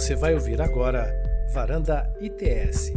[0.00, 1.12] Você vai ouvir agora
[1.52, 2.90] Varanda ITS.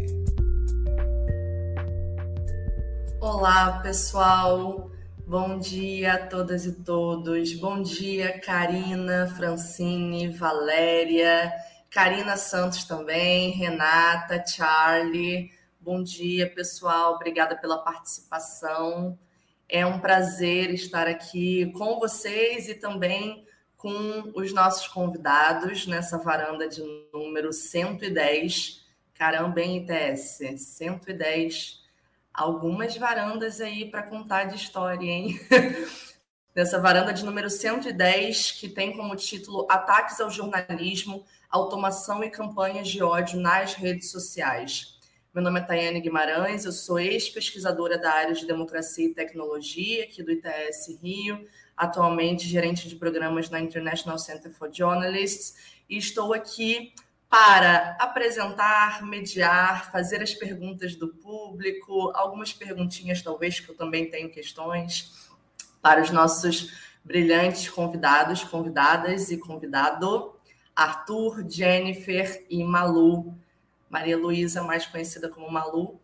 [3.19, 4.89] Olá, pessoal.
[5.28, 7.55] Bom dia a todas e todos.
[7.55, 11.51] Bom dia, Karina, Francine, Valéria,
[11.92, 15.51] Karina Santos também, Renata, Charlie.
[15.81, 17.16] Bom dia, pessoal.
[17.16, 19.20] Obrigada pela participação.
[19.67, 23.45] É um prazer estar aqui com vocês e também
[23.84, 28.82] com os nossos convidados nessa varanda de número 110.
[29.14, 30.40] Caramba, hein, ITS?
[30.58, 31.84] 110.
[32.34, 35.38] Algumas varandas aí para contar de história, hein?
[36.55, 42.88] nessa varanda de número 110, que tem como título Ataques ao Jornalismo, Automação e Campanhas
[42.88, 44.98] de Ódio nas Redes Sociais.
[45.34, 50.24] Meu nome é Tayane Guimarães, eu sou ex-pesquisadora da área de Democracia e Tecnologia aqui
[50.24, 55.55] do ITS Rio, atualmente gerente de programas na International Center for Journalists,
[55.90, 56.94] e estou aqui
[57.30, 64.29] para apresentar, mediar, fazer as perguntas do público, algumas perguntinhas, talvez, que eu também tenho
[64.29, 65.29] questões,
[65.81, 66.71] para os nossos
[67.03, 70.33] brilhantes convidados, convidadas e convidado,
[70.75, 73.35] Arthur, Jennifer e Malu.
[73.89, 75.99] Maria Luísa, mais conhecida como Malu.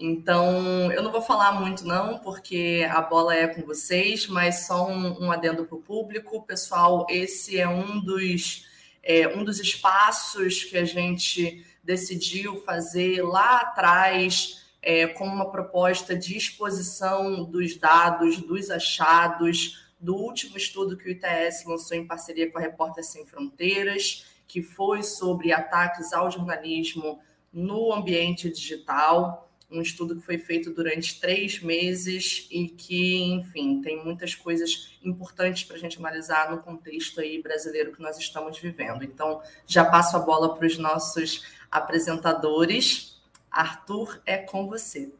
[0.00, 4.88] Então, eu não vou falar muito, não, porque a bola é com vocês, mas só
[4.88, 6.42] um, um adendo para o público.
[6.42, 8.66] Pessoal, esse é um dos,
[9.02, 16.34] é, um dos espaços que a gente decidiu fazer lá atrás, é, uma proposta de
[16.34, 22.56] exposição dos dados, dos achados, do último estudo que o ITS lançou em parceria com
[22.56, 27.20] a Repórter Sem Fronteiras, que foi sobre ataques ao jornalismo
[27.52, 34.04] no ambiente digital um estudo que foi feito durante três meses e que, enfim, tem
[34.04, 39.04] muitas coisas importantes para a gente analisar no contexto aí brasileiro que nós estamos vivendo.
[39.04, 43.20] Então, já passo a bola para os nossos apresentadores.
[43.50, 45.12] Arthur, é com você.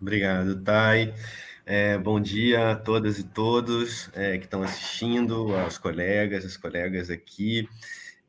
[0.00, 1.14] Obrigado, Thay.
[1.66, 7.10] É, bom dia a todas e todos é, que estão assistindo, aos colegas, as colegas
[7.10, 7.68] aqui.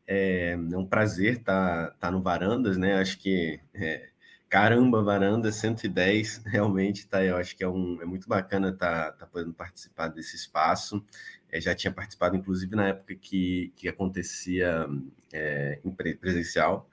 [0.06, 2.96] É, é um prazer estar, estar no Varandas, né?
[2.96, 4.10] Acho que é,
[4.50, 7.24] Caramba, varanda 110, realmente, tá?
[7.24, 11.04] Eu acho que é, um, é muito bacana tá, tá podendo participar desse espaço.
[11.52, 14.88] É, já tinha participado, inclusive, na época que, que acontecia
[15.32, 15.80] é,
[16.20, 16.90] presencial.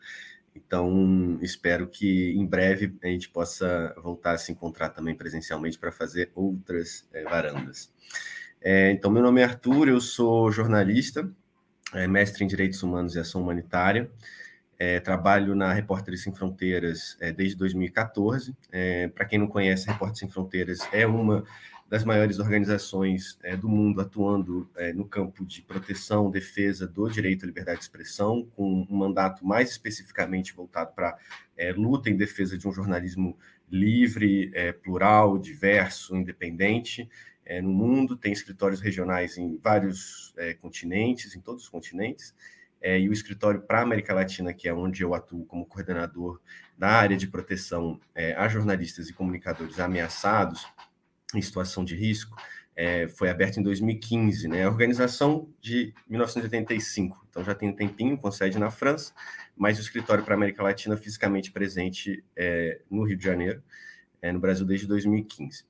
[0.54, 5.92] Então, espero que em breve a gente possa voltar a se encontrar também presencialmente para
[5.92, 7.92] fazer outras é, varandas.
[8.60, 11.30] É, então, meu nome é Arthur, eu sou jornalista,
[11.92, 14.10] é, mestre em Direitos Humanos e Ação Humanitária.
[14.78, 18.54] É, trabalho na Repórteres Sem Fronteiras é, desde 2014.
[18.70, 21.44] É, Para quem não conhece, Repórteres Sem Fronteiras é uma
[21.88, 27.44] das maiores organizações é, do mundo atuando é, no campo de proteção, defesa do direito
[27.44, 31.16] à liberdade de expressão, com um mandato mais especificamente voltado para
[31.56, 33.38] é, luta em defesa de um jornalismo
[33.70, 34.52] livre,
[34.84, 37.08] plural, diverso, independente.
[37.64, 42.32] no mundo, tem escritórios regionais em vários continentes, em todos os continentes,
[42.86, 46.40] é, e o escritório para a América Latina, que é onde eu atuo como coordenador
[46.78, 50.64] da área de proteção é, a jornalistas e comunicadores ameaçados
[51.34, 52.40] em situação de risco,
[52.76, 54.62] é, foi aberto em 2015, né?
[54.62, 59.12] A organização de 1985, então já tem um tempinho, com sede na França,
[59.56, 63.60] mas o escritório para a América Latina fisicamente presente é, no Rio de Janeiro,
[64.22, 65.64] é, no Brasil desde 2015.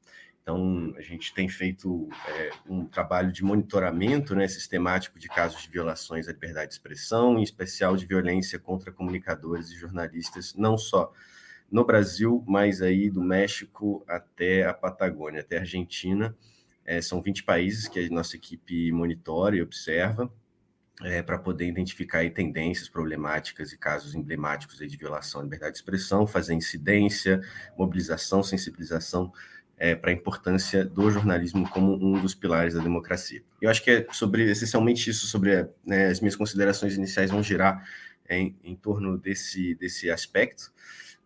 [0.49, 5.69] Então, a gente tem feito é, um trabalho de monitoramento né, sistemático de casos de
[5.69, 11.12] violações à liberdade de expressão, em especial de violência contra comunicadores e jornalistas, não só
[11.69, 16.33] no Brasil, mas aí do México até a Patagônia, até a Argentina.
[16.84, 20.33] É, são 20 países que a nossa equipe monitora e observa
[21.03, 25.73] é, para poder identificar aí, tendências problemáticas e casos emblemáticos aí, de violação à liberdade
[25.73, 27.43] de expressão, fazer incidência,
[27.77, 29.33] mobilização, sensibilização
[29.79, 33.43] é, para a importância do jornalismo como um dos pilares da democracia.
[33.61, 37.87] Eu acho que é sobre essencialmente isso, sobre né, as minhas considerações iniciais vão girar
[38.28, 40.73] em, em torno desse, desse aspecto.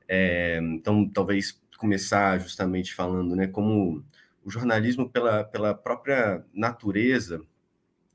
[0.09, 4.05] É, então, talvez começar justamente falando né, como
[4.45, 7.43] o jornalismo, pela, pela própria natureza,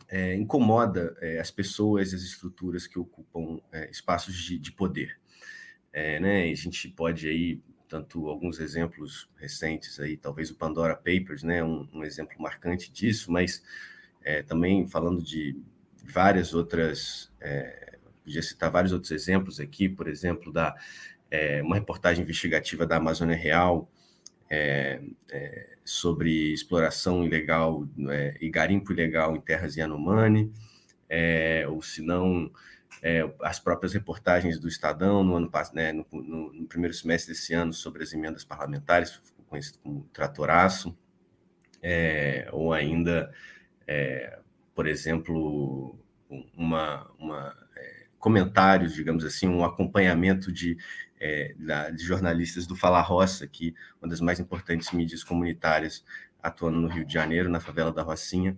[0.07, 5.19] é, incomoda é, as pessoas e as estruturas que ocupam é, espaços de, de poder.
[5.91, 11.43] É, né, a gente pode aí tanto alguns exemplos recentes aí, talvez o Pandora Papers,
[11.43, 13.63] né, um, um exemplo marcante disso, mas
[14.23, 15.55] é, também falando de
[16.03, 20.75] várias outras, é, podia citar vários outros exemplos aqui, por exemplo, da
[21.29, 23.89] é, uma reportagem investigativa da Amazônia Real
[24.49, 30.51] é, é, sobre exploração ilegal é, e garimpo ilegal em terras Yanomami,
[31.69, 32.51] ou se não
[33.07, 37.53] é, as próprias reportagens do Estadão no ano né, no, no, no, primeiro semestre desse
[37.53, 40.97] ano sobre as emendas parlamentares, conhecido como tratoraço,
[41.83, 43.31] é, ou ainda,
[43.85, 44.39] é,
[44.73, 45.95] por exemplo,
[46.57, 50.75] uma, uma é, comentários, digamos assim, um acompanhamento de,
[51.19, 56.03] é, da, de jornalistas do Fala Roça, que uma das mais importantes mídias comunitárias
[56.41, 58.57] atuando no Rio de Janeiro, na favela da Rocinha,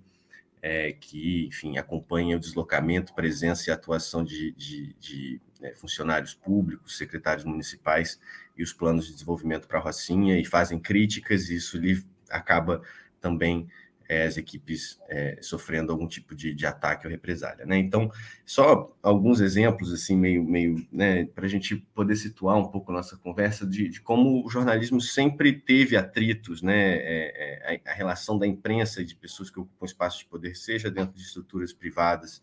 [0.61, 6.97] é, que, enfim, acompanha o deslocamento, presença e atuação de, de, de é, funcionários públicos,
[6.97, 8.19] secretários municipais
[8.57, 12.81] e os planos de desenvolvimento para a Rocinha e fazem críticas, e isso lhe acaba
[13.21, 13.67] também
[14.07, 17.65] é, as equipes é, sofrendo algum tipo de, de, ataque ou represália.
[17.65, 17.77] Né?
[17.77, 18.09] Então,
[18.45, 23.17] só alguns exemplos, assim, meio, meio né, para a gente poder situar um pouco nossa
[23.17, 26.95] conversa de, de como o jornalismo sempre teve atritos, né?
[26.95, 30.55] É, é a, a, relação da imprensa e de pessoas que ocupam espaço de poder,
[30.55, 32.41] seja dentro de estruturas privadas,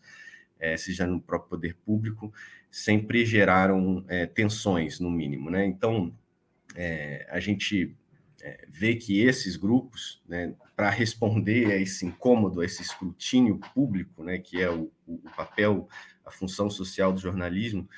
[0.59, 2.31] é, seja no próprio poder público,
[2.69, 5.49] sempre geraram é, tensões, no mínimo.
[5.49, 5.65] Né?
[5.65, 6.13] Então,
[7.29, 7.95] a gente
[8.45, 14.23] é, vê que esses grupos, né, para responder a esse incômodo, a esse escrutínio público,
[14.23, 15.89] né, que é o, o papel,
[16.23, 17.89] a função social do jornalismo,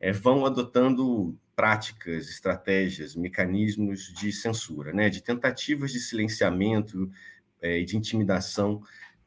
[0.00, 7.08] é, vão adotando práticas, estratégias, mecanismos de censura, né, de tentativas de silenciamento
[7.60, 8.82] é, e de intimidação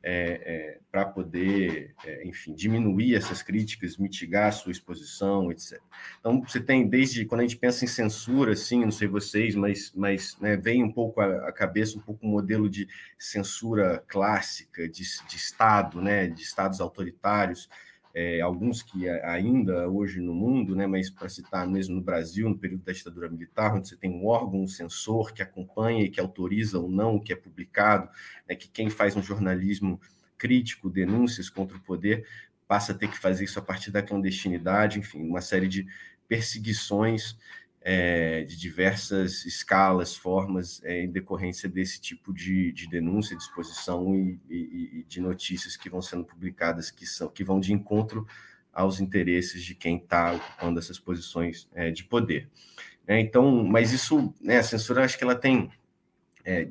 [0.08, 5.82] é, é, para poder, é, enfim, diminuir essas críticas, mitigar a sua exposição, etc.
[6.20, 9.92] Então, você tem, desde quando a gente pensa em censura, assim, não sei vocês, mas,
[9.96, 12.88] mas né, vem um pouco à cabeça um pouco um modelo de
[13.18, 17.68] censura clássica, de, de Estado, né, de Estados autoritários,
[18.18, 22.58] é, alguns que ainda hoje no mundo, né, mas para citar mesmo no Brasil, no
[22.58, 26.22] período da ditadura militar, onde você tem um órgão, um censor que acompanha e que
[26.22, 28.10] autoriza ou não o que é publicado,
[28.48, 30.00] né, que quem faz um jornalismo
[30.38, 32.26] crítico, denúncias contra o poder,
[32.66, 35.86] passa a ter que fazer isso a partir da clandestinidade, enfim, uma série de
[36.26, 37.38] perseguições
[37.88, 44.16] é, de diversas escalas, formas, é, em decorrência desse tipo de, de denúncia, de exposição
[44.16, 48.26] e, e, e, de notícias que vão sendo publicadas, que, são, que vão de encontro
[48.74, 52.50] aos interesses de quem está ocupando essas posições é, de poder.
[53.06, 55.70] É, então, mas isso, né, a censura, acho que ela tem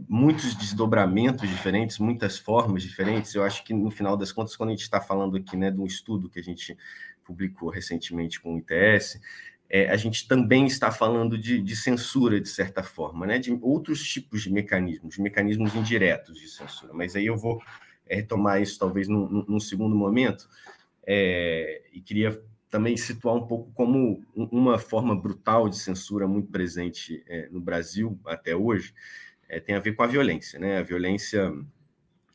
[0.08, 3.34] muitos desdobramentos diferentes, muitas formas diferentes.
[3.34, 5.80] Eu acho que, no final das contas, quando a gente está falando aqui né, de
[5.80, 6.76] um estudo que a gente
[7.24, 9.20] publicou recentemente com o ITS,
[9.74, 13.40] é, a gente também está falando de, de, censura, de certa forma, né?
[13.40, 16.92] de outros tipos de mecanismos, mecanismos indiretos de censura.
[16.94, 17.60] Mas aí eu vou
[18.06, 20.48] é, retomar isso talvez num, num segundo momento,
[21.04, 22.40] é, e queria
[22.70, 28.16] também situar um pouco como uma forma brutal de censura muito presente é, no Brasil
[28.26, 28.94] até hoje,
[29.48, 30.78] é, tem a ver com a violência, né?
[30.78, 31.52] A violência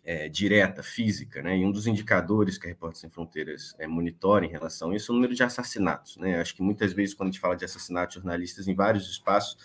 [0.04, 1.58] é, direta, física, né?
[1.58, 5.12] E um dos indicadores que a Repórter Sem Fronteiras é, monitora em relação a isso
[5.12, 6.40] é o número de assassinatos, né?
[6.40, 9.58] Acho que muitas vezes, quando a gente fala de assassinatos jornalistas em vários espaços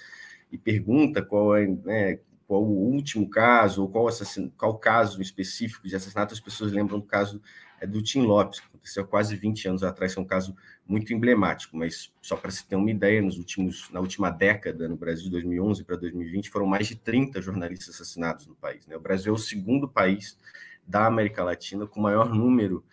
[0.50, 4.52] e pergunta qual é, né, qual o último caso ou qual, assassin...
[4.56, 7.40] qual caso específico de assassinato, as pessoas lembram do caso
[7.80, 10.54] é, do Tim Lopes, que aconteceu quase 20 anos atrás, é um caso
[10.86, 14.96] muito emblemático, mas só para se ter uma ideia, nos últimos, na última década, no
[14.96, 18.86] Brasil, de 2011 para 2020, foram mais de 30 jornalistas assassinados no país.
[18.86, 18.96] Né?
[18.96, 20.38] O Brasil é o segundo país
[20.86, 22.84] da América Latina com maior número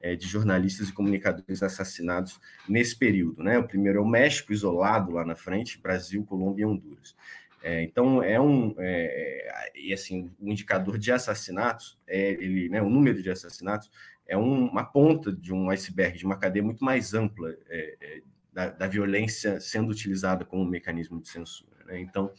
[0.00, 3.42] é, de jornalistas e comunicadores assassinados nesse período.
[3.42, 3.58] Né?
[3.58, 7.16] O primeiro é o México, isolado lá na frente, Brasil, Colômbia e Honduras.
[7.62, 12.88] É, então é um é, e assim o indicador de assassinatos é ele né o
[12.88, 13.90] número de assassinatos
[14.30, 18.22] é um, uma ponta de um iceberg, de uma cadeia muito mais ampla é, é,
[18.52, 21.84] da, da, violência sendo utilizada como mecanismo de censura.
[21.84, 21.98] Né?
[21.98, 22.32] Então,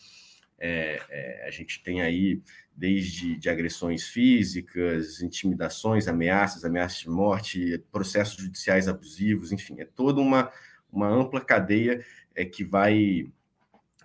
[0.57, 2.41] é, é, a gente tem aí
[2.73, 10.21] desde de agressões físicas, intimidações, ameaças, ameaças de morte, processos judiciais abusivos, enfim, é toda
[10.21, 10.49] uma,
[10.89, 13.29] uma ampla cadeia é, que vai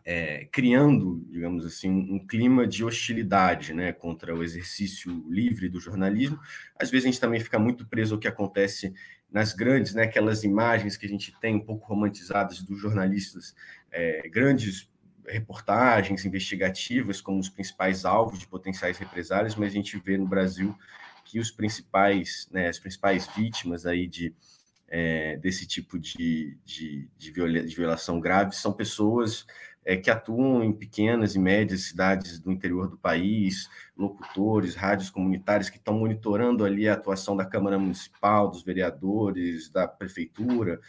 [0.09, 6.39] é, criando, digamos assim, um clima de hostilidade né, contra o exercício livre do jornalismo.
[6.79, 8.95] Às vezes a gente também fica muito preso ao que acontece
[9.29, 13.53] nas grandes, né, aquelas imagens que a gente tem um pouco romantizadas dos jornalistas,
[13.91, 14.89] é, grandes
[15.27, 20.73] reportagens investigativas como os principais alvos de potenciais represálias, mas a gente vê no Brasil
[21.25, 24.33] que os principais, né, as principais vítimas aí de
[24.89, 27.33] é, desse tipo de, de, de,
[27.75, 29.45] violação grave são pessoas
[29.87, 35.71] é, que atuam em pequenas e médias cidades do interior do país, locutores, rádios comunitárias
[35.71, 40.81] que estão monitorando ali a atuação da Câmara Municipal, dos vereadores, da prefeitura,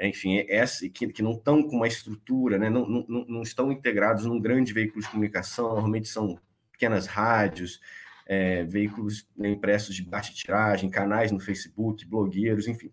[0.00, 3.70] enfim, é essa, que, que não estão com uma estrutura, né, não, não, não estão
[3.70, 6.38] integrados num grande veículo de comunicação, normalmente são
[6.72, 7.78] pequenas rádios,
[8.26, 12.90] é, veículos impressos de baixa tiragem, canais no Facebook, blogueiros, enfim.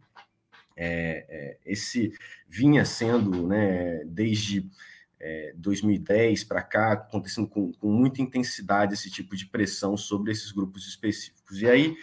[0.76, 2.12] É, é, esse
[2.48, 4.70] vinha sendo, né, desde
[5.24, 10.52] é, 2010 para cá, acontecendo com, com, muita intensidade esse tipo de pressão sobre esses
[10.52, 11.62] grupos específicos.
[11.62, 11.96] E aí,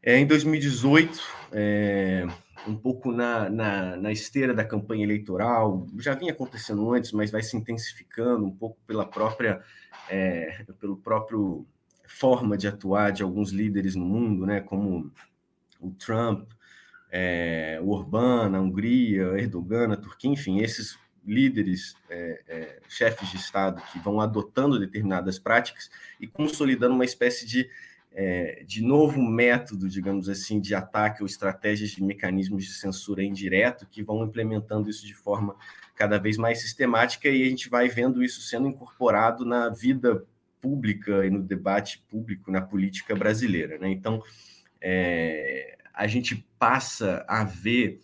[0.00, 1.20] é, em 2018,
[1.50, 2.24] é,
[2.68, 7.42] um pouco na, na, na, esteira da campanha eleitoral, já vinha acontecendo antes, mas vai
[7.42, 9.60] se intensificando um pouco pela própria,
[10.08, 11.66] é, pelo próprio
[12.06, 15.10] forma de atuar de alguns líderes no mundo, né, como
[15.80, 16.48] o Trump,
[17.10, 23.36] é, o Orbán, a Hungria, Erdogan, a Turquia, enfim, esses líderes, é, é, chefes de
[23.36, 27.68] Estado que vão adotando determinadas práticas e consolidando uma espécie de,
[28.12, 33.86] é, de novo método, digamos assim, de ataque ou estratégias de mecanismos de censura indireto
[33.90, 35.56] que vão implementando isso de forma
[35.94, 40.24] cada vez mais sistemática e a gente vai vendo isso sendo incorporado na vida
[40.60, 43.78] pública e no debate público, na política brasileira.
[43.78, 43.90] Né?
[43.90, 44.22] Então,
[44.80, 48.00] é, a gente passa a ver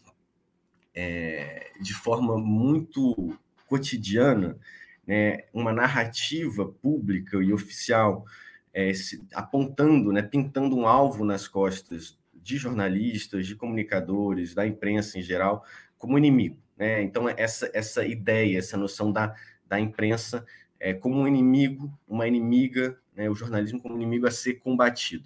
[0.97, 3.39] é, de forma muito
[3.69, 4.59] cotidiana
[5.07, 8.25] né, uma narrativa pública e oficial
[8.73, 15.19] é, se, apontando, né, pintando um alvo nas costas de jornalistas, de comunicadores, da imprensa
[15.19, 15.65] em geral,
[15.99, 16.57] como inimigo.
[16.77, 17.03] Né?
[17.03, 19.35] Então, essa, essa ideia, essa noção da,
[19.67, 20.45] da imprensa
[20.79, 25.25] é, como um inimigo, uma inimiga, né, o jornalismo como inimigo a ser combatido.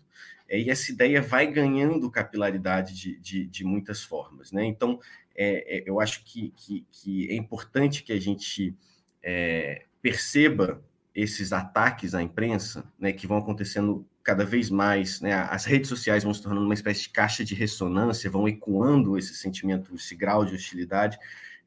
[0.48, 4.50] É, e essa ideia vai ganhando capilaridade de, de, de muitas formas.
[4.50, 4.64] Né?
[4.64, 5.00] Então,
[5.34, 8.75] é, é, eu acho que, que, que, é importante que a gente
[9.22, 10.82] é, perceba
[11.14, 16.25] esses ataques à imprensa, né, que vão acontecendo cada vez mais, né, as redes sociais
[16.25, 20.44] vão se tornando uma espécie de caixa de ressonância, vão ecoando esse sentimento, esse grau
[20.44, 21.18] de hostilidade,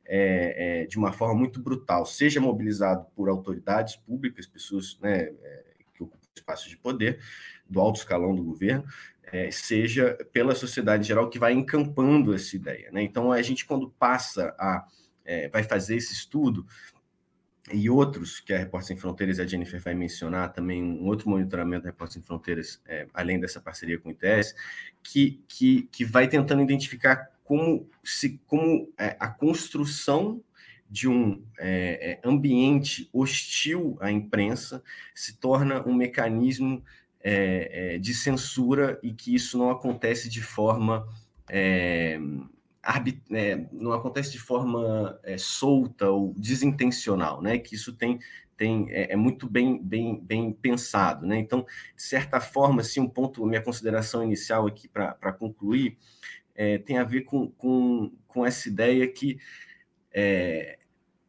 [0.05, 5.63] é, é, de uma forma muito brutal, seja mobilizado por autoridades públicas, pessoas né, é,
[5.93, 7.20] que ocupam espaços de poder,
[7.70, 8.86] do alto escalão do governo,
[9.32, 12.92] é, seja pela sociedade em geral que vai encampando essa ideia.
[12.92, 13.03] Né?
[13.03, 14.88] Então, a gente, quando passa a.
[15.25, 16.65] É, vai fazer esse estudo,
[17.72, 21.30] e outros que a Repórter Sem Fronteiras e a Jennifer vai mencionar também, um outro
[21.30, 24.53] monitoramento da Repórter Sem Fronteiras, é, além dessa parceria com o ITS,
[25.01, 30.44] que, que, que vai tentando identificar como, se, como é, a construção
[30.89, 34.84] de um é, é ambiente hostil à imprensa
[35.15, 36.84] se torna um mecanismo
[37.24, 41.08] é, é, de censura e que isso não acontece de forma
[41.50, 42.20] é,
[43.32, 47.58] é não acontece de forma é, solta ou desintencional, né?
[47.58, 48.20] Que isso tem
[48.58, 51.38] tem é, é, muito bem, bem, bem pensado, né?
[51.38, 51.65] Então,
[51.96, 55.98] de certa forma, assim, um ponto, minha consideração inicial aqui para concluir
[56.86, 59.39] tem a ver com, com, com essa ideia que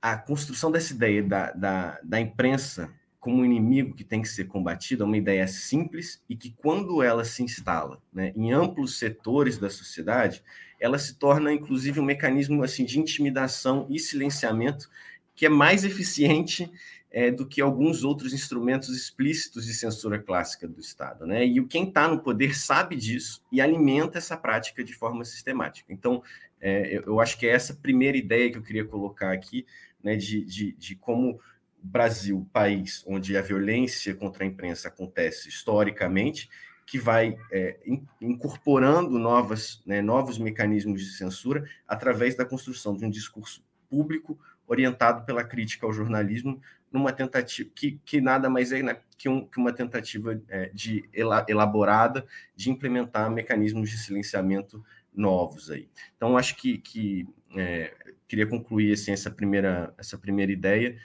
[0.03, 2.93] a construção dessa ideia da, da, da imprensa
[3.25, 7.03] como um inimigo que tem que ser combatido é uma ideia simples e que, quando
[7.03, 10.45] ela se instala né, em amplos setores da sociedade,
[10.79, 14.91] ela se torna, inclusive, um mecanismo assim, de intimidação e silenciamento
[15.35, 16.71] que é mais eficiente
[17.11, 21.25] é, do que alguns outros instrumentos explícitos de censura clássica do Estado.
[21.25, 21.47] Né?
[21.47, 25.95] E quem está no poder sabe disso e alimenta essa prática de forma sistemática.
[25.95, 26.23] Então,
[26.61, 29.65] é, eu acho que é essa primeira ideia que eu queria colocar aqui,
[30.03, 31.41] né, de, de, de como
[31.87, 36.49] Brasil, país onde a violência contra a imprensa acontece historicamente,
[36.87, 37.79] que vai é,
[38.21, 45.25] incorporando novas, né, novos mecanismos de censura através da construção de um discurso público orientado
[45.27, 46.61] pela crítica ao jornalismo,
[46.91, 51.05] numa tentativa que, que nada mais é né, que, um, que, uma tentativa é, de
[51.49, 52.27] elaborada
[52.57, 55.89] de implementar mecanismos de silenciamento novos aí.
[56.17, 57.27] Então acho que, que
[57.57, 57.93] é,
[58.27, 60.97] queria concluir assim, essa primeira essa primeira ideia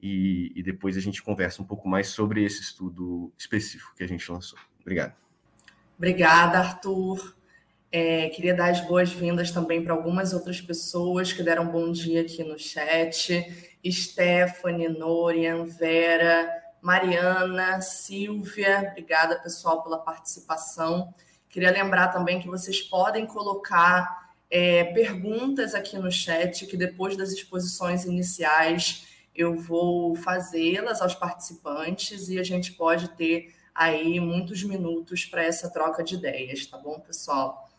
[0.00, 4.06] e, e, depois a gente conversa um pouco mais sobre esse estudo específico que a
[4.06, 4.58] gente lançou.
[4.80, 5.14] Obrigado.
[5.96, 7.36] Obrigada, Arthur.
[7.90, 12.44] É, queria dar as boas-vindas também para algumas outras pessoas que deram bom dia aqui
[12.44, 13.44] no chat.
[13.84, 16.48] Stephanie, Norian, Vera,
[16.82, 18.88] Mariana, Silvia.
[18.90, 21.12] Obrigada, pessoal, pela participação.
[21.48, 27.32] Queria lembrar também que vocês podem colocar é, perguntas aqui no chat, que depois das
[27.32, 29.07] exposições iniciais
[29.38, 35.70] eu vou fazê-las aos participantes e a gente pode ter aí muitos minutos para essa
[35.70, 37.70] troca de ideias, tá bom, pessoal?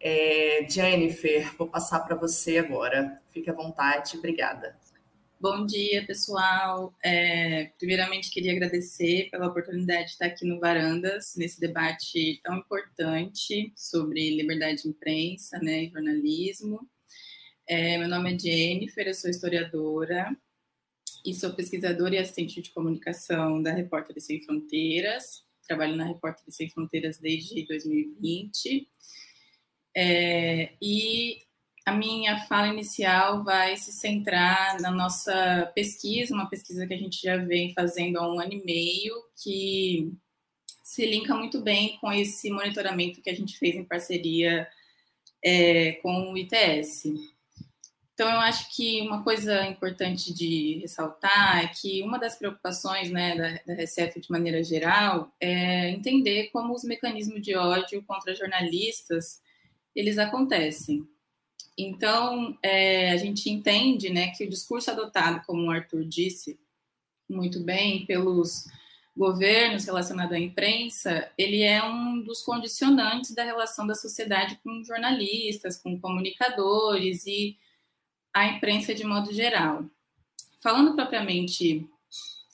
[0.00, 3.16] É, Jennifer, vou passar para você agora.
[3.32, 4.76] Fique à vontade, obrigada.
[5.40, 6.92] Bom dia, pessoal.
[7.04, 13.72] É, primeiramente, queria agradecer pela oportunidade de estar aqui no Varandas, nesse debate tão importante
[13.76, 16.80] sobre liberdade de imprensa né, e jornalismo.
[17.68, 20.36] É, meu nome é Jennifer, eu sou historiadora,
[21.24, 25.42] e sou pesquisadora e assistente de comunicação da Repórteres Sem Fronteiras.
[25.66, 28.86] Trabalho na Repórteres Sem Fronteiras desde 2020.
[29.96, 31.38] É, e
[31.86, 37.22] a minha fala inicial vai se centrar na nossa pesquisa, uma pesquisa que a gente
[37.22, 40.12] já vem fazendo há um ano e meio, que
[40.82, 44.68] se linka muito bem com esse monitoramento que a gente fez em parceria
[45.42, 47.04] é, com o ITS.
[48.14, 53.60] Então, eu acho que uma coisa importante de ressaltar é que uma das preocupações né,
[53.66, 59.42] da, da de maneira geral é entender como os mecanismos de ódio contra jornalistas
[59.94, 61.06] eles acontecem.
[61.76, 66.58] Então, é, a gente entende né, que o discurso adotado, como o Arthur disse
[67.28, 68.66] muito bem, pelos
[69.16, 75.76] governos relacionado à imprensa, ele é um dos condicionantes da relação da sociedade com jornalistas,
[75.76, 77.56] com comunicadores e
[78.34, 79.84] a imprensa de modo geral.
[80.60, 81.88] Falando propriamente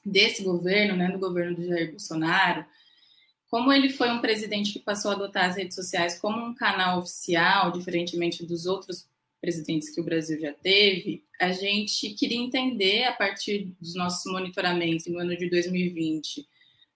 [0.05, 2.65] desse governo, né, do governo do Jair Bolsonaro,
[3.51, 6.99] como ele foi um presidente que passou a adotar as redes sociais como um canal
[7.01, 9.09] oficial, diferentemente dos outros
[9.41, 15.07] presidentes que o Brasil já teve, a gente queria entender a partir dos nossos monitoramentos
[15.07, 16.47] no ano de 2020.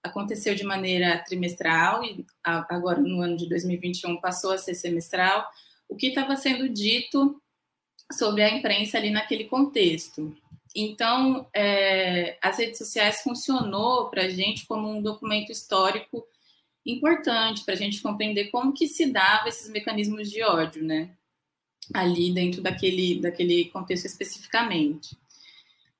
[0.03, 5.45] Aconteceu de maneira trimestral e agora no ano de 2021 passou a ser semestral.
[5.89, 7.41] O que estava sendo dito
[8.13, 10.37] sobre a imprensa ali naquele contexto.
[10.75, 16.27] Então, é, as redes sociais funcionou para a gente como um documento histórico
[16.85, 21.11] importante para a gente compreender como que se dava esses mecanismos de ódio, né?
[21.95, 25.17] Ali dentro daquele, daquele contexto especificamente.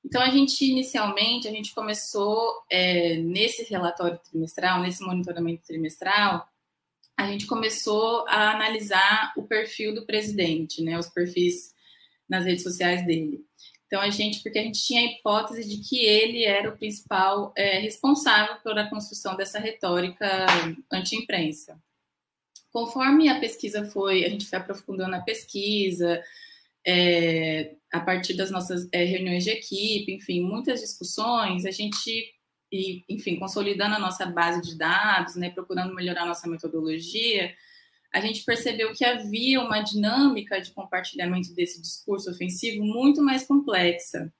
[0.03, 6.47] Então, a gente, inicialmente, a gente começou é, nesse relatório trimestral, nesse monitoramento trimestral,
[7.17, 10.99] a gente começou a analisar o perfil do presidente, né?
[10.99, 11.73] Os perfis
[12.29, 13.45] nas redes sociais dele.
[13.87, 17.53] Então, a gente, porque a gente tinha a hipótese de que ele era o principal
[17.55, 20.27] é, responsável pela construção dessa retórica
[20.91, 21.79] anti-imprensa.
[22.71, 26.21] Conforme a pesquisa foi, a gente foi aprofundando a pesquisa,
[26.85, 32.33] é, a partir das nossas é, reuniões de equipe, enfim, muitas discussões, a gente,
[32.71, 37.55] e, enfim, consolidando a nossa base de dados, né, procurando melhorar a nossa metodologia,
[38.15, 44.33] a gente percebeu que havia uma dinâmica de compartilhamento desse discurso ofensivo muito mais complexa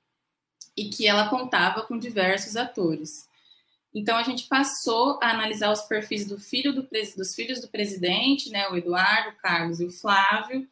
[0.77, 3.27] e que ela contava com diversos atores.
[3.93, 8.49] Então a gente passou a analisar os perfis do filho do, dos filhos do presidente,
[8.49, 10.65] né, o Eduardo, o Carlos e o Flávio,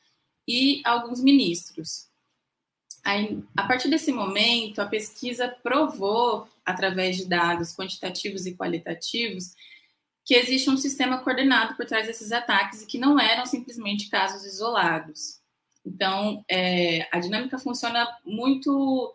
[0.47, 2.07] e alguns ministros.
[3.03, 9.53] Aí, a partir desse momento, a pesquisa provou, através de dados quantitativos e qualitativos,
[10.25, 14.45] que existe um sistema coordenado por trás desses ataques e que não eram simplesmente casos
[14.45, 15.41] isolados.
[15.85, 19.13] Então, é, a dinâmica funciona muito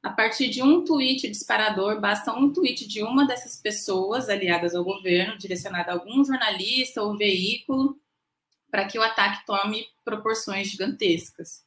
[0.00, 4.84] a partir de um tweet disparador, basta um tweet de uma dessas pessoas aliadas ao
[4.84, 7.98] governo, direcionado a algum jornalista ou veículo,
[8.70, 11.64] para que o ataque tome proporções gigantescas.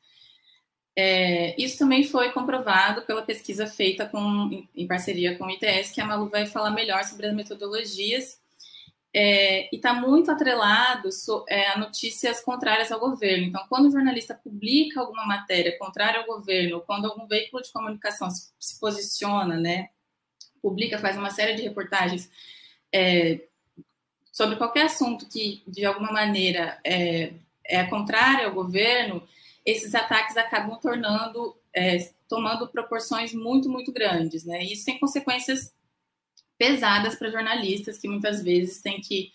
[0.95, 6.01] É, isso também foi comprovado pela pesquisa feita com, em parceria com o ITS, que
[6.01, 8.39] a Malu vai falar melhor sobre as metodologias
[9.13, 13.45] é, e está muito atrelado so, é, a notícias contrárias ao governo.
[13.45, 18.29] Então, quando o jornalista publica alguma matéria contrária ao governo, quando algum veículo de comunicação
[18.29, 19.89] se, se posiciona, né,
[20.61, 22.29] publica, faz uma série de reportagens
[22.93, 23.41] é,
[24.31, 27.33] sobre qualquer assunto que, de alguma maneira, é,
[27.65, 29.27] é contrário ao governo,
[29.65, 31.97] esses ataques acabam tornando, é,
[32.29, 34.63] tomando proporções muito, muito grandes, né?
[34.63, 35.73] Isso tem consequências
[36.57, 39.31] pesadas para jornalistas que muitas vezes têm que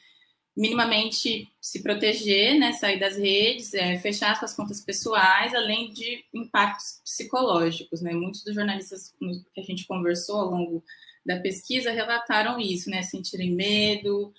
[0.56, 7.00] minimamente se proteger, né, sair das redes, é, fechar suas contas pessoais, além de impactos
[7.02, 8.12] psicológicos, né?
[8.12, 9.14] Muitos dos jornalistas
[9.54, 10.84] que a gente conversou ao longo
[11.24, 13.02] da pesquisa relataram isso, né?
[13.02, 14.32] Sentirem medo,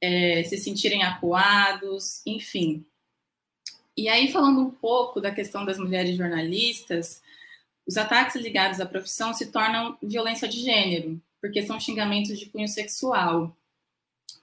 [0.00, 2.86] é, se sentirem acuados, enfim.
[3.94, 7.20] E aí, falando um pouco da questão das mulheres jornalistas,
[7.86, 12.68] os ataques ligados à profissão se tornam violência de gênero, porque são xingamentos de cunho
[12.68, 13.56] sexual.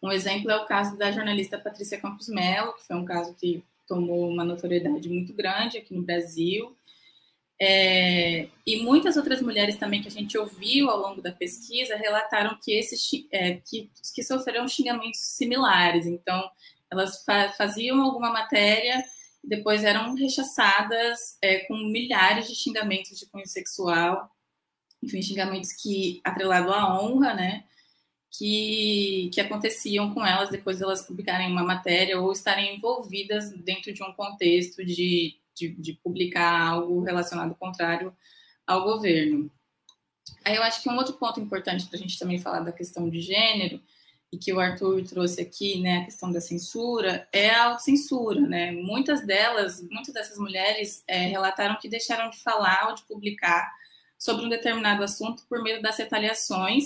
[0.02, 3.64] Um exemplo é o caso da jornalista Patrícia Campos Melo, que foi um caso que
[3.88, 6.76] tomou uma notoriedade muito grande aqui no Brasil.
[7.60, 12.58] É, e muitas outras mulheres também que a gente ouviu ao longo da pesquisa relataram
[12.62, 16.06] que, esses, é, que, que sofreram xingamentos similares.
[16.06, 16.50] Então,
[16.92, 19.04] elas fa faziam alguma matéria
[19.44, 24.30] e depois eram rechaçadas é, com milhares de xingamentos de cunho sexual
[25.08, 27.64] enfim, xingamentos que atrelado à honra, né,
[28.30, 33.94] que, que aconteciam com elas depois de elas publicarem uma matéria ou estarem envolvidas dentro
[33.94, 38.16] de um contexto de, de, de publicar algo relacionado contrário
[38.66, 39.50] ao governo.
[40.44, 43.10] Aí eu acho que um outro ponto importante para a gente também falar da questão
[43.10, 43.82] de gênero
[44.32, 48.74] e que o Arthur trouxe aqui, né, a questão da censura, é a autocensura, né?
[48.74, 53.72] Muitas delas, muitas dessas mulheres é, relataram que deixaram de falar ou de publicar
[54.18, 56.86] sobre um determinado assunto por medo das retaliações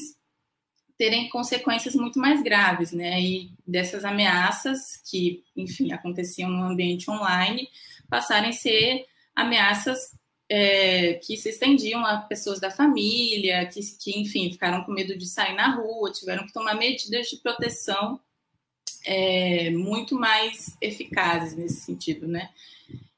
[0.98, 3.20] terem consequências muito mais graves, né?
[3.20, 7.68] E dessas ameaças que, enfim, aconteciam no ambiente online,
[8.08, 10.16] passarem a ser ameaças
[10.48, 15.26] é, que se estendiam a pessoas da família, que, que, enfim, ficaram com medo de
[15.26, 18.20] sair na rua, tiveram que tomar medidas de proteção
[19.06, 22.50] é, muito mais eficazes nesse sentido, né?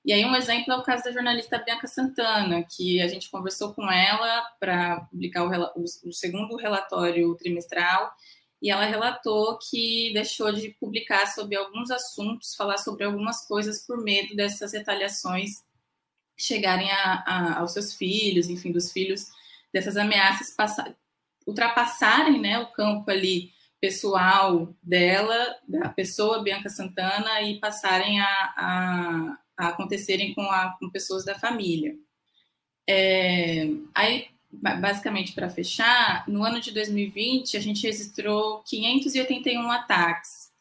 [0.06, 3.74] E aí um exemplo é o caso da jornalista Bianca Santana, que a gente conversou
[3.74, 8.12] com ela para publicar o, o, segundo relatório trimestral,
[8.62, 14.02] e ela relatou que deixou de publicar sobre alguns assuntos, falar sobre algumas coisas por
[14.02, 15.64] medo dessas retaliações
[16.38, 19.28] chegarem a, a, aos seus filhos, enfim, dos filhos
[19.72, 20.96] dessas ameaças passar,
[21.46, 29.38] ultrapassarem né, o campo ali pessoal dela, da pessoa Bianca Santana, e passarem a, a,
[29.58, 31.96] a acontecerem com, a, com pessoas da família.
[32.88, 40.54] É, aí, basicamente, para fechar, no ano de 2020, a gente registrou 581 ataques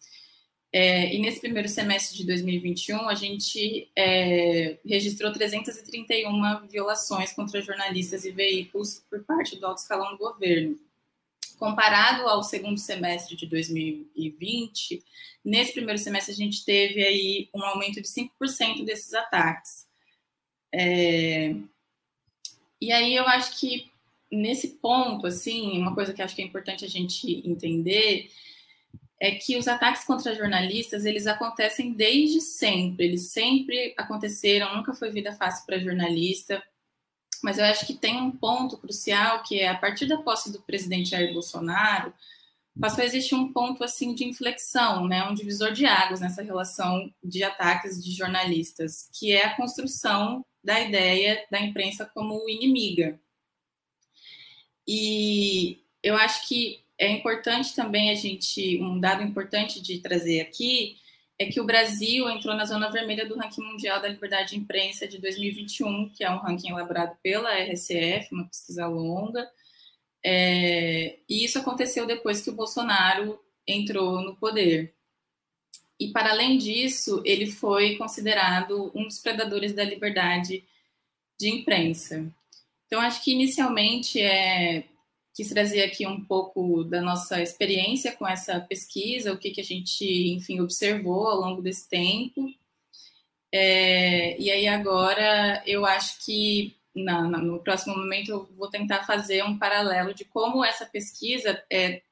[0.73, 8.25] é, e nesse primeiro semestre de 2021, a gente é, registrou 331 violações contra jornalistas
[8.25, 10.79] e veículos por parte do alto escalão do governo.
[11.63, 15.01] Comparado ao segundo semestre de 2020,
[15.45, 19.87] nesse primeiro semestre a gente teve aí um aumento de 5% desses ataques.
[20.75, 21.55] É,
[22.81, 23.89] e aí eu acho que
[24.29, 28.29] nesse ponto, assim, uma coisa que acho que é importante a gente entender
[29.21, 35.13] é que os ataques contra jornalistas eles acontecem desde sempre, eles sempre aconteceram, nunca foi
[35.13, 36.61] vida fácil para jornalista.
[37.43, 40.63] Mas eu acho que tem um ponto crucial que é a partir da posse do
[40.63, 42.13] presidente Jair Bolsonaro,
[42.81, 47.13] passou a existir um ponto assim de inflexão, né, um divisor de águas nessa relação
[47.23, 53.21] de ataques de jornalistas, que é a construção da ideia da imprensa como inimiga.
[54.87, 60.97] E eu acho que é importante também a gente, um dado importante de trazer aqui,
[61.39, 65.09] é que o Brasil entrou na zona vermelha do ranking mundial da liberdade de imprensa
[65.09, 69.49] de 2021, que é um ranking elaborado pela RCF, uma pesquisa longa.
[70.25, 74.95] É, e isso aconteceu depois que o Bolsonaro entrou no poder.
[75.99, 80.65] E, para além disso, ele foi considerado um dos predadores da liberdade
[81.39, 82.33] de imprensa.
[82.87, 84.85] Então, acho que inicialmente é,
[85.35, 89.65] quis trazer aqui um pouco da nossa experiência com essa pesquisa, o que, que a
[89.65, 92.49] gente, enfim, observou ao longo desse tempo.
[93.51, 99.05] É, e aí agora eu acho que na, na, no próximo momento eu vou tentar
[99.05, 102.03] fazer um paralelo de como essa pesquisa é,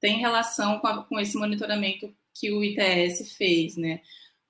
[0.00, 4.00] tem relação com, a, com esse monitoramento que o ITS fez, né?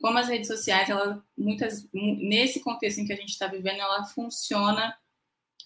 [0.01, 4.05] Como as redes sociais, ela, muitas, nesse contexto em que a gente está vivendo, ela
[4.05, 4.97] funciona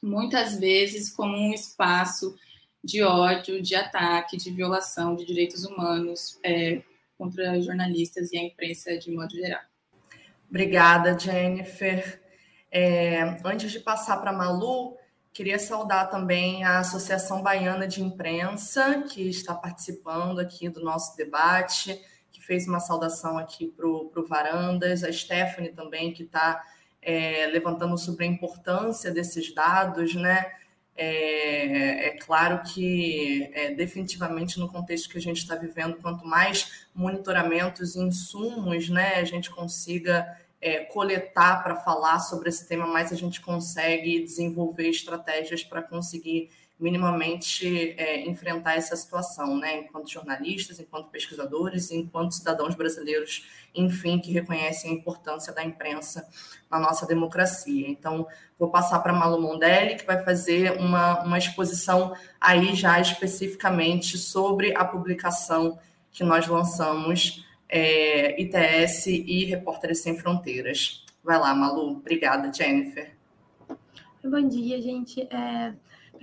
[0.03, 2.35] muitas vezes como um espaço
[2.83, 6.83] de ódio, de ataque, de violação de direitos humanos é,
[7.17, 9.63] contra jornalistas e a imprensa de modo geral.
[10.49, 12.21] Obrigada, Jennifer.
[12.71, 14.97] É, antes de passar para a Malu,
[15.33, 22.01] queria saudar também a Associação Baiana de Imprensa, que está participando aqui do nosso debate,
[22.31, 26.63] que fez uma saudação aqui para o Varandas, a Stephanie também, que está
[27.01, 30.53] é, levantando sobre a importância desses dados, né?
[30.95, 36.87] É, é, claro que, é, definitivamente, no contexto que a gente está vivendo, quanto mais
[36.95, 40.27] monitoramentos e insumos né, a gente consiga
[40.61, 46.51] é, coletar para falar sobre esse tema, mais a gente consegue desenvolver estratégias para conseguir
[46.83, 49.79] minimamente é, enfrentar essa situação, né?
[49.79, 56.29] Enquanto jornalistas, enquanto pesquisadores, enquanto cidadãos brasileiros, enfim, que reconhecem a importância da imprensa
[56.69, 57.89] na nossa democracia.
[57.89, 58.27] Então,
[58.59, 64.77] vou passar para Malu Mondelli, que vai fazer uma, uma exposição aí já especificamente sobre
[64.77, 65.79] a publicação
[66.11, 71.07] que nós lançamos, é, ITS e Repórteres Sem Fronteiras.
[71.23, 71.93] Vai lá, Malu.
[71.93, 73.15] Obrigada, Jennifer.
[74.25, 75.23] Bom dia, gente.
[75.31, 75.73] É...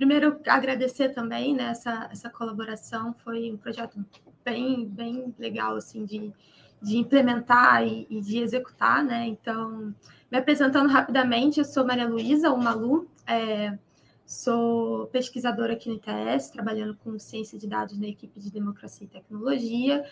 [0.00, 4.02] Primeiro, agradecer também né, essa, essa colaboração, foi um projeto
[4.42, 6.32] bem, bem legal assim, de,
[6.80, 9.04] de implementar e, e de executar.
[9.04, 9.26] Né?
[9.26, 9.94] Então,
[10.32, 13.78] me apresentando rapidamente, eu sou Maria Luísa, uma Malu, é,
[14.24, 19.10] sou pesquisadora aqui no ITS, trabalhando com ciência de dados na equipe de democracia e
[19.10, 20.02] tecnologia,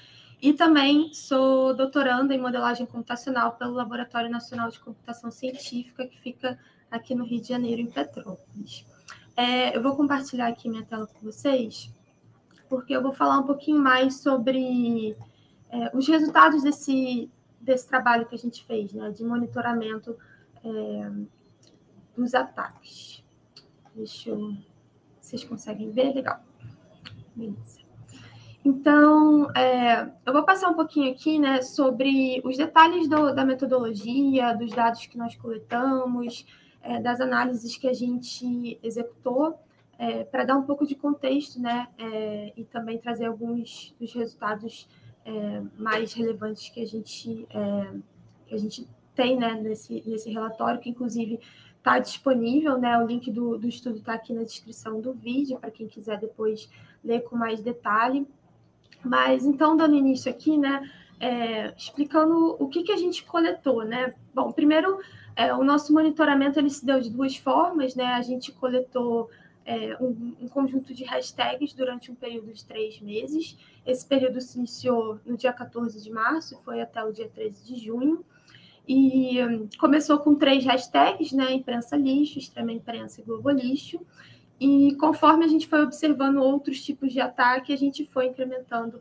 [0.43, 6.59] e também sou doutoranda em modelagem computacional pelo Laboratório Nacional de Computação Científica, que fica
[6.91, 8.85] aqui no Rio de Janeiro, em Petrópolis.
[9.39, 11.95] É, eu vou compartilhar aqui minha tela com vocês.
[12.69, 15.17] porque eu vou falar um pouquinho mais sobre
[15.71, 20.17] é, os resultados desse, desse trabalho que a gente fez, né, de monitoramento
[20.65, 21.11] é,
[22.17, 23.25] dos ataques.
[23.95, 24.57] Deixa eu.
[25.21, 26.15] Vocês conseguem ver?
[26.15, 26.41] Legal.
[27.37, 27.79] Beleza.
[28.65, 34.53] Então, é, eu vou passar um pouquinho aqui né, sobre os detalhes do, da metodologia,
[34.53, 36.45] dos dados que nós coletamos,
[36.89, 39.59] é, das análises que a gente executou,
[39.99, 44.89] é, para dar um pouco de contexto né, é, e também trazer alguns dos resultados
[45.25, 47.95] é, mais relevantes que a gente, é,
[48.47, 51.41] que a gente tem né, nesse, nesse relatório, que inclusive
[51.77, 52.99] está disponível, né?
[52.99, 56.69] O link do, do estudo está aqui na descrição do vídeo, para quem quiser depois
[57.05, 58.27] ler com mais detalhe.
[59.03, 60.89] Mas então, dando início aqui, né?
[61.21, 64.15] É, explicando o que, que a gente coletou, né?
[64.35, 64.99] Bom, primeiro,
[65.39, 68.07] é, o nosso monitoramento ele se deu de duas formas, né?
[68.07, 69.31] A gente coletou
[69.65, 73.57] é, um, um, conjunto de hashtags durante um período de três meses.
[73.87, 77.65] Esse período se iniciou no dia 14 de março e foi até o dia 13
[77.65, 78.25] de junho.
[78.87, 81.53] E hum, começou com três hashtags, né?
[81.53, 84.05] Imprensa lixo, extrema imprensa e globo lixo.
[84.59, 89.01] E conforme a gente foi observando outros tipos de ataque, a gente foi incrementando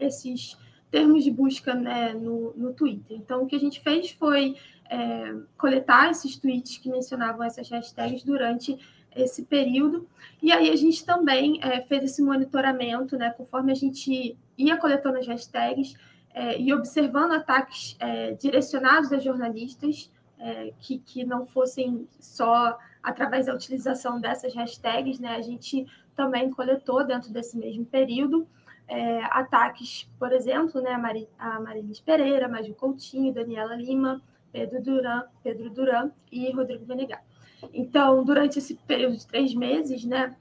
[0.00, 0.58] esses
[0.90, 3.16] termos de busca né, no, no Twitter.
[3.16, 4.56] Então, o que a gente fez foi
[4.90, 8.78] é, coletar esses tweets que mencionavam essas hashtags durante
[9.14, 10.08] esse período.
[10.42, 13.30] E aí a gente também é, fez esse monitoramento, né?
[13.30, 15.94] Conforme a gente ia coletando as hashtags,
[16.34, 23.46] é, e observando ataques é, direcionados a jornalistas é, que, que não fossem só através
[23.46, 28.48] da utilização dessas hashtags, né, a gente também coletou dentro desse mesmo período
[28.88, 34.20] é, ataques, por exemplo, né, a, Mari, a Marilis Pereira, Maju Coutinho, Daniela Lima,
[34.54, 37.24] Pedro Duran, Pedro Duran e Rodrigo Benegar.
[37.72, 40.36] Então, durante esse período de três meses, né,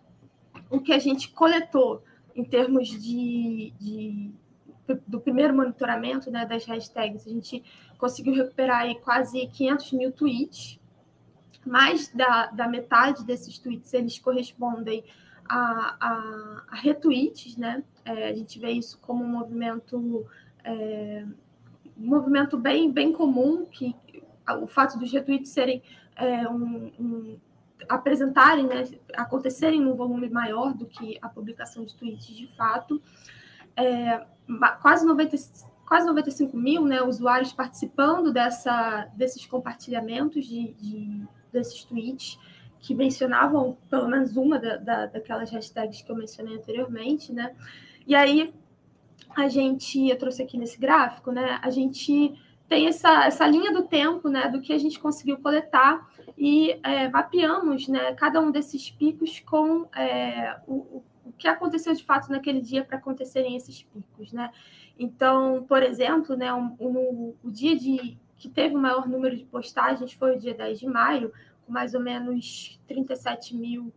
[0.70, 2.04] o que a gente coletou
[2.36, 4.32] em termos de, de
[5.08, 7.64] do primeiro monitoramento né, das hashtags, a gente
[7.98, 10.80] conseguiu recuperar aí quase 500 mil tweets.
[11.66, 15.04] Mais da, da metade desses tweets eles correspondem
[15.50, 17.84] a, a, a retweets, né?
[18.06, 20.26] É, a gente vê isso como um movimento,
[20.64, 21.26] é,
[21.98, 23.96] um movimento bem, bem comum, que
[24.62, 25.82] o fato dos retweets serem
[26.16, 27.40] é, um, um
[27.90, 28.84] apresentarem, né,
[29.16, 33.02] acontecerem num volume maior do que a publicação de tweets de fato.
[33.76, 34.26] É,
[34.82, 35.36] quase 90,
[35.88, 42.40] quase 95 mil né, usuários participando dessa, desses compartilhamentos de, de, desses tweets
[42.80, 47.56] que mencionavam pelo menos uma da, da, daquelas hashtags que eu mencionei anteriormente, né?
[48.06, 48.54] E aí
[49.36, 51.60] a gente, eu trouxe aqui nesse gráfico, né?
[51.62, 54.48] A gente tem essa, essa linha do tempo, né?
[54.50, 58.14] Do que a gente conseguiu coletar e é, mapeamos, né?
[58.14, 62.98] Cada um desses picos com é, o, o que aconteceu de fato naquele dia para
[62.98, 64.52] acontecerem esses picos, né?
[64.98, 69.46] Então, por exemplo, né, um, um, o dia de, que teve o maior número de
[69.46, 71.34] postagens foi o dia 10 de maio,
[71.66, 73.92] com mais ou menos 37 mil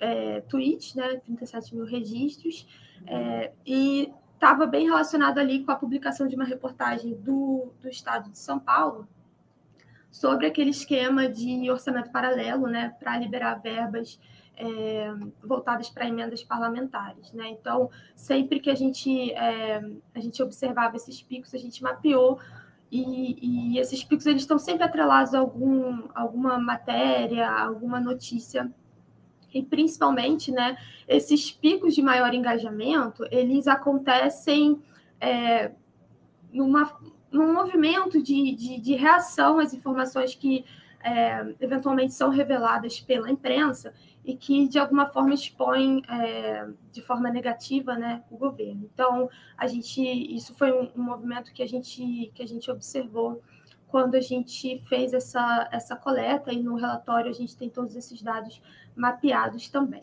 [0.00, 2.66] é, tweets, né, 37 mil registros,
[3.06, 8.30] é, e estava bem relacionado ali com a publicação de uma reportagem do, do Estado
[8.30, 9.08] de São Paulo
[10.10, 14.18] sobre aquele esquema de orçamento paralelo, né, para liberar verbas
[14.56, 17.32] é, voltadas para emendas parlamentares.
[17.32, 17.48] Né?
[17.48, 19.82] Então, sempre que a gente, é,
[20.14, 22.38] a gente observava esses picos, a gente mapeou
[22.90, 28.70] e, e, esses picos eles estão sempre atrelados a algum, alguma matéria, alguma notícia.
[29.54, 34.82] E principalmente, né, esses picos de maior engajamento, eles acontecem
[35.20, 35.70] é,
[36.52, 36.98] numa,
[37.30, 40.64] num movimento de, de, de reação às informações que
[41.04, 43.92] é, eventualmente são reveladas pela imprensa
[44.24, 48.88] e que de alguma forma expõe é, de forma negativa né, o governo.
[48.92, 53.42] Então, a gente, isso foi um, um, movimento que a gente, que a gente observou
[53.94, 58.20] quando a gente fez essa, essa coleta e no relatório a gente tem todos esses
[58.20, 58.60] dados
[58.96, 60.02] mapeados também.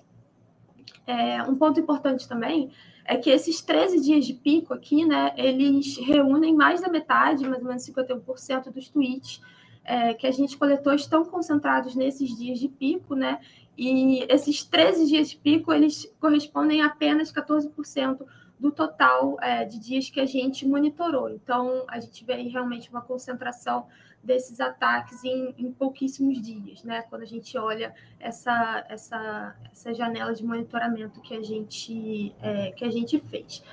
[1.05, 2.71] É, um ponto importante também
[3.03, 7.61] é que esses 13 dias de pico aqui, né, eles reúnem mais da metade, mais
[7.61, 9.41] ou menos 51% dos tweets
[9.83, 13.41] é, que a gente coletou estão concentrados nesses dias de pico, né?
[13.77, 18.25] E esses 13 dias de pico, eles correspondem a apenas 14%
[18.61, 21.31] do total é, de dias que a gente monitorou.
[21.31, 23.87] Então, a gente vê aí realmente uma concentração
[24.23, 27.01] desses ataques em, em pouquíssimos dias, né?
[27.09, 32.85] Quando a gente olha essa, essa, essa janela de monitoramento que a gente, é, que
[32.85, 33.63] a gente fez.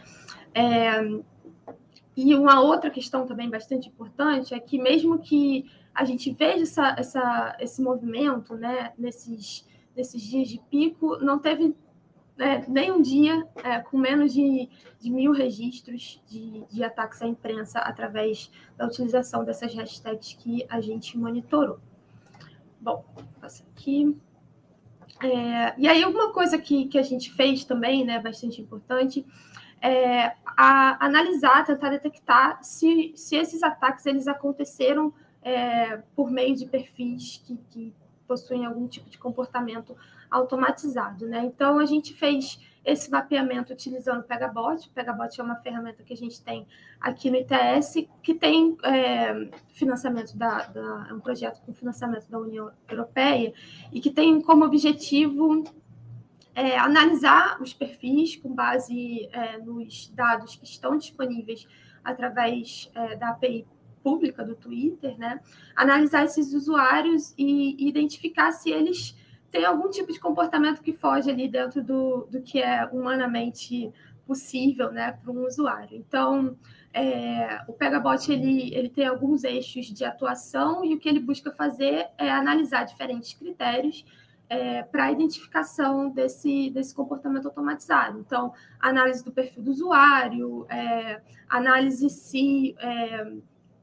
[0.55, 1.03] É,
[2.16, 6.94] e uma outra questão também bastante importante é que mesmo que a gente veja essa,
[6.96, 11.77] essa, esse movimento né, nesses, nesses dias de pico, não teve
[12.38, 14.70] né, nem um dia é, com menos de,
[15.01, 20.81] de mil registros de, de ataques à imprensa através da utilização dessas hashtags que a
[20.81, 21.81] gente monitorou.
[22.81, 23.05] Bom,
[23.40, 24.16] passa aqui.
[25.20, 29.27] É, e aí, alguma coisa que, que a gente fez também, né, bastante importante,
[29.83, 36.66] é a, analisar, tentar detectar se, se esses ataques eles aconteceram é, por meio de
[36.66, 37.94] perfis que, que
[38.29, 39.96] possuem algum tipo de comportamento
[40.31, 41.45] automatizado, né?
[41.45, 44.87] Então a gente fez esse mapeamento utilizando o Pegabot.
[44.87, 46.67] O Pegabot é uma ferramenta que a gente tem
[47.01, 52.38] aqui no ITS, que tem é, financiamento da, da, é um projeto com financiamento da
[52.38, 53.53] União Europeia
[53.93, 55.64] e que tem como objetivo
[56.55, 61.69] é, analisar os perfis com base é, nos dados que estão disponíveis
[62.03, 63.67] através é, da API
[64.03, 65.41] pública do Twitter, né?
[65.77, 69.14] Analisar esses usuários e identificar se eles
[69.51, 73.93] têm algum tipo de comportamento que foge ali dentro do, do que é humanamente
[74.27, 75.97] possível, né, para um usuário.
[75.97, 76.55] Então,
[76.93, 81.51] é, o Pegabot ele, ele tem alguns eixos de atuação e o que ele busca
[81.51, 84.05] fazer é analisar diferentes critérios
[84.51, 88.19] é, para a identificação desse, desse comportamento automatizado.
[88.19, 93.33] Então, análise do perfil do usuário, é, análise se é,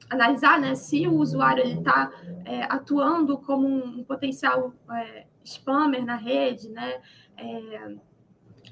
[0.09, 2.11] analisar né, se o usuário está
[2.45, 7.01] é, atuando como um, um potencial é, spammer na rede, né,
[7.37, 7.95] é,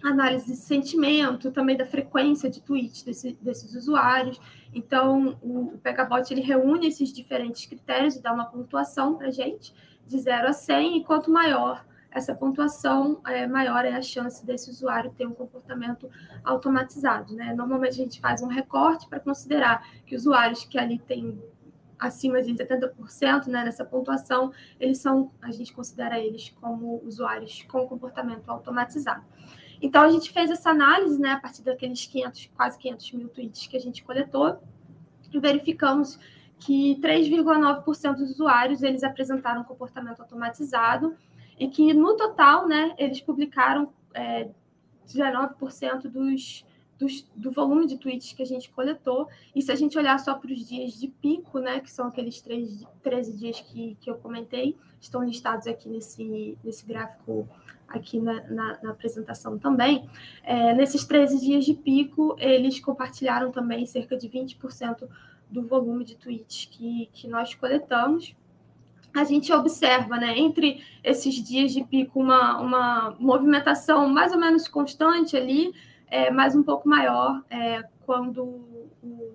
[0.04, 4.40] análise de sentimento, também da frequência de tweets desse, desses usuários.
[4.74, 9.32] Então, o, o Pegabot ele reúne esses diferentes critérios e dá uma pontuação para a
[9.32, 9.74] gente,
[10.06, 14.70] de 0 a 100, e quanto maior essa pontuação, é, maior é a chance desse
[14.70, 16.10] usuário ter um comportamento
[16.44, 17.34] automatizado.
[17.34, 17.54] Né?
[17.56, 21.42] Normalmente a gente faz um recorte para considerar que usuários que ali têm
[22.04, 27.88] acima de 70% né, nessa pontuação, eles são, a gente considera eles como usuários com
[27.88, 29.24] comportamento automatizado.
[29.82, 33.68] Então a gente fez essa análise né, a partir daqueles 500, quase 500 mil tweets
[33.68, 34.62] que a gente coletou
[35.32, 36.20] e verificamos
[36.60, 41.16] que 3,9% dos usuários eles apresentaram comportamento automatizado
[41.60, 44.50] e que no total, né, eles publicaram é,
[45.08, 46.66] 19% dos,
[47.04, 49.28] dos, do volume de tweets que a gente coletou.
[49.54, 52.42] E se a gente olhar só para os dias de pico, né, que são aqueles
[52.42, 57.48] 3, 13 dias que, que eu comentei, estão listados aqui nesse, nesse gráfico
[57.88, 60.10] aqui na, na, na apresentação também.
[60.44, 65.08] É, nesses 13 dias de pico, eles compartilharam também cerca de 20%
[65.50, 68.36] do volume de tweets que, que nós coletamos
[69.16, 74.68] a gente observa, né, entre esses dias de pico, uma, uma movimentação mais ou menos
[74.68, 75.72] constante ali,
[76.14, 79.34] é, mas um pouco maior é, quando o, o,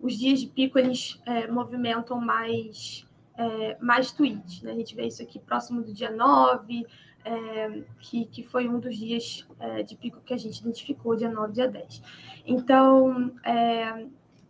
[0.00, 4.62] os dias de pico eles é, movimentam mais, é, mais tweets.
[4.62, 4.72] Né?
[4.72, 6.86] A gente vê isso aqui próximo do dia 9,
[7.22, 11.30] é, que, que foi um dos dias é, de pico que a gente identificou, dia
[11.30, 12.02] 9, dia 10.
[12.46, 13.30] Então,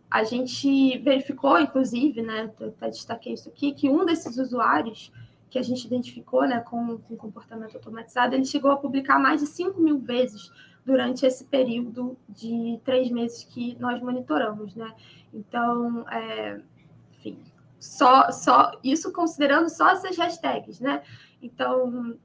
[0.09, 5.11] a gente verificou, inclusive, né, até destaquei isso aqui, que um desses usuários
[5.51, 9.49] que a gente identificou né, com, com comportamento automatizado, ele chegou a publicar mais de
[9.49, 10.53] 5 mil vezes
[10.87, 14.95] durante esse período de três meses que nós monitoramos, né?
[15.35, 16.61] Então, é,
[17.13, 17.43] enfim,
[17.79, 21.03] só, só isso considerando só essas hashtags, né?
[21.43, 22.17] Então,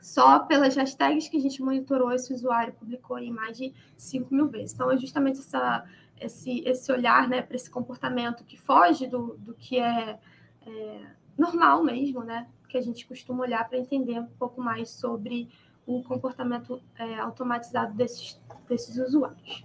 [0.00, 4.48] só pelas hashtags que a gente monitorou, esse usuário publicou aí mais de 5 mil
[4.48, 4.72] vezes.
[4.72, 5.84] Então, é justamente essa
[6.20, 10.18] esse, esse olhar né, para esse comportamento que foge do, do que é,
[10.66, 12.48] é normal mesmo, né?
[12.68, 15.48] Que a gente costuma olhar para entender um pouco mais sobre
[15.86, 19.64] o comportamento é, automatizado desses, desses usuários.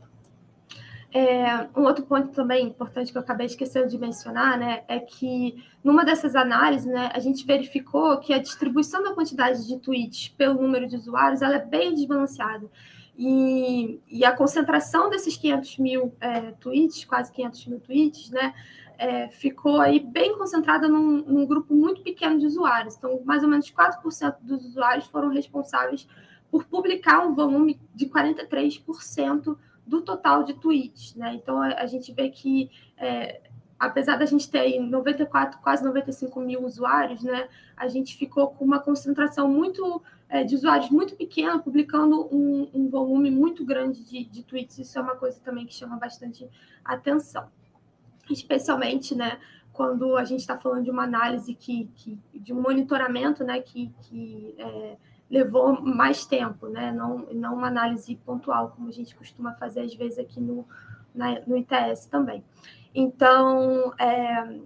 [1.11, 5.63] É, um outro ponto também importante que eu acabei esquecendo de mencionar, né, é que
[5.83, 10.61] numa dessas análises, né, a gente verificou que a distribuição da quantidade de tweets pelo
[10.61, 12.69] número de usuários, ela é bem desbalanceada.
[13.17, 18.53] E, e a concentração desses 500 mil é, tweets, quase 500 mil tweets, né,
[18.99, 22.97] é, ficou aí bem concentrada num, num, grupo muito pequeno de usuários.
[22.97, 26.05] Então, mais ou menos 4% dos usuários foram responsáveis
[26.51, 29.57] por publicar um volume de 43%
[29.87, 31.15] do total de tweets.
[31.15, 31.33] Né?
[31.35, 33.41] Então, a, a gente vê que, é,
[33.79, 37.47] apesar da gente ter 94, quase 95 mil usuários, né,
[37.77, 42.89] a gente ficou com uma concentração muito é, de usuários muito pequena, publicando um, um
[42.89, 44.77] volume muito grande de, de, tweets.
[44.77, 46.49] Isso é uma coisa também que chama bastante
[46.83, 47.49] atenção.
[48.29, 49.39] Especialmente, né,
[49.73, 53.91] quando a gente está falando de uma análise que, que, de um monitoramento, né, que,
[54.01, 54.97] que é,
[55.29, 59.93] levou mais tempo, né, não, não uma análise pontual, como a gente costuma fazer às
[59.93, 60.67] vezes aqui no,
[61.13, 62.43] na, no ITS também.
[62.93, 64.59] Então, é,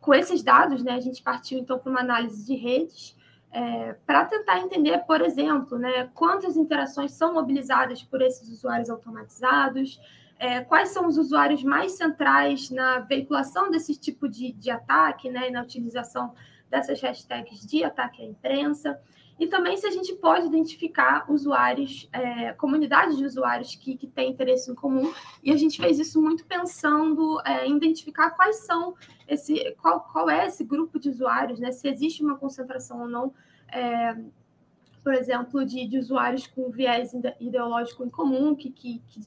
[0.00, 3.16] com esses dados, né, a gente partiu então para uma análise de redes
[3.50, 10.00] é, para tentar entender, por exemplo, né, quantas interações são mobilizadas por esses usuários automatizados,
[10.38, 15.50] é, quais são os usuários mais centrais na veiculação desse tipo de, de ataque, né,
[15.50, 16.32] na utilização
[16.70, 19.00] dessas hashtags de ataque à imprensa,
[19.38, 24.30] e também se a gente pode identificar usuários, é, comunidades de usuários que, que têm
[24.30, 25.12] interesse em comum,
[25.42, 28.94] e a gente fez isso muito pensando é, em identificar quais são
[29.28, 31.70] esse, qual, qual é esse grupo de usuários, né?
[31.70, 33.32] Se existe uma concentração ou não,
[33.72, 34.16] é,
[35.04, 39.20] por exemplo, de, de usuários com viés ideológico em comum que, que, que,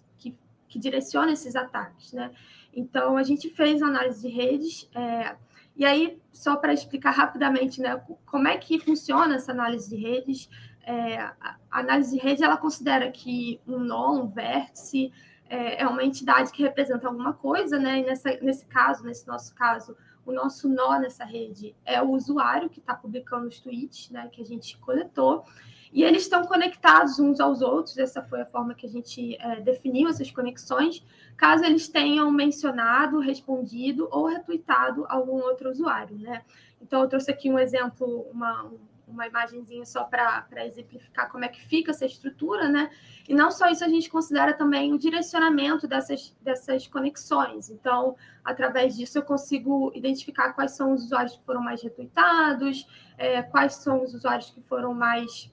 [0.72, 2.32] que direciona esses ataques, né?
[2.74, 4.90] Então a gente fez análise de redes.
[4.96, 5.36] É,
[5.76, 10.50] e aí, só para explicar rapidamente, né, como é que funciona essa análise de redes?
[10.84, 15.12] É, a análise de rede ela considera que um nó, um vértice,
[15.50, 18.00] é, é uma entidade que representa alguma coisa, né?
[18.00, 19.96] E nessa, nesse caso, nesse nosso caso,
[20.26, 24.30] o nosso nó nessa rede é o usuário que está publicando os tweets, né?
[24.32, 25.44] Que a gente coletou.
[25.92, 29.60] E eles estão conectados uns aos outros, essa foi a forma que a gente é,
[29.60, 36.44] definiu essas conexões, caso eles tenham mencionado, respondido ou retweetado algum outro usuário, né?
[36.82, 38.72] Então, eu trouxe aqui um exemplo, uma,
[39.06, 42.90] uma imagenzinha só para exemplificar como é que fica essa estrutura, né?
[43.28, 47.70] E não só isso, a gente considera também o direcionamento dessas, dessas conexões.
[47.70, 52.88] Então, através disso, eu consigo identificar quais são os usuários que foram mais retweetados,
[53.18, 55.52] é, quais são os usuários que foram mais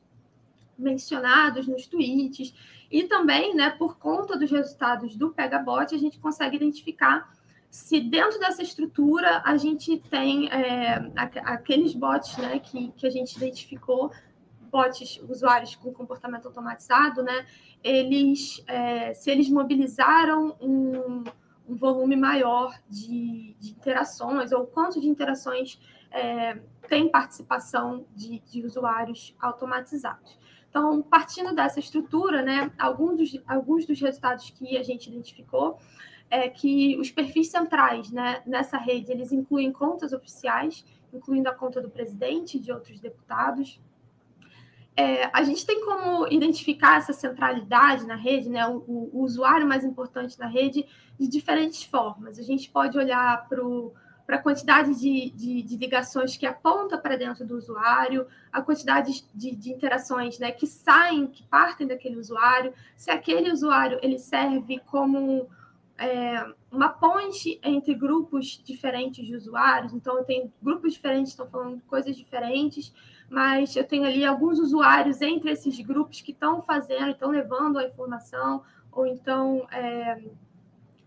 [0.78, 2.54] mencionados nos tweets.
[2.90, 7.28] E também, né, por conta dos resultados do Pegabot, a gente consegue identificar
[7.70, 11.12] se dentro dessa estrutura a gente tem é,
[11.44, 14.10] aqueles bots né, que, que a gente identificou,
[14.70, 17.46] bots, usuários com comportamento automatizado, né,
[17.82, 21.24] eles, é, se eles mobilizaram um,
[21.68, 25.78] um volume maior de, de, interações, ou quanto de interações
[26.10, 26.58] é,
[26.88, 30.38] tem participação de, de usuários automatizados.
[30.70, 35.78] Então, partindo dessa estrutura, né, alguns dos, alguns dos resultados que a gente identificou
[36.30, 41.80] é que os perfis centrais né, nessa rede, eles incluem contas oficiais, incluindo a conta
[41.80, 43.80] do presidente e de outros deputados.
[44.94, 49.84] É, a gente tem como identificar essa centralidade na rede, né, o, o usuário mais
[49.84, 50.84] importante na rede,
[51.18, 52.38] de diferentes formas.
[52.38, 53.94] A gente pode olhar para o
[54.28, 59.24] para a quantidade de, de, de, ligações que aponta para dentro do usuário, a quantidade
[59.34, 64.80] de, de, interações né, que saem, que partem daquele usuário, se aquele usuário ele serve
[64.80, 65.48] como
[65.96, 71.80] é, uma ponte entre grupos diferentes de usuários, então eu tenho grupos diferentes estão falando
[71.86, 72.92] coisas diferentes,
[73.30, 77.84] mas eu tenho ali alguns usuários entre esses grupos que estão fazendo, estão levando a
[77.84, 78.62] informação,
[78.92, 80.20] ou então é,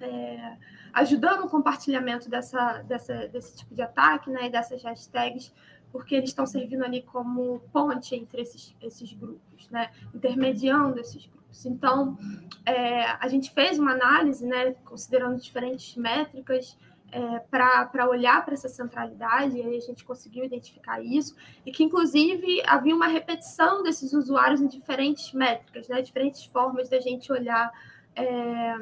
[0.02, 0.58] é,
[0.94, 5.54] ajudando o compartilhamento dessa, dessa, desse tipo de ataque, né, e dessas hashtags,
[5.92, 11.66] porque eles estão servindo ali como ponte entre esses, esses grupos, né, intermediando esses grupos.
[11.66, 12.18] Então,
[12.66, 16.78] é, a gente fez uma análise, né, considerando diferentes métricas,
[17.12, 21.36] é, para olhar para essa centralidade, e aí a gente conseguiu identificar isso,
[21.66, 27.02] e que, inclusive, havia uma repetição desses usuários em diferentes métricas, né, diferentes formas da
[27.02, 27.70] gente olhar
[28.16, 28.76] é,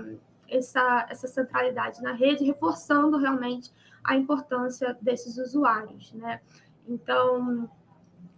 [0.49, 3.71] essa, essa centralidade na rede, reforçando realmente
[4.03, 6.41] a importância desses usuários, né?
[6.87, 7.69] Então,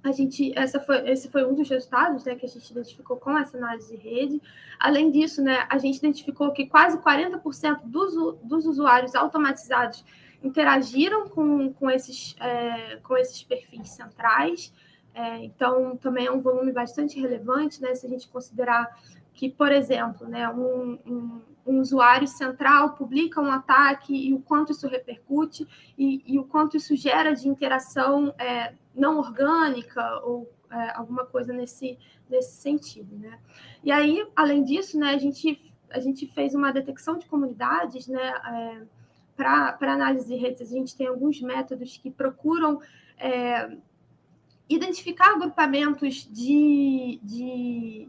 [0.04, 3.38] a gente, essa foi, esse foi um dos resultados né, que a gente identificou com
[3.38, 4.42] essa análise de rede.
[4.80, 10.04] Além disso, né, a gente identificou que quase 40% dos, dos usuários automatizados
[10.44, 14.74] interagiram com, com, esses, é, com esses perfis centrais.
[15.14, 18.90] É, então, também é um volume bastante relevante, né, se a gente considerar
[19.34, 24.72] que, por exemplo, né, um, um, um, usuário central publica um ataque e o quanto
[24.72, 30.92] isso repercute e, e o quanto isso gera de interação é, não orgânica ou é,
[30.96, 31.98] alguma coisa nesse,
[32.30, 33.18] nesse sentido.
[33.18, 33.38] Né?
[33.84, 38.34] E aí, além disso, né, a, gente, a gente fez uma detecção de comunidades né,
[38.46, 38.82] é,
[39.36, 40.62] para análise de redes.
[40.62, 42.80] A gente tem alguns métodos que procuram
[43.18, 43.78] é,
[44.70, 48.08] identificar agrupamentos de, de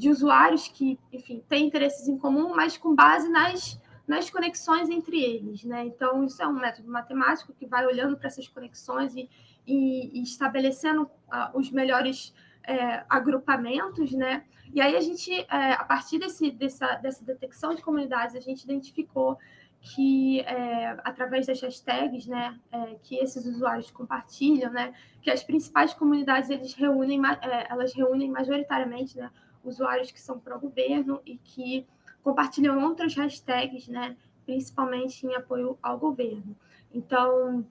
[0.00, 3.78] de usuários que, enfim, têm interesses em comum, mas com base nas,
[4.08, 5.84] nas conexões entre eles, né?
[5.84, 9.28] Então, isso é um método matemático que vai olhando para essas conexões e,
[9.66, 12.32] e, e estabelecendo uh, os melhores
[12.66, 14.42] é, agrupamentos, né?
[14.72, 18.64] E aí a gente, é, a partir desse, dessa, dessa detecção de comunidades, a gente
[18.64, 19.36] identificou
[19.82, 25.92] que é, através das hashtags, né, é, que esses usuários compartilham, né, que as principais
[25.92, 29.30] comunidades eles reúnem, é, elas reúnem majoritariamente, né,
[29.64, 31.86] usuários que são pró-governo e que
[32.22, 36.56] compartilham outras hashtags, né, principalmente em apoio ao governo.
[36.92, 37.64] Então,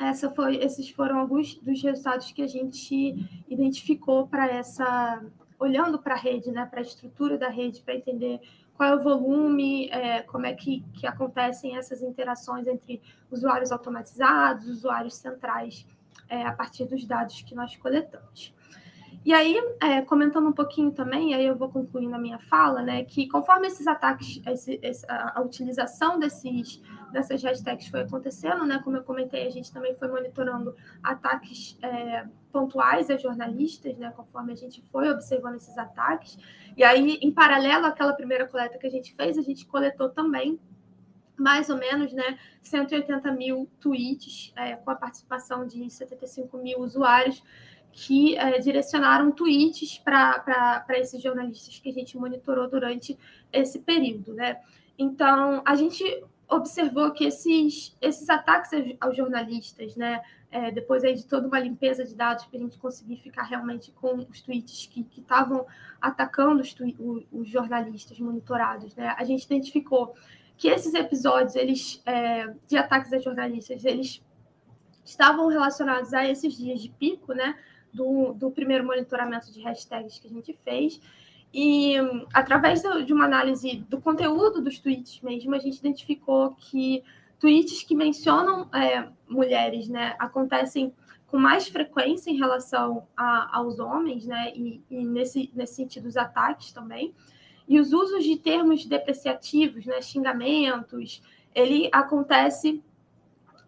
[0.00, 5.24] essa foi, esses foram alguns dos resultados que a gente identificou para essa,
[5.58, 8.40] olhando para a rede, né, para a estrutura da rede, para entender
[8.74, 13.00] qual é o volume, é, como é que, que acontecem essas interações entre
[13.30, 15.86] usuários automatizados, usuários centrais,
[16.28, 18.52] é, a partir dos dados que nós coletamos.
[19.24, 23.04] E aí, é, comentando um pouquinho também, aí eu vou concluindo a minha fala, né,
[23.04, 28.98] que conforme esses ataques, esse, a, a, utilização desses, dessas hashtags foi acontecendo, né, como
[28.98, 34.56] eu comentei, a gente também foi monitorando ataques é, pontuais a jornalistas, né, conforme a
[34.56, 36.36] gente foi observando esses ataques.
[36.76, 40.60] E aí, em paralelo àquela primeira coleta que a gente fez, a gente coletou também
[41.36, 47.42] mais ou menos né, 180 mil tweets, é, com a participação de 75 mil usuários,
[47.94, 53.16] que é, direcionaram tweets para esses jornalistas que a gente monitorou durante
[53.52, 54.34] esse período.
[54.34, 54.60] Né?
[54.98, 56.04] Então, a gente
[56.48, 58.70] observou que esses, esses ataques
[59.00, 60.20] aos jornalistas, né,
[60.50, 63.92] é, depois aí de toda uma limpeza de dados para a gente conseguir ficar realmente
[63.92, 65.64] com os tweets que estavam
[66.00, 70.14] atacando os, os, os, jornalistas monitorados, né, a gente identificou
[70.56, 74.22] que esses episódios eles é, de ataques a jornalistas eles
[75.04, 77.56] estavam relacionados a esses dias de pico, né,
[77.94, 81.00] do, do primeiro monitoramento de hashtags que a gente fez.
[81.52, 81.94] E
[82.32, 87.04] através de uma análise do conteúdo dos tweets mesmo, a gente identificou que
[87.38, 90.92] tweets que mencionam é, mulheres né, acontecem
[91.28, 96.16] com mais frequência em relação a, aos homens, né, e, e, nesse, nesse sentido os
[96.16, 97.14] ataques também.
[97.68, 101.22] E os usos de termos depreciativos, né, xingamentos,
[101.54, 102.82] ele acontece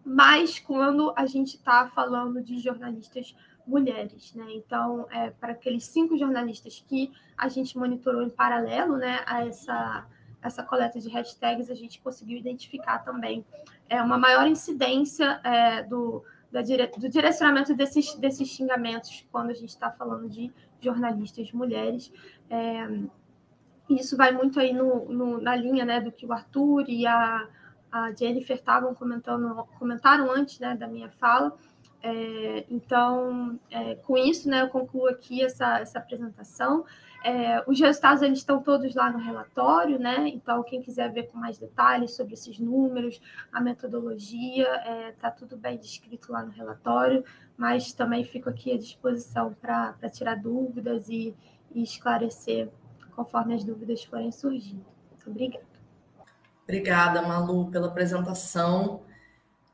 [0.04, 3.34] mais quando a gente está falando de jornalistas
[3.66, 4.46] mulheres, né?
[4.50, 10.06] Então, é, para aqueles cinco jornalistas que a gente monitorou em paralelo, né, a essa
[10.42, 13.44] essa coleta de hashtags, a gente conseguiu identificar também
[13.88, 19.70] é, uma maior incidência é, do, da do direcionamento desses, desses xingamentos quando a gente
[19.70, 22.12] está falando de jornalistas mulheres.
[22.48, 23.00] É,
[23.90, 27.48] isso vai muito aí no, no, na linha né, do que o Arthur e a,
[27.90, 31.56] a Jennifer estavam comentando, comentaram antes né, da minha fala.
[32.06, 36.84] É, então, é, com isso, né, eu concluo aqui essa, essa apresentação.
[37.24, 40.28] É, os resultados eles estão todos lá no relatório, né?
[40.28, 43.20] Então, quem quiser ver com mais detalhes sobre esses números,
[43.52, 44.68] a metodologia,
[45.10, 47.24] está tudo bem descrito lá no relatório,
[47.56, 51.34] mas também fico aqui à disposição para tirar dúvidas e,
[51.74, 52.68] e esclarecer
[53.16, 54.86] conforme as dúvidas forem surgindo.
[55.10, 55.66] Muito obrigada.
[56.62, 59.02] Obrigada, Malu, pela apresentação.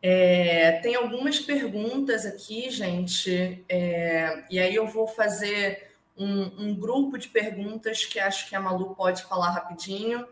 [0.02, 7.16] É, tem algumas perguntas aqui, gente, é, e aí eu vou fazer um, um, grupo
[7.16, 10.26] de perguntas que acho que a Malu pode falar rapidinho,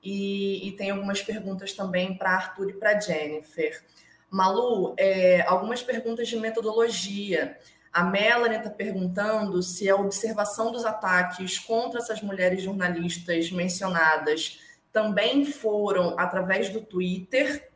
[0.00, 3.82] e, e tem algumas perguntas também para Arthur e para Jennifer.
[4.30, 7.58] Malu, é, algumas perguntas de metodologia.
[7.92, 14.60] A Melanie está perguntando se a observação dos ataques contra essas mulheres jornalistas mencionadas
[14.92, 17.68] também foram através do Twitter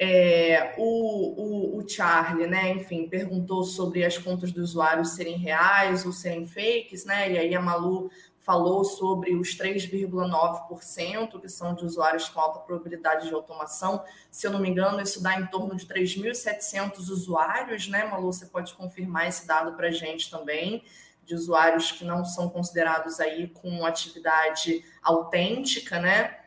[0.00, 6.06] é, o, o, o, Charlie, né, enfim, perguntou sobre as contas do usuário serem reais
[6.06, 7.32] ou serem fakes, né?
[7.32, 13.26] E aí a Malu falou sobre os 3,9% que são de usuários com alta probabilidade
[13.26, 14.02] de automação.
[14.30, 18.32] Se eu não me engano, isso dá em torno de 3.700 usuários, né, Malu?
[18.32, 20.84] Você pode confirmar esse dado para a gente também,
[21.26, 26.38] de usuários que não são considerados aí com atividade autêntica, né?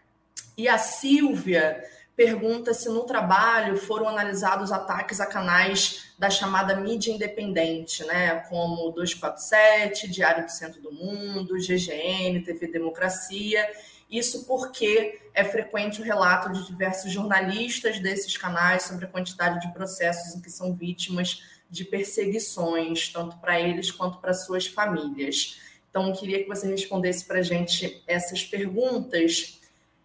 [0.57, 1.83] E a Silvia
[2.15, 8.91] pergunta se no trabalho foram analisados ataques a canais da chamada mídia independente, né, como
[8.91, 13.67] 247, Diário do Centro do Mundo, GGN, TV Democracia.
[14.09, 19.73] Isso porque é frequente o relato de diversos jornalistas desses canais sobre a quantidade de
[19.73, 25.57] processos em que são vítimas de perseguições, tanto para eles quanto para suas famílias.
[25.89, 29.60] Então, queria que você respondesse para a gente essas perguntas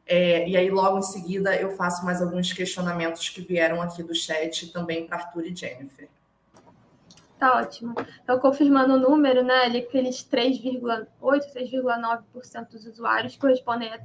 [0.06, 4.14] é, e aí, logo em seguida, eu faço mais alguns questionamentos que vieram aqui do
[4.14, 6.08] chat também para Arthur e Jennifer.
[7.38, 7.94] Tá ótimo.
[8.22, 14.00] Então, confirmando o número, né, ali, aqueles 3,8%, 3,9% dos usuários correspondem a,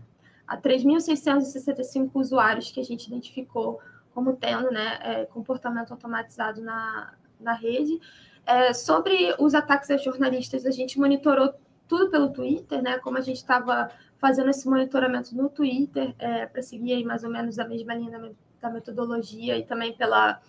[0.48, 3.80] a 3.665 usuários que a gente identificou
[4.14, 8.00] como tendo né, é, comportamento automatizado na, na rede.
[8.46, 11.54] É, sobre os ataques a jornalistas, a gente monitorou
[11.88, 12.98] tudo pelo Twitter, né?
[13.00, 13.90] Como a gente estava
[14.22, 18.32] fazendo esse monitoramento no Twitter é, para seguir aí mais ou menos a mesma linha
[18.62, 20.40] da metodologia e também pela,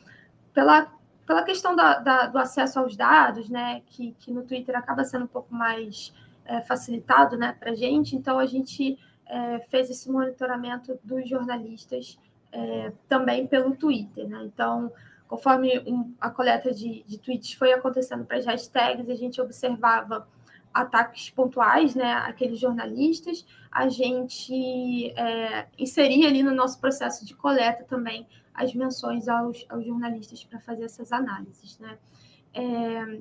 [0.52, 0.92] pela,
[1.26, 5.24] pela questão da, da, do acesso aos dados, né, que, que no Twitter acaba sendo
[5.24, 6.12] um pouco mais
[6.44, 8.14] é, facilitado né, para a gente.
[8.14, 12.18] Então, a gente é, fez esse monitoramento dos jornalistas
[12.52, 14.28] é, também pelo Twitter.
[14.28, 14.42] Né?
[14.44, 14.92] Então,
[15.26, 20.28] conforme um, a coleta de, de tweets foi acontecendo para as hashtags, a gente observava
[20.72, 27.84] ataques pontuais, né, aqueles jornalistas, a gente é, inseria ali no nosso processo de coleta
[27.84, 31.98] também as menções aos, aos jornalistas para fazer essas análises, né.
[32.54, 33.20] É,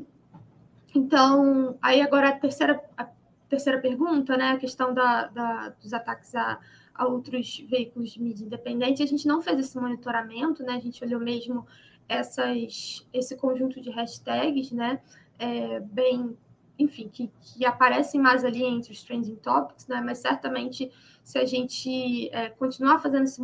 [0.93, 3.07] então, aí agora a terceira, a
[3.47, 6.59] terceira pergunta, né, a questão da, da dos ataques a,
[6.93, 11.03] a outros veículos de mídia independente, a gente não fez esse monitoramento, né, a gente
[11.03, 11.65] olhou mesmo
[12.09, 15.01] essas, esse conjunto de hashtags, né,
[15.39, 16.37] é, bem
[16.81, 20.01] enfim, que, que aparecem mais ali entre os trending topics, né?
[20.01, 20.91] Mas certamente
[21.23, 23.41] se a gente é, continuar fazendo esse,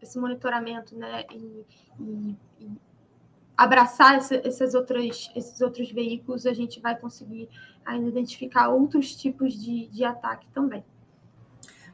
[0.00, 1.64] esse monitoramento, né, e,
[1.98, 2.70] e, e
[3.56, 7.48] abraçar esse, esses, outros, esses outros veículos, a gente vai conseguir
[7.84, 10.84] ainda identificar outros tipos de, de ataque também.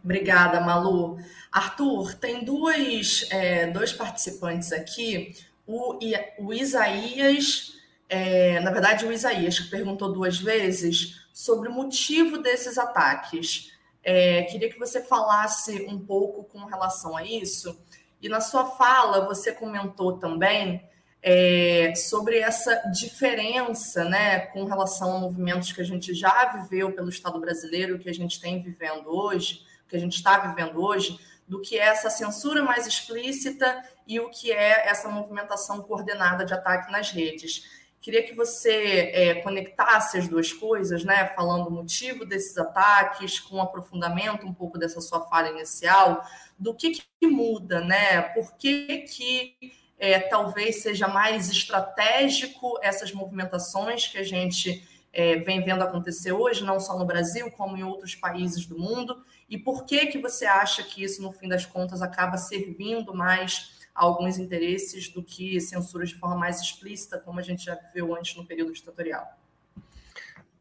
[0.02, 1.18] Obrigada, Malu.
[1.52, 5.34] Arthur, tem duas, é, dois participantes aqui,
[5.66, 5.98] o,
[6.38, 7.79] o Isaías
[8.10, 13.72] é, na verdade, o Isaías, que perguntou duas vezes sobre o motivo desses ataques.
[14.02, 17.80] É, queria que você falasse um pouco com relação a isso.
[18.20, 20.82] E na sua fala, você comentou também
[21.22, 27.08] é, sobre essa diferença né, com relação a movimentos que a gente já viveu pelo
[27.08, 31.60] Estado brasileiro, que a gente tem vivendo hoje, que a gente está vivendo hoje, do
[31.60, 36.90] que é essa censura mais explícita e o que é essa movimentação coordenada de ataque
[36.90, 37.79] nas redes.
[38.10, 41.28] Queria que você é, conectasse as duas coisas, né?
[41.28, 46.20] Falando o motivo desses ataques, com um aprofundamento um pouco dessa sua fala inicial,
[46.58, 48.22] do que, que muda, né?
[48.34, 49.54] Por que, que
[49.96, 56.64] é, talvez seja mais estratégico essas movimentações que a gente é, vem vendo acontecer hoje,
[56.64, 60.46] não só no Brasil, como em outros países do mundo, e por que que você
[60.46, 66.10] acha que isso, no fim das contas, acaba servindo mais alguns interesses do que censuras
[66.10, 69.26] de forma mais explícita, como a gente já viu antes no período ditatorial.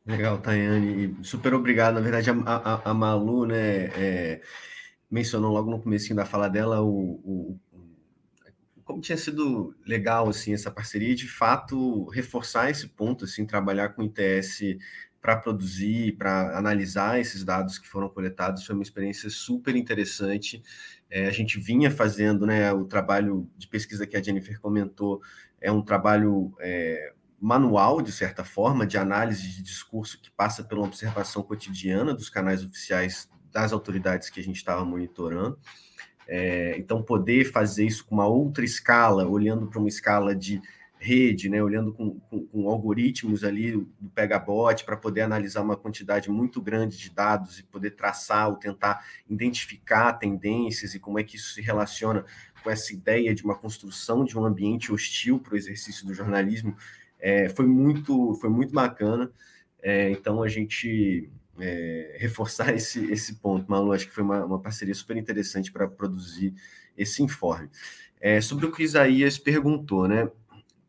[0.06, 1.18] Legal, Tayane.
[1.24, 1.96] Super obrigado.
[1.96, 4.42] Na verdade, a, a, a Malu né, é,
[5.10, 7.60] mencionou logo no começo da fala dela o, o,
[8.90, 14.02] como tinha sido legal assim essa parceria de fato, reforçar esse ponto, assim, trabalhar com
[14.02, 14.80] o ITS
[15.22, 20.64] para produzir, para analisar esses dados que foram coletados, foi uma experiência super interessante.
[21.10, 25.22] É, a gente vinha fazendo, né, o trabalho de pesquisa que a Jennifer comentou,
[25.60, 30.86] é um trabalho é, manual, de certa forma, de análise de discurso que passa pela
[30.86, 35.57] observação cotidiana dos canais oficiais das autoridades que a gente estava monitorando.
[36.28, 40.62] É, então, poder fazer isso com uma outra escala, olhando para uma escala de
[41.00, 46.30] rede, né, olhando com, com, com algoritmos ali do Pegabot para poder analisar uma quantidade
[46.30, 51.38] muito grande de dados e poder traçar ou tentar identificar tendências e como é que
[51.38, 52.26] isso se relaciona
[52.62, 56.76] com essa ideia de uma construção de um ambiente hostil para o exercício do jornalismo,
[57.18, 59.32] é, foi muito foi muito bacana.
[59.82, 64.60] É, então a gente é, reforçar esse, esse ponto, Malu, acho que foi uma, uma
[64.60, 66.54] parceria super interessante para produzir
[66.97, 67.70] esse informe.
[68.20, 70.30] É, sobre o que Isaías perguntou, né?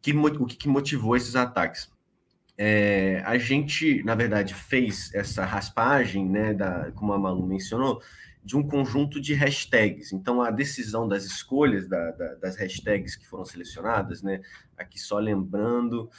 [0.03, 1.91] Que, o que motivou esses ataques?
[2.57, 8.03] É, a gente, na verdade, fez essa raspagem, né, da, como a Malu mencionou,
[8.45, 10.13] de um conjunto de hashtags.
[10.13, 14.41] Então, a decisão das escolhas da, da, das hashtags que foram selecionadas, né,
[14.77, 16.11] aqui só lembrando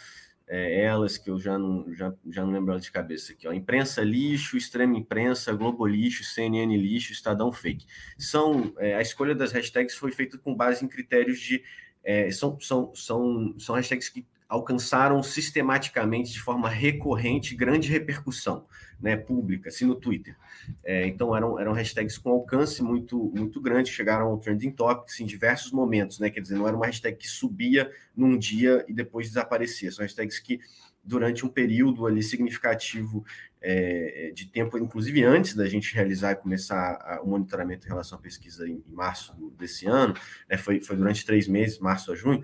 [0.47, 4.03] é, elas que eu já não, já, já não lembro de cabeça aqui, ó, imprensa
[4.03, 7.85] lixo, extrema imprensa, Globo lixo, CNN lixo, Estadão fake.
[8.17, 11.63] São, é, a escolha das hashtags foi feita com base em critérios de
[12.03, 18.65] é, são, são, são, são hashtags que alcançaram sistematicamente, de forma recorrente, grande repercussão
[18.99, 20.35] né, pública, assim no Twitter.
[20.83, 25.25] É, então, eram, eram hashtags com alcance muito, muito grande, chegaram ao trending topics em
[25.25, 26.29] diversos momentos, né?
[26.29, 30.37] Quer dizer, não era uma hashtag que subia num dia e depois desaparecia, são hashtags
[30.39, 30.59] que
[31.03, 33.25] durante um período ali significativo
[33.61, 38.17] é, de tempo, inclusive antes da gente realizar e começar a, o monitoramento em relação
[38.17, 40.15] à pesquisa em, em março desse ano,
[40.49, 42.41] né, foi, foi durante três meses, março a junho,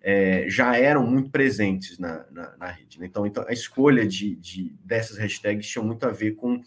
[0.00, 3.00] é, já eram muito presentes na, na, na rede.
[3.00, 3.06] Né?
[3.06, 6.62] Então, então, a escolha de, de, dessas hashtags tinha muito a ver com,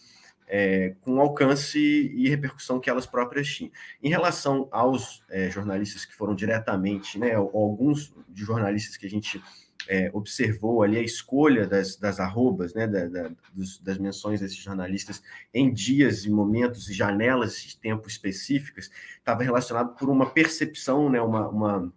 [0.47, 3.71] é, com o alcance e repercussão que elas próprias tinham.
[4.03, 9.41] Em relação aos é, jornalistas que foram diretamente, né, alguns de jornalistas que a gente
[9.87, 14.57] é, observou ali a escolha das, das arrobas, né, da, da, dos, das menções desses
[14.57, 15.21] jornalistas
[15.53, 21.21] em dias e momentos e janelas de tempo específicas, estava relacionado por uma percepção, né,
[21.21, 21.93] uma, uma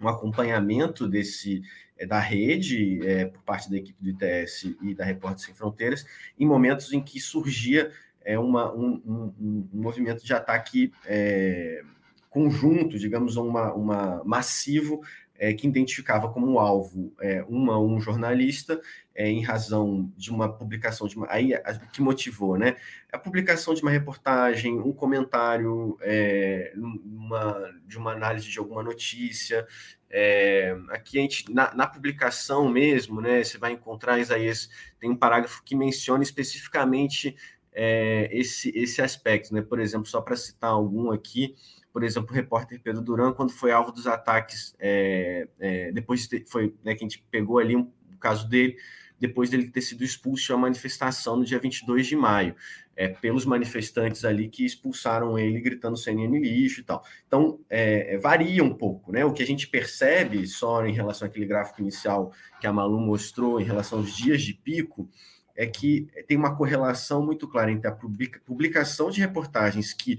[0.00, 1.62] um acompanhamento desse
[1.98, 6.06] é, da rede é, por parte da equipe do ITS e da Repórter Sem Fronteiras
[6.38, 11.82] em momentos em que surgia é, uma, um, um, um movimento de ataque é,
[12.30, 15.02] conjunto, digamos, uma, uma massivo
[15.40, 18.78] é, que identificava como alvo é, uma um jornalista
[19.14, 22.76] é, em razão de uma publicação de uma, aí a, que motivou, né?
[23.10, 29.66] A publicação de uma reportagem, um comentário, é, uma, de uma análise de alguma notícia.
[30.10, 33.42] É, aqui a gente na, na, publicação mesmo, né?
[33.42, 34.68] Você vai encontrar Isaías
[35.00, 37.34] tem um parágrafo que menciona especificamente
[37.72, 39.62] é, esse esse aspecto, né?
[39.62, 41.54] Por exemplo, só para citar algum aqui
[41.92, 46.44] por exemplo, o repórter Pedro Duran, quando foi alvo dos ataques, é, é, depois de
[46.46, 48.76] foi né, que a gente pegou ali um, o caso dele,
[49.18, 52.54] depois dele ter sido expulso de uma manifestação no dia 22 de maio,
[52.96, 57.04] é, pelos manifestantes ali que expulsaram ele gritando CNN lixo e tal.
[57.26, 59.24] Então, é, é, varia um pouco, né?
[59.24, 63.60] O que a gente percebe só em relação àquele gráfico inicial que a Malu mostrou
[63.60, 65.08] em relação aos dias de pico,
[65.56, 70.18] é que tem uma correlação muito clara entre a publicação de reportagens que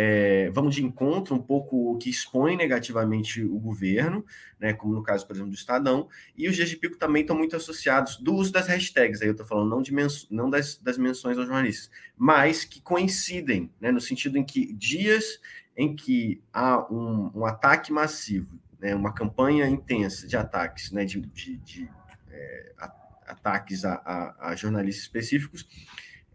[0.00, 4.24] é, vão de encontro um pouco o que expõe negativamente o governo,
[4.56, 7.36] né, como no caso, por exemplo, do Estadão, e os dias de pico também estão
[7.36, 9.92] muito associados do uso das hashtags, aí eu estou falando não, de
[10.30, 15.40] não das, das menções aos jornalistas, mas que coincidem, né, no sentido em que dias
[15.76, 21.20] em que há um, um ataque massivo, né, uma campanha intensa de ataques, né, de,
[21.20, 21.90] de, de
[22.30, 22.72] é,
[23.26, 25.66] ataques a, a, a jornalistas específicos,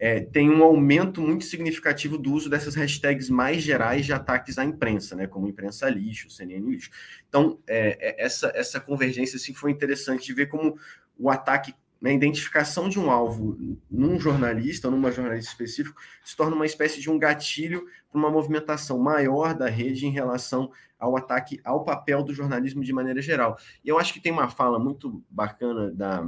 [0.04, 4.66] é, tem um aumento muito significativo do uso dessas hashtags mais gerais de ataques à
[4.66, 6.89] imprensa, né, como imprensa lixo, CNN lixo.
[7.30, 10.78] Então, é, é, essa, essa convergência assim, foi interessante de ver como
[11.18, 13.58] o ataque, né, a identificação de um alvo
[13.89, 18.30] num jornalista, ou numa jornalista específico, se torna uma espécie de um gatilho para uma
[18.30, 23.58] movimentação maior da rede em relação ao ataque ao papel do jornalismo de maneira geral.
[23.86, 26.28] E eu acho que tem uma fala muito bacana da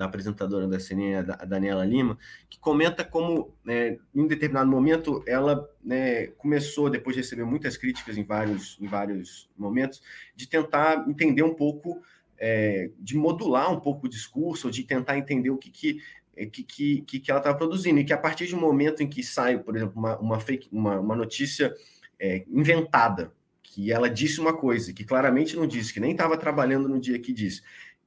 [0.00, 5.68] da apresentadora da CNN, a Daniela Lima, que comenta como, né, em determinado momento, ela
[5.84, 10.00] né, começou, depois de receber muitas críticas em vários, em vários momentos,
[10.34, 12.00] de tentar entender um pouco,
[12.38, 16.00] é, de modular um pouco o discurso, de tentar entender o que, que
[16.34, 19.22] é, que, que, que ela estava produzindo, e que a partir um momento em que
[19.22, 21.74] sai, por exemplo, uma, uma, fake, uma, uma notícia
[22.18, 26.88] é, inventada, que ela disse uma coisa, que claramente não disse, que nem estava trabalhando
[26.88, 27.60] no dia que disse,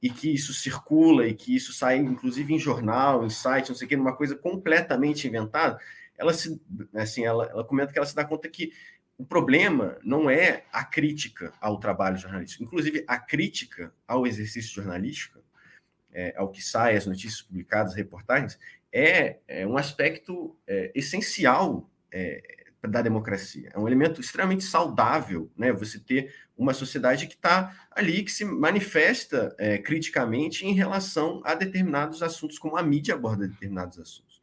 [0.04, 3.86] e que isso circula e que isso sai, inclusive, em jornal, em site, não sei
[3.86, 5.80] o que, numa coisa completamente inventada,
[6.18, 6.60] ela se,
[6.92, 8.70] assim, ela, ela comenta que ela se dá conta que
[9.16, 15.42] o problema não é a crítica ao trabalho jornalístico, inclusive a crítica ao exercício jornalístico,
[16.12, 18.58] é, ao que sai, as notícias publicadas, reportagens,
[18.92, 23.70] é, é um aspecto é, essencial é, da democracia.
[23.72, 25.72] É um elemento extremamente saudável, né?
[25.72, 31.54] Você ter uma sociedade que está ali, que se manifesta é, criticamente em relação a
[31.54, 34.42] determinados assuntos, como a mídia aborda determinados assuntos.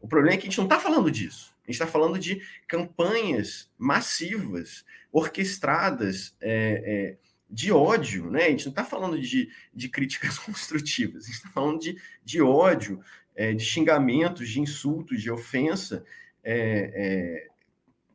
[0.00, 1.54] O problema é que a gente não está falando disso.
[1.62, 7.16] A gente está falando de campanhas massivas, orquestradas é, é,
[7.48, 8.46] de ódio, né?
[8.46, 12.42] A gente não está falando de, de críticas construtivas, a gente está falando de, de
[12.42, 13.00] ódio,
[13.36, 16.04] é, de xingamentos, de insultos, de ofensa.
[16.42, 17.51] É, é,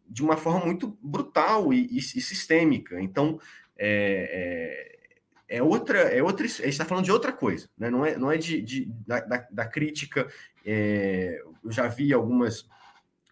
[0.10, 3.00] de uma forma muito brutal e, e, e sistêmica.
[3.02, 3.40] Então,
[3.78, 4.98] é,
[5.50, 7.90] é, é, outra, é outra, a gente está falando de outra coisa, né?
[7.90, 10.28] não é, não é de, de da, da, crítica.
[10.66, 12.68] É, eu já vi algumas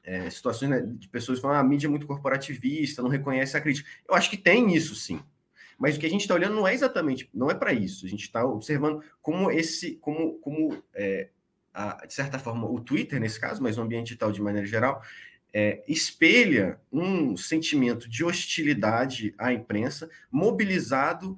[0.03, 3.61] é, situações né, de pessoas falando ah, a mídia é muito corporativista, não reconhece a
[3.61, 3.89] crítica.
[4.07, 5.21] Eu acho que tem isso sim.
[5.77, 8.05] Mas o que a gente está olhando não é exatamente, não é para isso.
[8.05, 11.29] A gente está observando como esse, como, como é,
[11.73, 15.01] a, de certa forma, o Twitter, nesse caso, mas o ambiente digital de maneira geral,
[15.57, 21.37] é, espelha um sentimento de hostilidade à imprensa mobilizado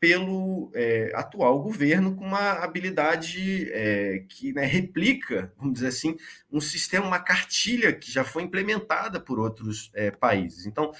[0.00, 6.16] pelo é, atual governo com uma habilidade é, que né, replica, vamos dizer assim,
[6.50, 10.66] um sistema, uma cartilha que já foi implementada por outros é, países.
[10.66, 10.90] Então,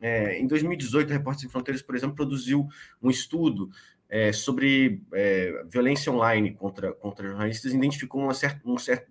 [0.00, 2.66] é, em 2018, a Repórter Sem Fronteiras, por exemplo, produziu
[3.00, 3.70] um estudo
[4.08, 9.08] é, sobre é, violência online contra, contra jornalistas, identificou uma certa, um certo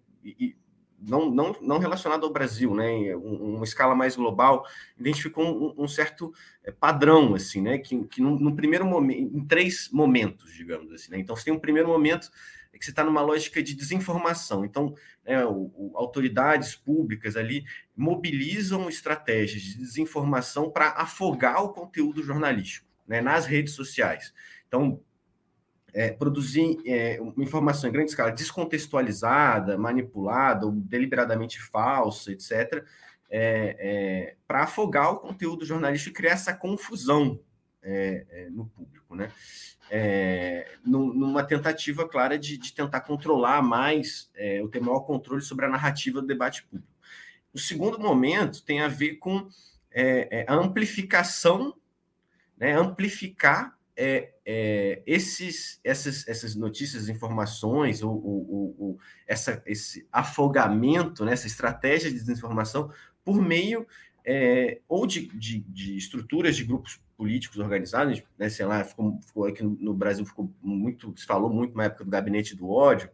[0.99, 4.65] não, não, não relacionado ao Brasil, né, em uma escala mais global,
[4.97, 6.33] identificou um, um certo
[6.63, 11.19] eh, padrão, assim, né, que, que no, primeiro momento, em três momentos, digamos assim, né,
[11.19, 12.31] então você tem um primeiro momento
[12.73, 14.93] que você está numa lógica de desinformação, então
[15.25, 22.87] né, o, o, autoridades públicas ali mobilizam estratégias de desinformação para afogar o conteúdo jornalístico,
[23.07, 24.33] né, nas redes sociais,
[24.67, 25.01] então
[25.93, 32.85] é, produzir é, uma informação em grande escala descontextualizada, manipulada ou deliberadamente falsa, etc.,
[33.29, 37.39] é, é para afogar o conteúdo jornalístico e criar essa confusão
[37.81, 39.31] é, é, no público, né?
[40.83, 44.29] numa tentativa clara de, de tentar controlar mais,
[44.61, 46.91] ou ter maior controle sobre a narrativa do debate público.
[47.53, 49.47] O segundo momento tem a ver com
[50.45, 51.73] a amplificação,
[52.57, 61.47] né, amplificar é, é, esses, essas, essas notícias, informações, ou, essa, esse afogamento, né, essa
[61.47, 62.91] estratégia de desinformação,
[63.25, 63.87] por meio
[64.23, 69.45] é, ou de, de, de, estruturas de grupos políticos organizados, né, sei lá, ficou, ficou
[69.45, 73.09] aqui no Brasil ficou muito, se falou muito na época do gabinete do ódio,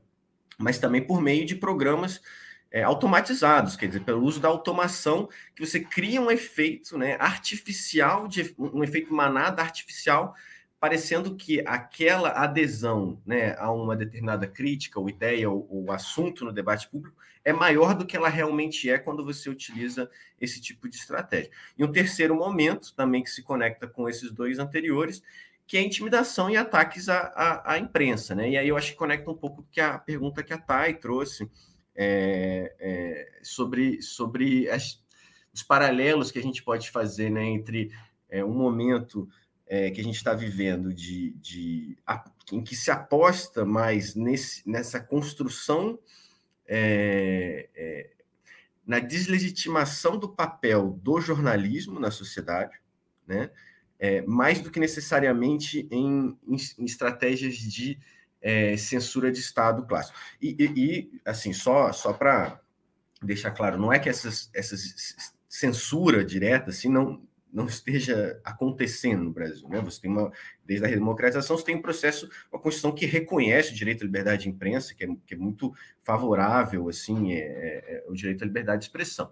[0.58, 2.20] mas também por meio de programas
[2.70, 8.28] é, automatizados, quer dizer, pelo uso da automação, que você cria um efeito né, artificial,
[8.28, 10.36] de, um efeito manada artificial
[10.84, 16.52] parecendo que aquela adesão né, a uma determinada crítica, ou ideia, ou, ou, assunto no
[16.52, 20.12] debate público é maior do que ela realmente é quando você utiliza
[20.42, 21.50] esse tipo de estratégia.
[21.78, 25.24] E um terceiro momento, também que se conecta com esses dois anteriores,
[25.66, 28.36] que é intimidação e ataques à, à, à imprensa.
[28.36, 28.50] Né?
[28.50, 31.50] E aí eu acho que conecta um pouco com a pergunta que a Thay trouxe
[31.96, 35.02] é, é, sobre, sobre as,
[35.54, 37.90] os paralelos que a gente pode fazer né, entre
[38.30, 39.30] é, um momento
[39.74, 44.62] é, que a gente está vivendo, de, de a, em que se aposta mais nesse,
[44.70, 45.98] nessa construção,
[46.68, 48.12] é, é,
[48.86, 52.80] na deslegitimação do papel do jornalismo na sociedade,
[53.26, 53.50] né?
[53.98, 57.98] É, mais do que necessariamente em, em, em estratégias de
[58.40, 60.16] é, censura de Estado clássico.
[60.40, 62.62] E, e, e assim, só, só para
[63.24, 65.16] deixar claro, não é que essas, essas
[65.50, 67.24] censura direta assim, não,
[67.54, 69.70] não esteja acontecendo no Brasil.
[69.70, 69.80] Né?
[69.82, 70.32] Você tem uma,
[70.66, 74.44] desde a redemocratização, você tem um processo, uma Constituição que reconhece o direito à liberdade
[74.44, 75.72] de imprensa, que é, que é muito
[76.04, 79.32] favorável, assim, é, é, é o direito à liberdade de expressão.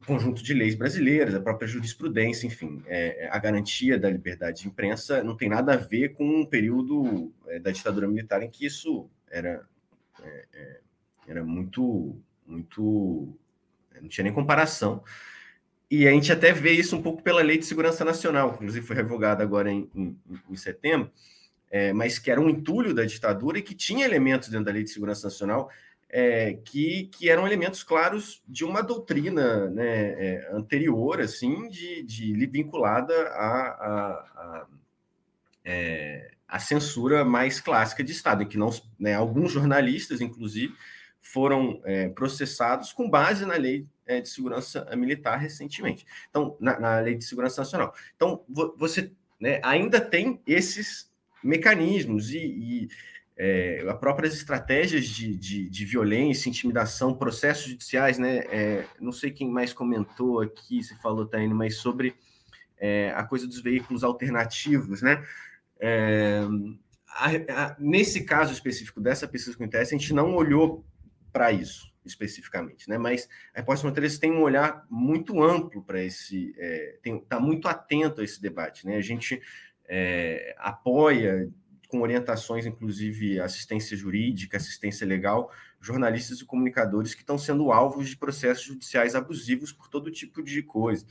[0.00, 4.62] O conjunto de leis brasileiras, a própria jurisprudência, enfim, é, é, a garantia da liberdade
[4.62, 8.64] de imprensa não tem nada a ver com um período da ditadura militar em que
[8.64, 9.62] isso era,
[11.28, 13.36] era muito, muito,
[14.00, 15.04] não tinha nem comparação.
[15.90, 18.86] E a gente até vê isso um pouco pela Lei de Segurança Nacional, que inclusive
[18.86, 20.16] foi revogada agora em, em,
[20.48, 21.10] em setembro,
[21.70, 24.84] é, mas que era um entulho da ditadura e que tinha elementos dentro da Lei
[24.84, 25.68] de Segurança Nacional
[26.12, 32.46] é, que, que eram elementos claros de uma doutrina né, é, anterior, assim, de, de
[32.46, 34.66] vinculada à a, a,
[35.64, 40.74] é, censura mais clássica de Estado, em que não, né, alguns jornalistas, inclusive,
[41.20, 46.04] foram é, processados com base na lei é, de segurança militar recentemente.
[46.28, 47.94] Então, na, na, lei de segurança nacional.
[48.16, 48.44] Então,
[48.76, 51.10] você né, ainda tem esses
[51.42, 52.88] mecanismos e, e
[53.36, 58.40] é, as próprias estratégias de, de, de, violência, intimidação, processos judiciais, né?
[58.50, 62.14] É, não sei quem mais comentou aqui, se falou, Taine, mas sobre
[62.76, 65.24] é, a coisa dos veículos alternativos, né?
[65.78, 66.42] É,
[67.08, 70.84] a, a, nesse caso específico dessa pesquisa com interesse, a gente não olhou
[71.32, 72.98] para isso especificamente, né?
[72.98, 77.68] Mas a Repórter Fronteiras tem um olhar muito amplo para esse, está é, tá muito
[77.68, 78.96] atento a esse debate, né?
[78.96, 79.40] A gente
[79.88, 81.50] é, apoia
[81.88, 85.50] com orientações, inclusive assistência jurídica, assistência legal,
[85.80, 90.62] jornalistas e comunicadores que estão sendo alvos de processos judiciais abusivos por todo tipo de
[90.62, 91.04] coisa,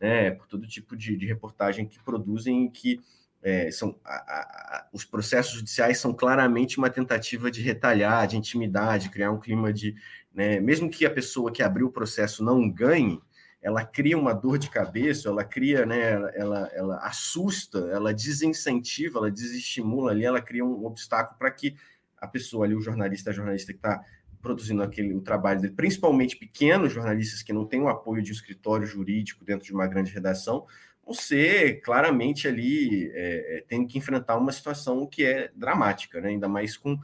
[0.00, 0.30] né?
[0.30, 3.00] Por todo tipo de, de reportagem que produzem e que
[3.46, 8.98] é, são, a, a, os processos judiciais são claramente uma tentativa de retalhar, de intimidar,
[8.98, 9.94] de criar um clima de.
[10.34, 13.20] Né, mesmo que a pessoa que abriu o processo não ganhe,
[13.62, 19.20] ela cria uma dor de cabeça, ela cria, né, ela, ela, ela assusta, ela desincentiva,
[19.20, 21.76] ela desestimula ali, ela cria um obstáculo para que
[22.18, 24.02] a pessoa ali, o jornalista, a jornalista que está
[24.42, 28.34] produzindo aquele o trabalho dele, principalmente pequenos jornalistas que não têm o apoio de um
[28.34, 30.66] escritório jurídico dentro de uma grande redação,
[31.06, 36.30] você claramente ali é, é, tem que enfrentar uma situação que é dramática, né?
[36.30, 36.98] ainda mais com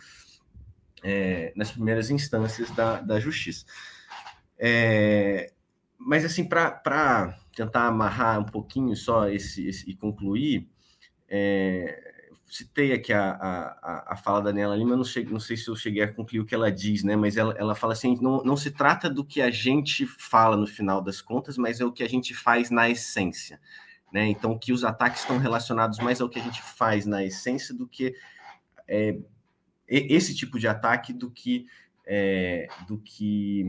[1.05, 3.65] é, nas primeiras instâncias da, da justiça.
[4.59, 5.53] É,
[5.97, 10.69] mas assim, para tentar amarrar um pouquinho só esse, esse e concluir,
[11.29, 12.13] é,
[12.53, 15.75] citei aqui a, a, a fala da Nela Lima, não, cheguei, não sei se eu
[15.75, 17.17] cheguei a concluir o que ela diz, né?
[17.17, 20.67] Mas ela, ela fala assim: não, não se trata do que a gente fala no
[20.67, 23.59] final das contas, mas é o que a gente faz na essência.
[24.13, 24.27] Né?
[24.29, 27.87] Então, que os ataques estão relacionados mais ao que a gente faz na essência do
[27.89, 28.15] que
[28.87, 29.17] é,
[29.89, 31.67] esse tipo de ataque do que
[32.07, 33.65] é, do que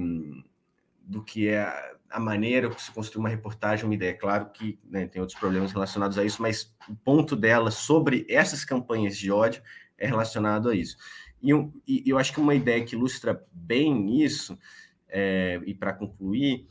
[1.06, 1.62] do que é
[2.10, 4.14] a, maneira que se construi uma reportagem, uma ideia.
[4.14, 8.64] Claro que né, tem outros problemas relacionados a isso, mas o ponto dela sobre essas
[8.64, 9.62] campanhas de ódio
[9.98, 10.98] é relacionado a isso.
[11.42, 14.58] E eu, e eu acho que uma ideia que ilustra bem isso,
[15.10, 16.68] é, e para concluir,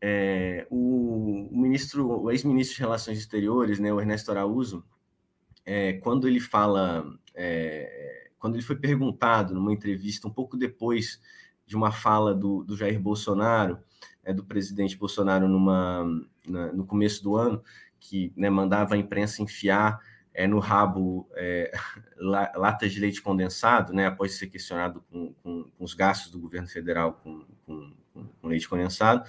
[0.00, 4.84] é, o, ministro, o ex-ministro de Relações Exteriores, né, o Ernesto Araújo,
[5.64, 11.20] é, quando ele fala, é, quando ele foi perguntado numa entrevista um pouco depois
[11.66, 13.78] de uma fala do, do Jair Bolsonaro,
[14.24, 16.04] é, do presidente Bolsonaro numa,
[16.46, 17.62] na, no começo do ano,
[17.98, 20.00] que né, mandava a imprensa enfiar
[20.32, 21.70] é, no rabo é,
[22.56, 26.68] latas de leite condensado, né, após ser questionado com, com, com os gastos do governo
[26.68, 27.92] federal com, com,
[28.40, 29.28] com leite condensado,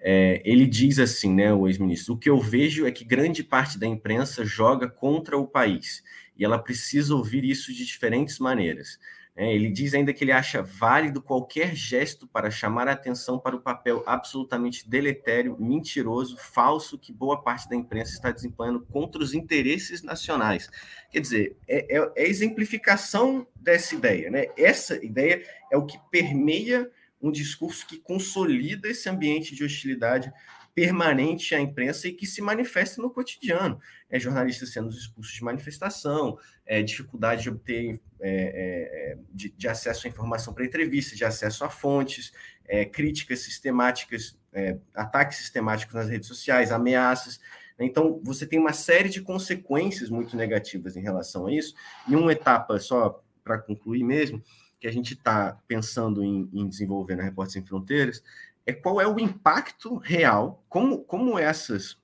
[0.00, 3.78] é, ele diz assim, né, o ex-ministro: o que eu vejo é que grande parte
[3.78, 6.02] da imprensa joga contra o país
[6.36, 8.98] e ela precisa ouvir isso de diferentes maneiras.
[9.36, 13.54] É, ele diz ainda que ele acha válido qualquer gesto para chamar a atenção para
[13.54, 19.32] o papel absolutamente deletério, mentiroso, falso que boa parte da imprensa está desempenhando contra os
[19.32, 20.68] interesses nacionais.
[21.10, 24.30] Quer dizer, é, é, é exemplificação dessa ideia.
[24.30, 24.46] Né?
[24.58, 26.90] Essa ideia é o que permeia
[27.20, 30.32] um discurso que consolida esse ambiente de hostilidade
[30.74, 33.80] permanente à imprensa e que se manifesta no cotidiano.
[34.08, 40.06] É jornalistas sendo expulsos de manifestação, é, dificuldade de obter é, é, de, de, acesso
[40.06, 42.32] à informação para entrevistas, de acesso a fontes,
[42.66, 47.40] é, críticas sistemáticas, é, ataques sistemáticos nas redes sociais, ameaças.
[47.78, 51.74] Então, você tem uma série de consequências muito negativas em relação a isso.
[52.06, 54.42] E uma etapa, só para concluir mesmo,
[54.80, 58.22] que a gente está pensando em, em, desenvolver na Repórter Sem Fronteiras
[58.64, 61.98] é qual é o impacto real, como, como essas,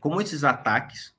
[0.00, 1.14] como esses ataques,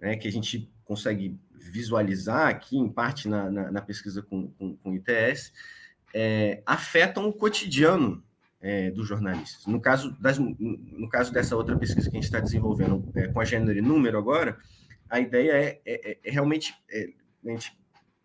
[0.00, 4.76] né, que a gente consegue visualizar aqui, em parte na, na, na pesquisa com, com,
[4.76, 5.52] com ITS,
[6.12, 8.22] é, afetam o cotidiano
[8.60, 9.66] é, dos jornalistas.
[9.66, 13.40] No caso, das, no caso dessa outra pesquisa que a gente está desenvolvendo é, com
[13.40, 14.58] a gênero e número agora,
[15.08, 17.10] a ideia é, é, é realmente, é,
[17.44, 17.76] a gente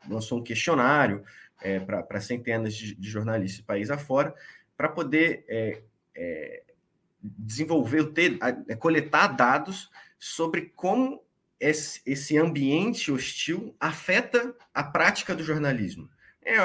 [0.10, 1.24] lançou um questionário,
[1.62, 4.34] é, para centenas de, de, jornalistas país afora,
[4.76, 5.82] para poder é,
[6.16, 6.64] é,
[7.22, 8.38] desenvolver, ter,
[8.68, 9.90] é, coletar dados
[10.20, 11.24] sobre como
[11.60, 16.10] esse, esse, ambiente hostil afeta a prática do jornalismo.
[16.44, 16.56] É,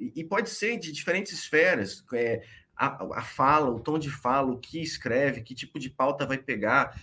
[0.00, 2.42] e pode ser de diferentes esferas, é,
[2.74, 6.38] a, a, fala, o tom de fala, o que escreve, que tipo de pauta vai
[6.38, 6.98] pegar,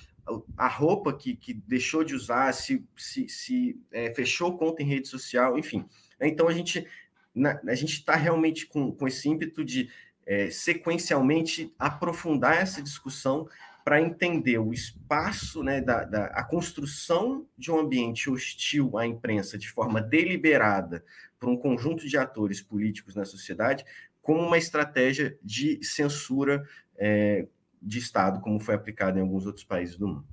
[0.57, 5.07] a roupa que, que deixou de usar, se, se, se é, fechou conta em rede
[5.07, 5.85] social, enfim.
[6.19, 6.87] Então a gente
[7.35, 9.89] na, a gente está realmente com, com esse ímpeto de
[10.25, 13.47] é, sequencialmente aprofundar essa discussão
[13.83, 19.59] para entender o espaço, né, da, da, a construção de um ambiente hostil à imprensa
[19.59, 21.05] de forma deliberada
[21.39, 23.85] por um conjunto de atores políticos na sociedade,
[24.23, 26.67] como uma estratégia de censura
[26.97, 27.45] é,
[27.79, 30.27] de Estado, como foi aplicado em alguns outros países do mundo.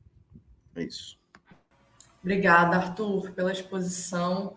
[0.75, 1.21] É isso.
[2.23, 4.57] Obrigada, Arthur, pela exposição.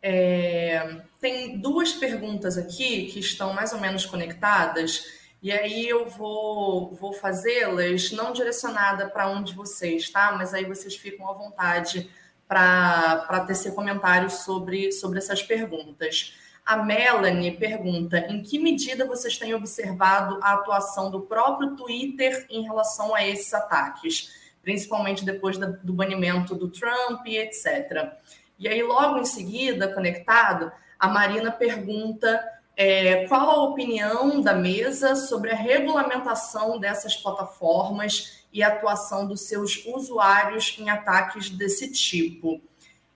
[0.00, 5.04] É, tem duas perguntas aqui que estão mais ou menos conectadas,
[5.42, 10.32] e aí eu vou, vou fazê-las não direcionada para um de vocês, tá?
[10.32, 12.10] Mas aí vocês ficam à vontade
[12.46, 16.34] para tecer comentários sobre, sobre essas perguntas.
[16.64, 22.62] A Melanie pergunta: em que medida vocês têm observado a atuação do próprio Twitter em
[22.62, 24.30] relação a esses ataques,
[24.62, 28.12] principalmente depois do banimento do Trump e etc.
[28.58, 32.42] E aí, logo em seguida, conectado, a Marina pergunta
[32.76, 39.42] é, qual a opinião da mesa sobre a regulamentação dessas plataformas e a atuação dos
[39.42, 42.60] seus usuários em ataques desse tipo.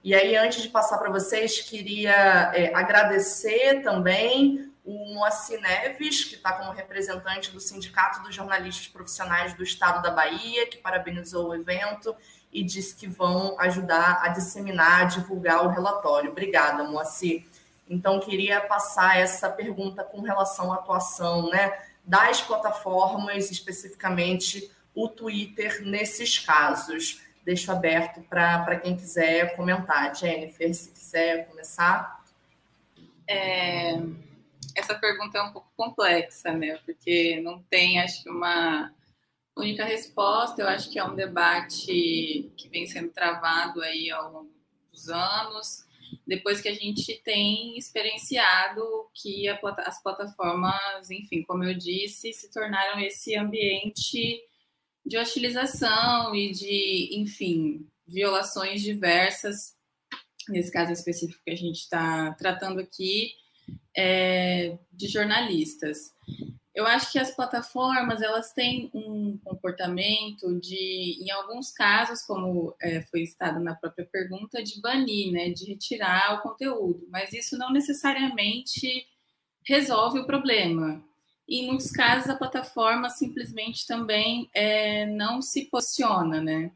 [0.05, 6.35] E aí, antes de passar para vocês, queria é, agradecer também o Moacir Neves, que
[6.35, 11.55] está como representante do Sindicato dos Jornalistas Profissionais do Estado da Bahia, que parabenizou o
[11.55, 12.17] evento
[12.53, 16.31] e disse que vão ajudar a disseminar, a divulgar o relatório.
[16.31, 17.47] Obrigada, Moacir.
[17.89, 25.83] Então, queria passar essa pergunta com relação à atuação né, das plataformas, especificamente o Twitter,
[25.85, 27.23] nesses casos.
[27.45, 30.15] Deixo aberto para quem quiser comentar.
[30.15, 32.23] Jennifer, se quiser começar.
[33.27, 33.99] É,
[34.77, 36.79] essa pergunta é um pouco complexa, né?
[36.85, 38.93] Porque não tem, acho que, uma
[39.57, 40.63] única resposta.
[40.63, 44.53] Eu acho que é um debate que vem sendo travado aí ao longo
[44.91, 45.87] dos anos
[46.27, 48.83] depois que a gente tem experienciado
[49.15, 54.41] que a, as plataformas, enfim, como eu disse, se tornaram esse ambiente
[55.05, 59.75] de hostilização e de, enfim, violações diversas,
[60.49, 63.33] nesse caso específico que a gente está tratando aqui,
[63.97, 66.15] é, de jornalistas.
[66.75, 73.03] Eu acho que as plataformas elas têm um comportamento de, em alguns casos, como é,
[73.03, 77.07] foi estado na própria pergunta, de banir, né, de retirar o conteúdo.
[77.11, 79.07] Mas isso não necessariamente
[79.67, 81.05] resolve o problema.
[81.47, 86.73] E, em muitos casos a plataforma simplesmente também é, não se posiciona, né?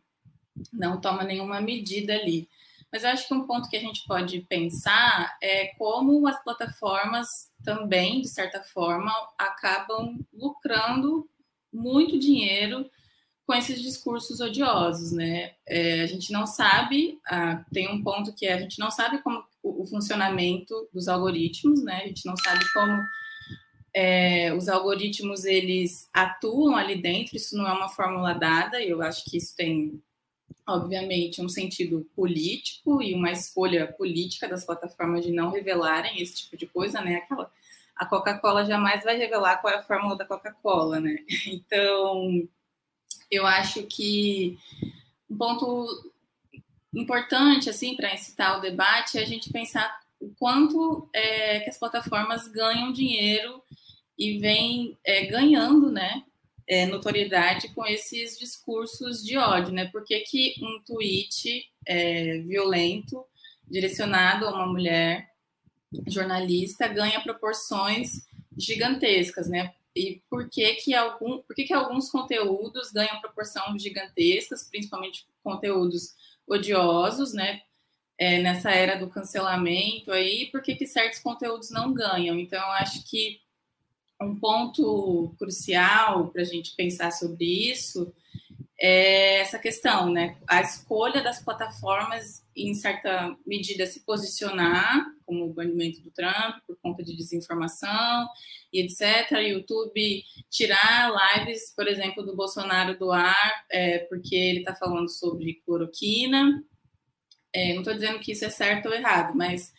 [0.72, 2.49] Não toma nenhuma medida ali.
[2.93, 7.51] Mas eu acho que um ponto que a gente pode pensar é como as plataformas
[7.64, 11.28] também, de certa forma, acabam lucrando
[11.72, 12.89] muito dinheiro
[13.47, 15.53] com esses discursos odiosos, né?
[15.66, 19.22] É, a gente não sabe, ah, tem um ponto que é, a gente não sabe
[19.22, 22.03] como o, o funcionamento dos algoritmos, né?
[22.03, 23.01] A gente não sabe como
[23.95, 27.34] é, os algoritmos eles atuam ali dentro.
[27.34, 28.78] Isso não é uma fórmula dada.
[28.78, 30.03] E eu acho que isso tem,
[30.67, 36.57] obviamente, um sentido político e uma escolha política das plataformas de não revelarem esse tipo
[36.57, 37.17] de coisa, né?
[37.17, 37.51] Aquela
[37.95, 41.17] a Coca-Cola jamais vai revelar qual é a fórmula da Coca-Cola, né?
[41.47, 42.47] Então,
[43.31, 44.59] eu acho que
[45.31, 46.12] um ponto
[46.95, 51.79] importante assim para incitar o debate é a gente pensar o quanto é, que as
[51.79, 53.62] plataformas ganham dinheiro
[54.19, 56.23] e vêm é, ganhando, né,
[56.69, 59.87] é, notoriedade com esses discursos de ódio, né?
[59.87, 63.25] Por que, que um tweet é, violento
[63.69, 65.29] direcionado a uma mulher
[66.07, 69.75] jornalista ganha proporções gigantescas, né?
[69.97, 76.14] e por que que, algum, por que que alguns conteúdos ganham proporção gigantescas, principalmente conteúdos
[76.47, 77.62] odiosos, né?
[78.19, 82.39] É, nessa era do cancelamento aí, por que, que certos conteúdos não ganham?
[82.39, 83.41] Então, eu acho que
[84.21, 88.12] um ponto crucial para a gente pensar sobre isso
[88.79, 90.37] é essa questão, né?
[90.47, 96.77] A escolha das plataformas, em certa medida, se posicionar, como o banimento do Trump, por
[96.83, 98.29] conta de desinformação
[98.73, 99.31] e etc.
[99.49, 105.62] YouTube tirar lives, por exemplo, do Bolsonaro do ar, é, porque ele está falando sobre
[105.64, 106.62] cloroquina.
[107.55, 109.73] É, não estou dizendo que isso é certo ou errado, mas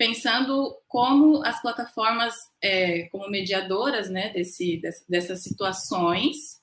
[0.00, 6.58] pensando como as plataformas, é, como mediadoras né, desse, dessas situações,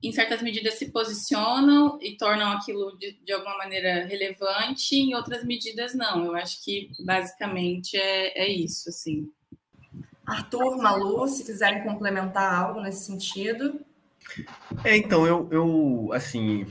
[0.00, 5.42] em certas medidas se posicionam e tornam aquilo de, de alguma maneira relevante, em outras
[5.42, 6.26] medidas não.
[6.26, 9.28] Eu acho que basicamente é, é isso, assim.
[10.24, 13.80] Arthur, Malu, se quiserem complementar algo nesse sentido.
[14.84, 16.64] É, então, eu, eu assim,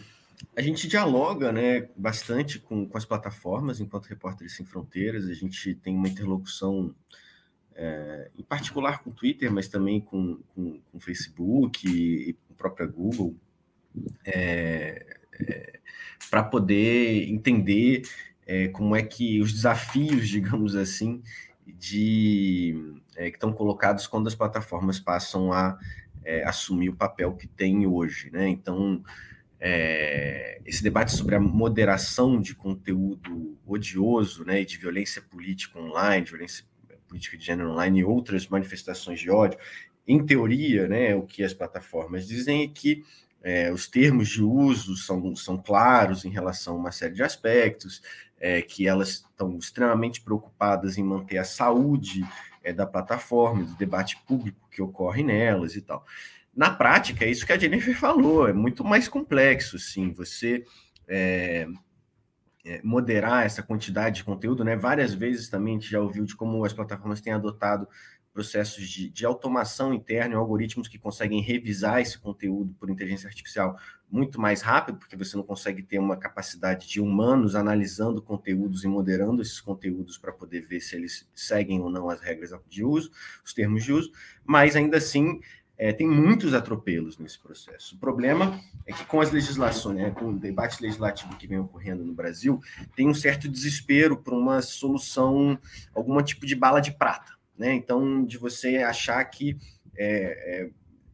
[0.57, 5.75] a gente dialoga né, bastante com, com as plataformas enquanto Repórteres Sem Fronteiras, a gente
[5.75, 6.95] tem uma interlocução
[7.75, 12.33] é, em particular com o Twitter, mas também com, com, com o Facebook e, e
[12.33, 13.35] com a própria Google,
[14.25, 15.05] é,
[15.39, 15.79] é,
[16.27, 18.01] para poder entender
[18.71, 21.21] como é que os desafios, digamos assim,
[21.67, 25.77] de que estão colocados quando as plataformas passam a
[26.45, 28.47] assumir o papel que tem hoje, né?
[28.47, 29.03] Então,
[30.65, 36.63] esse debate sobre a moderação de conteúdo odioso, né, e de violência política online, violência
[37.07, 39.57] política de gênero online e outras manifestações de ódio,
[40.07, 43.03] em teoria, né, o que as plataformas dizem é que
[43.43, 48.01] é, os termos de uso são, são claros em relação a uma série de aspectos,
[48.39, 52.25] é, que elas estão extremamente preocupadas em manter a saúde
[52.63, 56.05] é, da plataforma, do debate público que ocorre nelas e tal.
[56.57, 60.11] Na prática, é isso que a Jennifer falou, é muito mais complexo, sim.
[60.13, 60.65] Você
[61.07, 61.67] é,
[62.65, 64.75] é, moderar essa quantidade de conteúdo, né?
[64.75, 67.87] Várias vezes também a gente já ouviu de como as plataformas têm adotado
[68.33, 73.79] processos de, de automação interna, algoritmos que conseguem revisar esse conteúdo por inteligência artificial
[74.09, 78.87] muito mais rápido, porque você não consegue ter uma capacidade de humanos analisando conteúdos e
[78.87, 83.11] moderando esses conteúdos para poder ver se eles seguem ou não as regras de uso,
[83.43, 84.11] os termos de uso,
[84.45, 85.41] mas ainda assim
[85.77, 87.95] é, tem muitos atropelos nesse processo.
[87.95, 92.03] O problema é que com as legislações, né, com o debate legislativo que vem ocorrendo
[92.03, 92.59] no Brasil,
[92.95, 95.57] tem um certo desespero por uma solução,
[95.93, 97.31] algum tipo de bala de prata.
[97.57, 97.73] Né?
[97.73, 99.55] Então, de você achar que
[99.95, 100.69] é, é,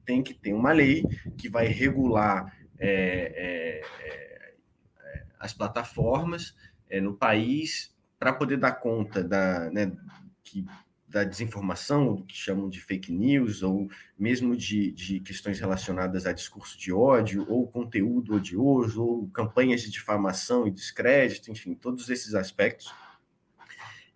[0.05, 1.03] tem que ter uma lei
[1.37, 2.89] que vai regular é,
[3.35, 6.55] é, é, as plataformas
[7.01, 9.91] no país para poder dar conta da, né,
[10.43, 10.63] que
[11.13, 13.87] da desinformação, do que chamam de fake news, ou
[14.17, 19.91] mesmo de, de questões relacionadas a discurso de ódio, ou conteúdo odioso, ou campanhas de
[19.91, 22.91] difamação e descrédito, enfim, todos esses aspectos,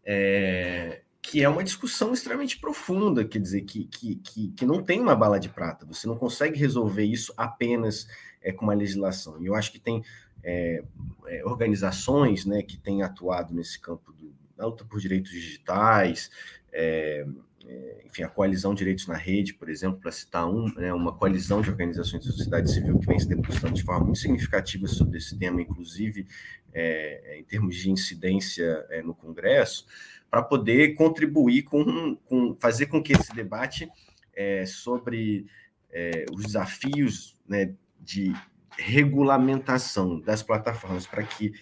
[0.04, 5.00] é, que é uma discussão extremamente profunda, quer dizer, que, que, que, que, não tem
[5.00, 8.08] uma bala de prata, você não consegue resolver isso apenas
[8.42, 9.40] é, com uma legislação.
[9.40, 10.04] E eu acho que tem
[10.44, 10.84] é,
[11.28, 16.32] é, organizações né, que têm atuado nesse campo do, da luta por direitos digitais,
[16.80, 17.26] é,
[17.66, 21.60] é, enfim, a coalizão Direitos na Rede, por exemplo, para citar um, né, uma coalizão
[21.60, 25.38] de organizações da sociedade civil que vem se debruçando de forma muito significativa sobre esse
[25.38, 26.28] tema, inclusive
[26.72, 29.88] é, em termos de incidência é, no Congresso,
[30.30, 33.90] para poder contribuir com, com, fazer com que esse debate
[34.36, 35.48] é, sobre
[35.92, 38.34] é, os desafios né, de
[38.78, 41.54] regulamentação das plataformas para que,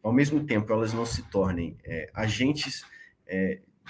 [0.00, 1.76] ao mesmo tempo, elas não se tornem
[2.14, 2.84] agentes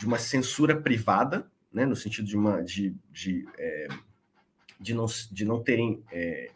[0.01, 3.89] de uma censura privada, né, no sentido de, uma, de, de, é,
[4.81, 6.51] de, não, de não terem, é,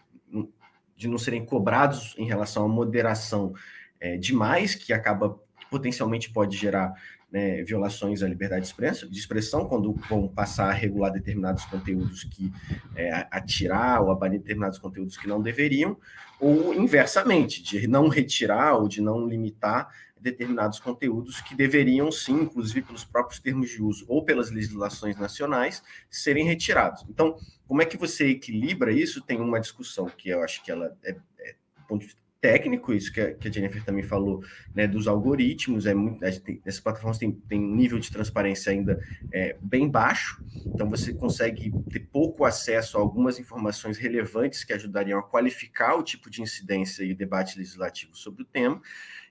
[0.96, 3.52] de não serem cobrados em relação à moderação
[4.00, 5.38] é, demais, que acaba
[5.70, 6.94] potencialmente pode gerar
[7.30, 8.72] né, violações à liberdade
[9.10, 12.50] de expressão, quando vão passar a regular determinados conteúdos que
[12.96, 15.98] é, atirar ou abanir determinados conteúdos que não deveriam,
[16.40, 19.92] ou inversamente, de não retirar ou de não limitar
[20.24, 25.82] determinados conteúdos que deveriam sim, inclusive pelos próprios termos de uso ou pelas legislações nacionais,
[26.10, 27.04] serem retirados.
[27.08, 27.36] Então,
[27.68, 29.20] como é que você equilibra isso?
[29.20, 31.54] Tem uma discussão que eu acho que ela é, é
[31.86, 32.06] ponto
[32.44, 34.44] técnico, isso que a, que a Jennifer também falou,
[34.74, 39.00] né, dos algoritmos, é muito, tem, essas plataformas têm, têm um nível de transparência ainda
[39.32, 45.18] é, bem baixo, então você consegue ter pouco acesso a algumas informações relevantes que ajudariam
[45.18, 48.78] a qualificar o tipo de incidência e debate legislativo sobre o tema,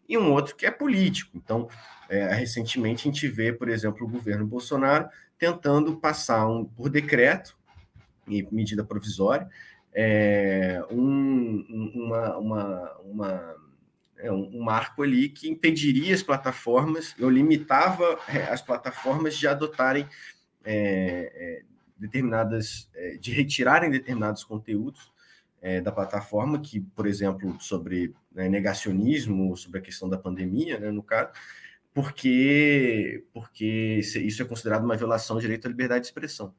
[0.07, 1.31] e um outro que é político.
[1.35, 1.67] Então,
[2.09, 5.07] é, recentemente a gente vê, por exemplo, o governo Bolsonaro
[5.37, 7.57] tentando passar um, por decreto
[8.27, 9.49] e medida provisória
[9.93, 13.55] é, um, uma, uma, uma,
[14.17, 20.07] é, um marco ali que impediria as plataformas, eu limitava é, as plataformas de adotarem
[20.65, 21.61] é, é
[21.97, 25.12] determinadas, é, de retirarem determinados conteúdos
[25.81, 31.01] da plataforma, que, por exemplo, sobre né, negacionismo, sobre a questão da pandemia, né, no
[31.01, 31.31] caso,
[31.93, 36.53] porque, porque isso é considerado uma violação do direito à liberdade de expressão.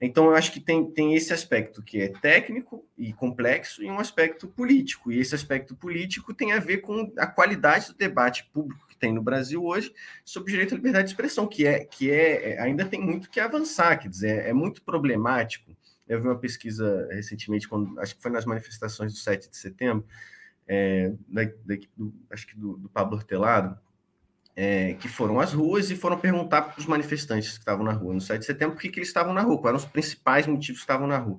[0.00, 3.98] Então, eu acho que tem, tem esse aspecto que é técnico e complexo e um
[3.98, 5.10] aspecto político.
[5.10, 9.12] E esse aspecto político tem a ver com a qualidade do debate público que tem
[9.12, 9.92] no Brasil hoje
[10.24, 13.28] sobre o direito à liberdade de expressão, que é que é, é ainda tem muito
[13.28, 15.76] que avançar, quer dizer, é muito problemático.
[16.08, 20.06] Eu vi uma pesquisa recentemente, quando, acho que foi nas manifestações do 7 de setembro,
[20.66, 23.78] é, da, da, do, acho que do, do Pablo Hortelado,
[24.56, 28.12] é, que foram às ruas e foram perguntar para os manifestantes que estavam na rua
[28.12, 30.46] no 7 de setembro por que, que eles estavam na rua, quais eram os principais
[30.46, 31.38] motivos que estavam na rua.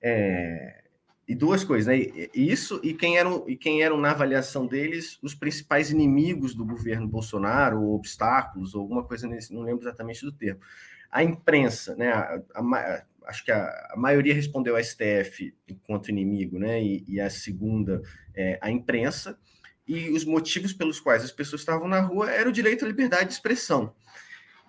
[0.00, 0.84] É,
[1.30, 1.96] e duas coisas, né?
[2.34, 7.06] Isso e quem, eram, e quem eram, na avaliação deles, os principais inimigos do governo
[7.06, 10.60] Bolsonaro, ou obstáculos, ou alguma coisa nesse, não lembro exatamente do termo.
[11.08, 12.10] A imprensa, né?
[12.10, 16.82] A, a, acho que a, a, maioria respondeu a STF enquanto inimigo, né?
[16.82, 18.02] E, e a segunda,
[18.34, 19.38] é, a imprensa
[19.86, 23.26] e os motivos pelos quais as pessoas estavam na rua era o direito à liberdade
[23.26, 23.92] de expressão.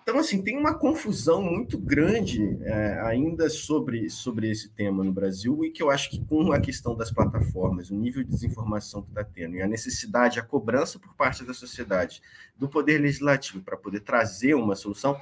[0.02, 5.64] Então, assim, tem uma confusão muito grande é, ainda sobre, sobre esse tema no Brasil
[5.64, 9.10] e que eu acho que com a questão das plataformas, o nível de desinformação que
[9.10, 12.20] está tendo e a necessidade, a cobrança por parte da sociedade,
[12.56, 15.20] do poder legislativo para poder trazer uma solução,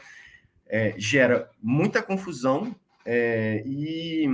[0.67, 2.75] é, gera muita confusão
[3.05, 4.27] é, e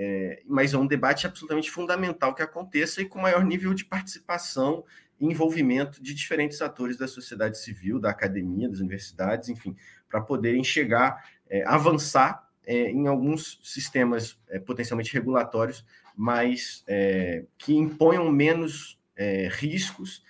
[0.00, 4.84] é, mas é um debate absolutamente fundamental que aconteça e com maior nível de participação
[5.20, 9.76] e envolvimento de diferentes atores da sociedade civil, da academia, das universidades, enfim,
[10.08, 15.84] para poderem chegar, é, avançar é, em alguns sistemas é, potencialmente regulatórios,
[16.14, 20.22] mas é, que imponham menos é, riscos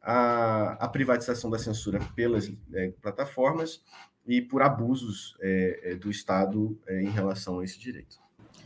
[0.00, 2.50] à, à, privatização da censura pelas
[3.02, 3.82] plataformas
[4.26, 5.36] e por abusos
[6.00, 8.16] do Estado em relação a esse direito.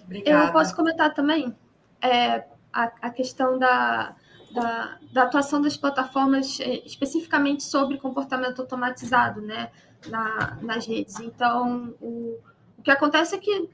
[0.04, 0.46] Obrigada.
[0.46, 1.54] Eu posso comentar também
[2.00, 4.14] é, a, a questão da,
[4.52, 9.70] da, da, atuação das plataformas é, especificamente sobre comportamento automatizado né,
[10.08, 11.18] na, nas redes.
[11.20, 12.38] Então, o,
[12.78, 13.70] o que acontece é que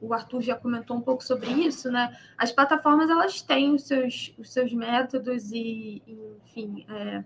[0.00, 2.16] o Arthur já comentou um pouco sobre isso, né?
[2.36, 6.02] As plataformas elas têm os seus, os seus métodos e,
[6.44, 7.24] enfim, é,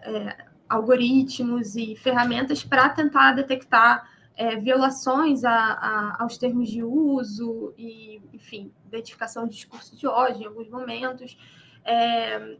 [0.00, 7.72] é, algoritmos e ferramentas para tentar detectar é, violações a, a, aos termos de uso
[7.78, 11.36] e, enfim, identificação de discurso de ódio em alguns momentos.
[11.84, 12.56] É,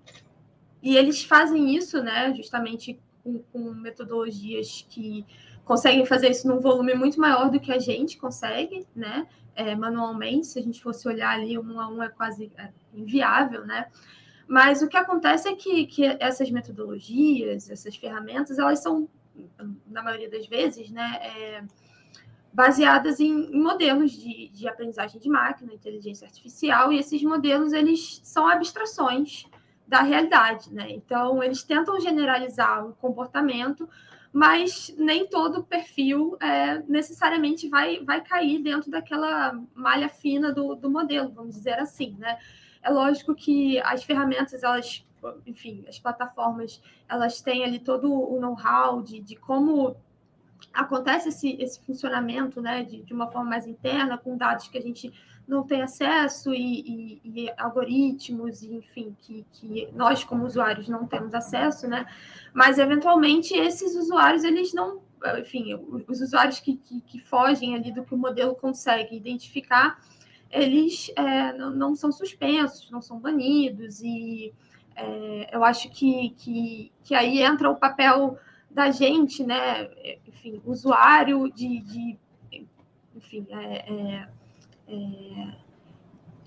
[0.82, 5.26] e eles fazem isso, né, justamente com, com, metodologias que
[5.64, 10.46] conseguem fazer isso num volume muito maior do que a gente consegue, né, é, manualmente.
[10.46, 13.88] Se a gente fosse olhar ali um a um é quase é, inviável, né.
[14.46, 19.08] Mas o que acontece é que, que essas metodologias, essas ferramentas, elas são
[19.86, 21.64] na maioria das vezes, né, é,
[22.52, 28.20] baseadas em, em modelos de, de, aprendizagem de máquina, inteligência artificial, e esses modelos eles
[28.24, 29.44] são abstrações
[29.86, 30.90] da realidade, né?
[30.90, 33.88] Então eles tentam generalizar o comportamento,
[34.32, 40.90] mas nem todo perfil é, necessariamente vai, vai cair dentro daquela malha fina do, do
[40.90, 42.38] modelo, vamos dizer assim, né?
[42.86, 45.04] É lógico que as ferramentas elas
[45.46, 49.96] enfim, as plataformas, elas têm ali todo o know-how de, de como
[50.72, 54.80] acontece esse, esse funcionamento, né, de, de uma forma mais interna, com dados que a
[54.80, 55.12] gente
[55.46, 61.06] não tem acesso e, e, e algoritmos, e, enfim, que, que nós como usuários não
[61.06, 62.06] temos acesso, né,
[62.52, 65.00] mas eventualmente esses usuários, eles não,
[65.38, 65.74] enfim,
[66.08, 69.98] os usuários que, que, que fogem ali do que o modelo consegue identificar,
[70.62, 74.52] eles é, não, não, são suspensos, não são banidos, e
[74.94, 78.38] é, eu acho que, que, que aí entra o papel
[78.70, 79.88] da gente, né,
[80.26, 82.18] enfim, usuário de, de
[83.14, 84.28] enfim, é, é,
[84.88, 85.66] é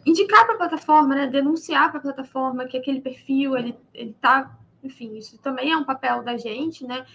[0.05, 4.57] indicar para a plataforma, né, denunciar para a plataforma que aquele perfil ele ele está,
[4.83, 7.05] enfim, isso também é um papel da gente, né?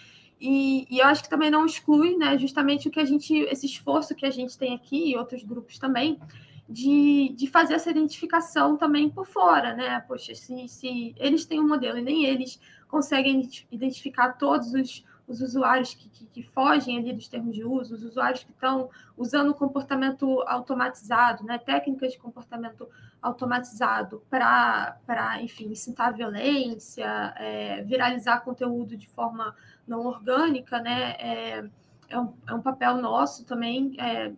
[0.40, 3.66] E, e, eu acho que também não exclui, né, justamente o que a gente, esse
[3.66, 6.18] esforço que a gente tem aqui e outros grupos também,
[6.68, 10.00] de, de fazer essa identificação também por fora, né?
[10.00, 15.40] Poxa, se, se eles têm um modelo e nem eles conseguem identificar todos os os
[15.40, 19.50] usuários que, que, que, fogem ali dos termos de uso, os usuários que estão usando
[19.50, 22.88] o comportamento automatizado, né, técnicas de comportamento
[23.22, 24.98] automatizado para,
[25.40, 31.64] enfim, incitar violência, é, viralizar conteúdo de forma não orgânica, né, é,
[32.08, 34.32] é, um, é um papel nosso também, é,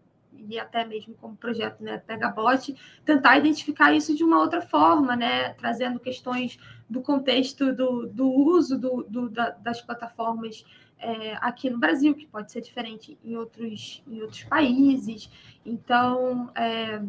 [0.49, 5.55] e até mesmo como projeto né, Pegabot, tentar identificar isso de uma outra forma, né,
[5.55, 6.59] trazendo questões
[6.89, 10.65] do contexto do, do uso do, do da, das plataformas
[10.99, 15.31] é, aqui no Brasil, que pode ser diferente em outros, em outros países.
[15.65, 17.03] Então, é,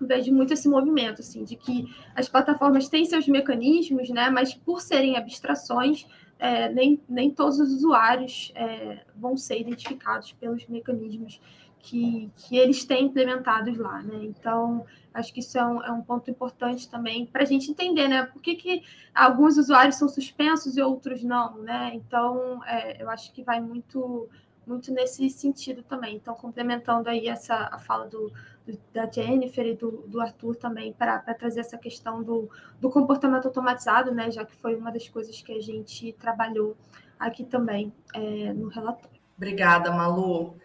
[0.00, 4.80] vejo muito esse movimento, assim, de que as plataformas têm seus mecanismos, né, mas por
[4.80, 6.06] serem abstrações,
[6.38, 11.40] é, nem, nem todos os usuários é, vão ser identificados pelos mecanismos
[11.82, 14.20] que, que eles têm implementados lá, né?
[14.22, 18.06] Então, acho que isso é um, é um ponto importante também para a gente entender,
[18.06, 18.22] né?
[18.24, 18.82] Por que, que
[19.12, 21.90] alguns usuários são suspensos e outros não, né?
[21.94, 24.28] Então, é, eu acho que vai muito
[24.64, 26.14] muito nesse sentido também.
[26.14, 28.32] Então, complementando aí essa a fala do,
[28.64, 32.48] do da Jennifer e do, do Arthur também para trazer essa questão do,
[32.80, 34.30] do comportamento automatizado, né?
[34.30, 36.76] Já que foi uma das coisas que a gente trabalhou
[37.18, 39.20] aqui também é, no relatório.
[39.36, 40.56] Obrigada, Malu.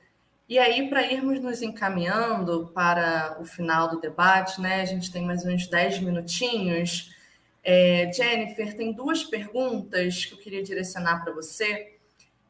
[0.50, 4.82] E aí, para irmos nos encaminhando para o final do debate, né?
[4.82, 7.14] A gente tem mais uns 10 minutinhos.
[7.62, 11.98] É, Jennifer, tem duas perguntas que eu queria direcionar para você.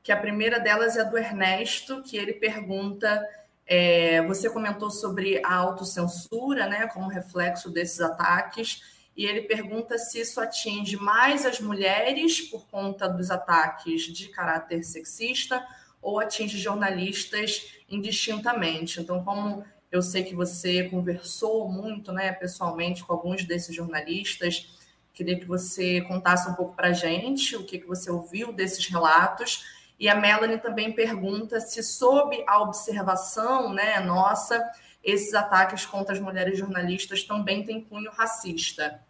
[0.04, 3.28] Que a primeira delas é do Ernesto, que ele pergunta:
[3.66, 8.80] é, você comentou sobre a autocensura, né, como reflexo desses ataques,
[9.16, 14.84] e ele pergunta se isso atinge mais as mulheres por conta dos ataques de caráter
[14.84, 15.66] sexista
[16.02, 19.00] ou atinge jornalistas indistintamente.
[19.00, 24.76] Então, como eu sei que você conversou muito, né, pessoalmente com alguns desses jornalistas,
[25.14, 28.86] queria que você contasse um pouco para a gente o que, que você ouviu desses
[28.88, 29.66] relatos.
[30.00, 34.64] E a Melanie também pergunta se, sob a observação né, nossa,
[35.04, 39.02] esses ataques contra as mulheres jornalistas também têm cunho racista.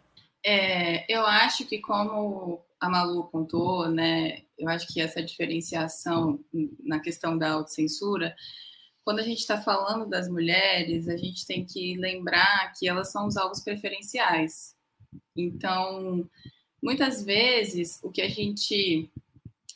[0.42, 6.38] É, eu acho que, como a Malu contou, né, eu acho que essa diferenciação
[6.84, 8.34] na questão da autocensura
[9.08, 13.26] quando a gente está falando das mulheres, a gente tem que lembrar que elas são
[13.26, 14.76] os alvos preferenciais.
[15.34, 16.28] Então,
[16.82, 19.10] muitas vezes, o que a gente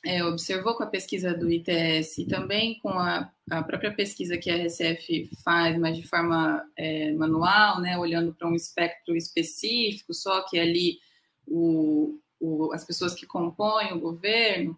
[0.05, 4.51] é, observou com a pesquisa do ITS e também com a, a, própria pesquisa que
[4.51, 10.43] a RCF faz, mas de forma é, manual, né, olhando para um espectro específico, só
[10.43, 10.99] que ali
[11.47, 14.77] o, o, as pessoas que compõem o governo,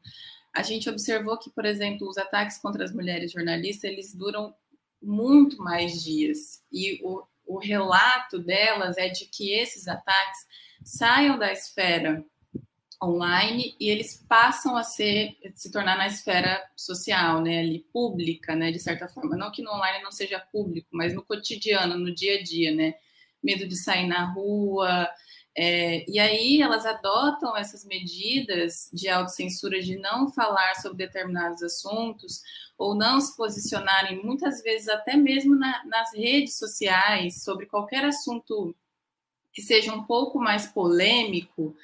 [0.53, 4.55] a gente observou que, por exemplo, os ataques contra as mulheres jornalistas, eles duram
[5.03, 6.63] muito mais dias.
[6.71, 10.47] E o, o relato delas é de que esses ataques
[10.85, 12.25] saiam da esfera
[13.03, 18.71] online e eles passam a ser se tornar na esfera social, né, ali pública, né,
[18.71, 19.37] de certa forma.
[19.37, 22.95] Não que no online não seja público, mas no cotidiano, no dia a dia, né?
[23.43, 25.09] Medo de sair na rua,
[25.57, 32.43] é, e aí elas adotam essas medidas de autocensura de não falar sobre determinados assuntos
[32.77, 38.75] ou não se posicionarem, muitas vezes até mesmo na, nas redes sociais, sobre qualquer assunto
[39.53, 41.77] que seja um pouco mais polêmico,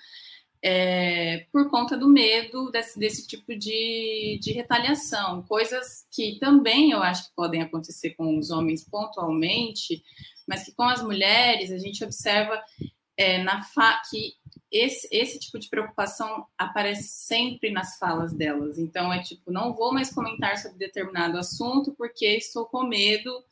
[0.63, 5.43] é, por conta do medo desse, desse tipo de, de retaliação.
[5.45, 10.03] Coisas que também eu acho que podem acontecer com os homens pontualmente,
[10.47, 12.61] mas que com as mulheres a gente observa
[13.21, 14.35] é, na fa que
[14.73, 18.79] esse, esse tipo de preocupação aparece sempre nas falas delas.
[18.79, 23.45] Então, é tipo, não vou mais comentar sobre determinado assunto porque estou com medo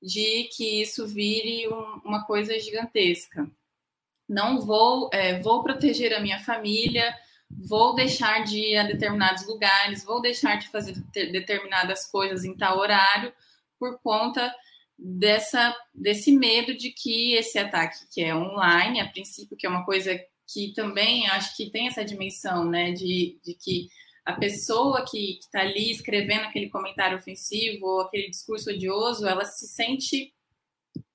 [0.00, 3.46] de que isso vire um, uma coisa gigantesca.
[4.26, 7.14] Não vou, é, vou proteger a minha família,
[7.50, 12.78] vou deixar de ir a determinados lugares, vou deixar de fazer determinadas coisas em tal
[12.78, 13.34] horário
[13.78, 14.54] por conta
[15.02, 19.84] dessa desse medo de que esse ataque que é online, a princípio que é uma
[19.84, 20.18] coisa
[20.52, 23.88] que também acho que tem essa dimensão, né, de, de que
[24.24, 29.66] a pessoa que está ali escrevendo aquele comentário ofensivo ou aquele discurso odioso, ela se
[29.66, 30.34] sente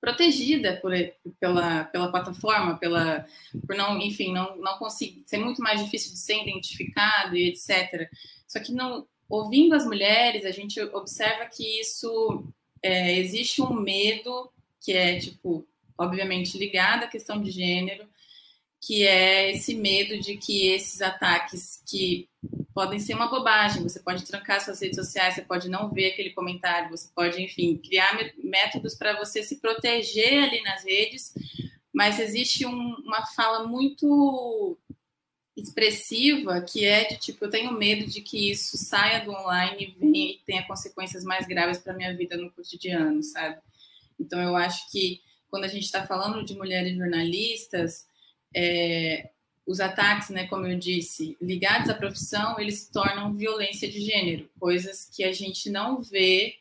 [0.00, 0.92] protegida por,
[1.38, 3.26] pela, pela plataforma, pela,
[3.66, 8.08] por não, enfim, não, não conseguir, ser muito mais difícil de ser identificado e etc.
[8.46, 12.46] Só que não, ouvindo as mulheres, a gente observa que isso
[12.86, 14.50] é, existe um medo
[14.80, 15.66] que é, tipo,
[15.98, 18.06] obviamente ligado à questão de gênero,
[18.80, 22.28] que é esse medo de que esses ataques que
[22.72, 26.30] podem ser uma bobagem, você pode trancar suas redes sociais, você pode não ver aquele
[26.30, 31.34] comentário, você pode, enfim, criar métodos para você se proteger ali nas redes,
[31.92, 34.78] mas existe um, uma fala muito
[35.56, 39.98] expressiva que é de tipo, eu tenho medo de que isso saia do online e
[39.98, 43.58] venha e tenha consequências mais graves para minha vida no cotidiano, sabe?
[44.20, 48.06] Então eu acho que quando a gente está falando de mulheres jornalistas,
[48.54, 49.30] é,
[49.66, 54.48] os ataques, né, como eu disse, ligados à profissão, eles se tornam violência de gênero,
[54.60, 56.56] coisas que a gente não vê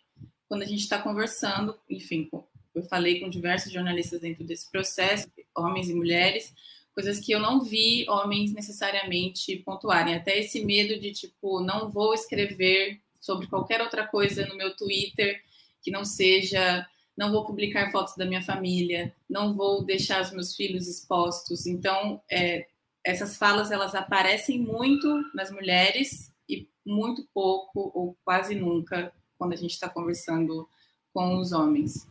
[0.47, 1.77] quando a gente está conversando.
[1.89, 2.30] Enfim,
[2.73, 6.53] eu falei com diversos jornalistas dentro desse processo, homens e mulheres,
[6.95, 10.15] coisas que eu não vi homens necessariamente pontuarem.
[10.15, 15.43] Até esse medo de, tipo, não vou escrever sobre qualquer outra coisa no meu Twitter
[15.81, 16.88] que não seja.
[17.17, 21.65] Não vou publicar fotos da minha família, não vou deixar os meus filhos expostos.
[21.65, 22.67] Então, é,
[23.03, 29.55] essas falas elas aparecem muito nas mulheres e muito pouco ou quase nunca quando a
[29.55, 30.67] gente está conversando
[31.13, 32.05] com os homens.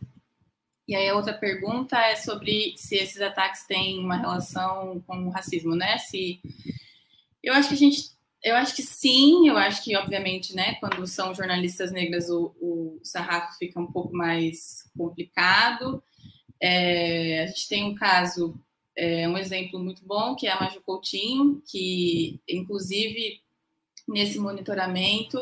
[0.87, 5.29] E aí a outra pergunta é sobre se esses ataques têm uma relação com o
[5.29, 5.97] racismo, né?
[5.97, 6.39] Se
[7.43, 8.11] eu acho que a gente,
[8.43, 12.99] eu acho que sim, eu acho que obviamente, né, quando são jornalistas negras o, o
[13.03, 16.03] sarrafo fica um pouco mais complicado.
[16.61, 18.59] É, a gente tem um caso,
[18.95, 23.41] é, um exemplo muito bom que é a Maju Coutinho, que inclusive
[24.07, 25.39] nesse monitoramento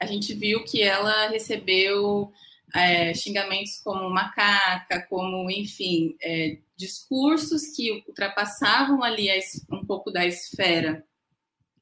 [0.00, 2.32] a gente viu que ela recebeu
[2.74, 9.28] é, xingamentos como macaca, como, enfim, é, discursos que ultrapassavam ali
[9.70, 11.04] um pouco da esfera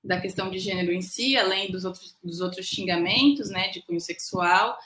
[0.02, 4.01] da questão de gênero em si, além dos outros, dos outros xingamentos, né, de cunho
[4.01, 4.78] sexual,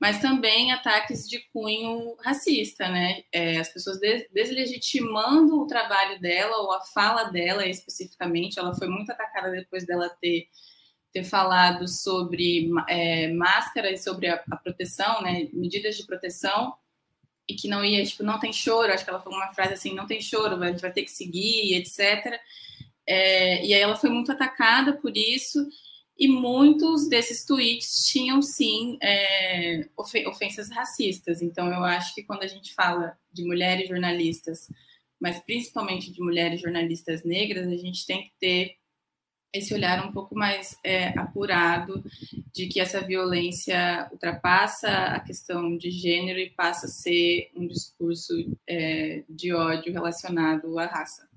[0.00, 3.98] mas também ataques de cunho racista, né, é, as pessoas
[4.32, 10.08] deslegitimando o trabalho dela ou a fala dela especificamente, ela foi muito atacada depois dela
[10.20, 10.48] ter
[11.16, 16.74] ter falado sobre é, máscara e sobre a, a, proteção, né, medidas de proteção,
[17.48, 19.94] e que não ia, tipo, não tem choro, acho que ela falou uma frase assim,
[19.94, 22.38] não tem choro, a gente vai ter que seguir, etc.
[23.06, 25.66] É, e aí ela foi muito atacada por isso,
[26.18, 31.40] e muitos desses tweets tinham, sim, é, ofensas racistas.
[31.40, 34.68] Então, eu acho que quando a gente fala de mulheres jornalistas,
[35.18, 38.76] mas principalmente de mulheres jornalistas negras, a gente tem que ter
[39.58, 42.02] esse olhar um pouco mais é, apurado
[42.52, 48.34] de que essa violência ultrapassa a questão de gênero e passa a ser um discurso
[48.66, 51.28] é, de ódio relacionado à raça.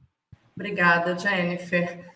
[0.55, 2.09] Obrigada, Jennifer.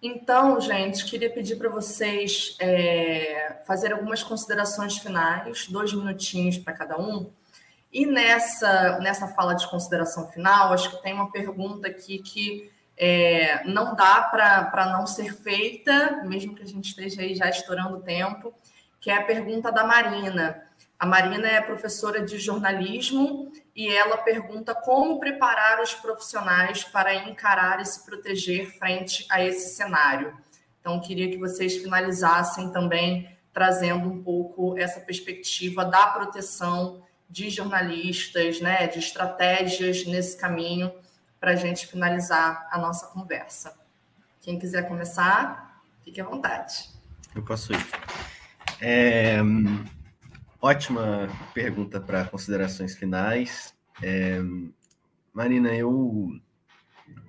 [0.00, 7.00] Então, gente, queria pedir para vocês é, fazer algumas considerações finais, dois minutinhos para cada
[7.00, 7.30] um.
[7.92, 13.62] E nessa, nessa fala de consideração final, acho que tem uma pergunta aqui que é,
[13.64, 18.02] não dá para não ser feita, mesmo que a gente esteja aí já estourando o
[18.02, 18.52] tempo,
[19.00, 20.64] que é a pergunta da Marina.
[20.98, 27.80] A Marina é professora de jornalismo e ela pergunta como preparar os profissionais para encarar
[27.80, 30.36] e se proteger frente a esse cenário.
[30.80, 38.60] Então, queria que vocês finalizassem também trazendo um pouco essa perspectiva da proteção de jornalistas,
[38.60, 40.92] né, de estratégias nesse caminho
[41.40, 43.78] para a gente finalizar a nossa conversa.
[44.40, 46.90] Quem quiser começar, fique à vontade.
[47.34, 47.86] Eu posso ir.
[48.80, 49.38] É,
[50.60, 53.74] ótima pergunta para considerações finais.
[54.02, 54.40] É,
[55.32, 56.30] Marina, eu,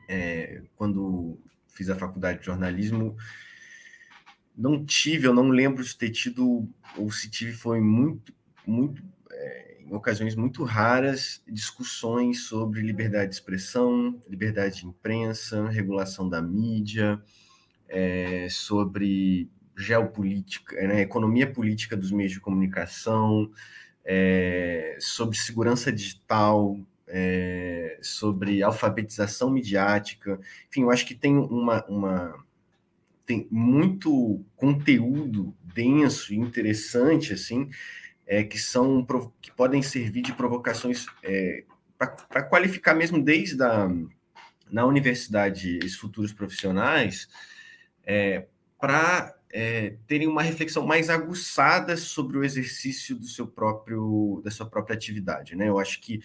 [0.07, 1.37] é, quando
[1.67, 3.15] fiz a faculdade de jornalismo,
[4.55, 6.67] não tive, eu não lembro de ter tido,
[6.97, 8.33] ou se tive, foi muito,
[8.65, 9.01] muito
[9.78, 17.21] em ocasiões muito raras, discussões sobre liberdade de expressão, liberdade de imprensa, regulação da mídia,
[17.87, 23.49] é, sobre geopolítica, né, economia política dos meios de comunicação,
[24.03, 30.39] é, sobre segurança digital, é, sobre alfabetização midiática.
[30.69, 32.45] Enfim, eu acho que tem uma, uma
[33.25, 37.69] tem muito conteúdo denso e interessante assim
[38.29, 39.03] é, que são
[39.41, 41.63] que podem servir de provocações é,
[41.97, 43.89] para qualificar mesmo desde a
[44.71, 47.27] na universidade esses futuros profissionais
[48.05, 48.45] é,
[48.79, 54.69] para é, terem uma reflexão mais aguçada sobre o exercício do seu próprio da sua
[54.69, 55.67] própria atividade, né?
[55.67, 56.21] Eu acho que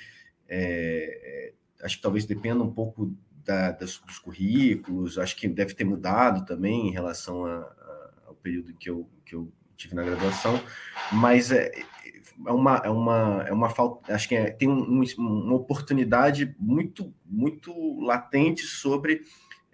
[0.47, 5.73] é, é, acho que talvez dependa um pouco da, das, dos currículos, acho que deve
[5.73, 10.03] ter mudado também em relação a, a, ao período que eu, que eu tive na
[10.03, 10.63] graduação,
[11.11, 11.73] mas é,
[12.47, 17.15] é uma, é uma, é uma falta, acho que é, tem um, uma oportunidade muito,
[17.25, 19.23] muito latente sobre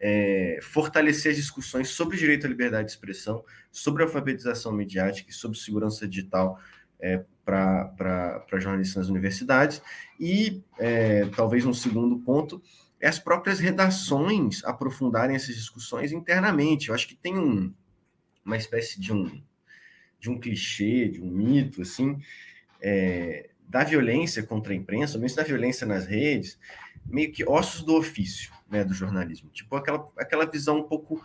[0.01, 5.59] é, fortalecer as discussões sobre direito à liberdade de expressão, sobre alfabetização mediática e sobre
[5.59, 6.59] segurança digital
[6.99, 9.83] é, para jornalistas nas universidades.
[10.19, 12.63] E é, talvez um segundo ponto
[13.01, 16.89] é as próprias redações aprofundarem essas discussões internamente.
[16.89, 17.73] Eu acho que tem um,
[18.45, 19.43] uma espécie de um,
[20.19, 22.19] de um clichê, de um mito, assim,
[22.81, 26.59] é, da violência contra a imprensa, ou mesmo da violência nas redes,
[27.07, 29.51] meio que ossos do ofício né, do jornalismo.
[29.51, 31.23] Tipo, aquela, aquela visão um pouco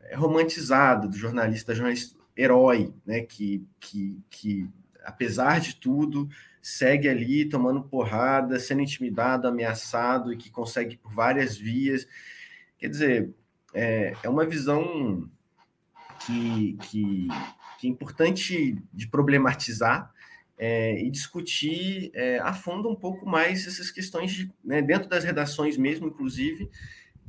[0.00, 4.68] é, romantizada do jornalista, jornalista herói, né, que, que, que,
[5.04, 6.28] apesar de tudo,
[6.62, 12.06] segue ali tomando porrada, sendo intimidado, ameaçado e que consegue por várias vias.
[12.78, 13.34] Quer dizer,
[13.74, 15.28] é, é uma visão
[16.26, 17.28] que, que,
[17.78, 20.12] que é importante de problematizar,
[20.62, 25.24] é, e discutir é, a fundo um pouco mais essas questões de, né, dentro das
[25.24, 26.70] redações mesmo, inclusive,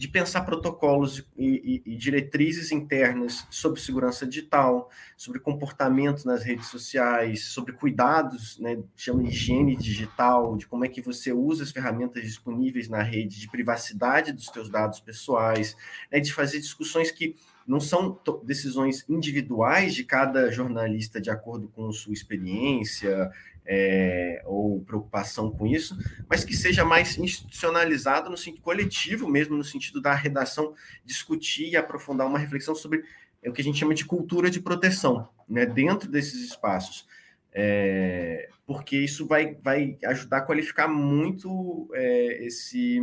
[0.01, 6.69] de pensar protocolos e, e, e, diretrizes internas sobre segurança digital, sobre comportamento nas redes
[6.69, 12.23] sociais, sobre cuidados, né, chama higiene digital, de como é que você usa as ferramentas
[12.23, 15.77] disponíveis na rede, de privacidade dos seus dados pessoais,
[16.11, 17.35] né, de fazer discussões que
[17.67, 23.29] não são decisões individuais de cada jornalista de acordo com sua experiência
[23.65, 25.97] é, ou preocupação com isso,
[26.29, 30.73] mas que seja mais institucionalizado no sentido coletivo mesmo, no sentido da redação
[31.05, 33.03] discutir e aprofundar uma reflexão sobre
[33.45, 37.07] o que a gente chama de cultura de proteção, né, dentro desses espaços
[37.53, 42.99] é, porque isso vai, vai ajudar a qualificar muito é, esse,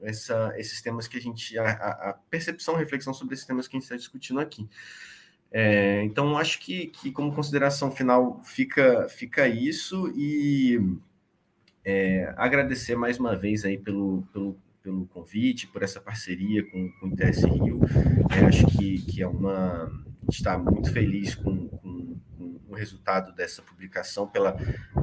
[0.00, 1.58] essa, esses temas que a gente.
[1.58, 4.68] A, a, percepção, reflexão sobre esses temas que a gente está discutindo aqui.
[5.52, 10.80] É, então, acho que, que, como consideração final, fica, fica isso e
[11.84, 17.06] é, agradecer mais uma vez aí pelo, pelo, pelo convite, por essa parceria com, com
[17.06, 17.80] o ITS Rio.
[18.34, 19.84] É, acho que, que é uma.
[19.84, 22.16] A gente está muito feliz com, com
[22.72, 24.56] o resultado dessa publicação, pela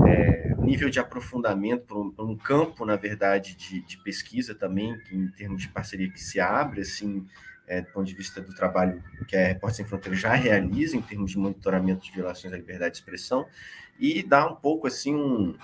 [0.07, 4.99] é, nível de aprofundamento, por um, por um, campo, na verdade, de, de pesquisa também,
[5.11, 7.25] em termos de parceria que se abre, assim,
[7.69, 11.01] é, do ponto de vista do trabalho que a Repórter Sem Fronteiras já realiza em
[11.01, 13.45] termos de monitoramento de violações à liberdade de expressão,
[13.99, 15.55] e dá um pouco, assim, um...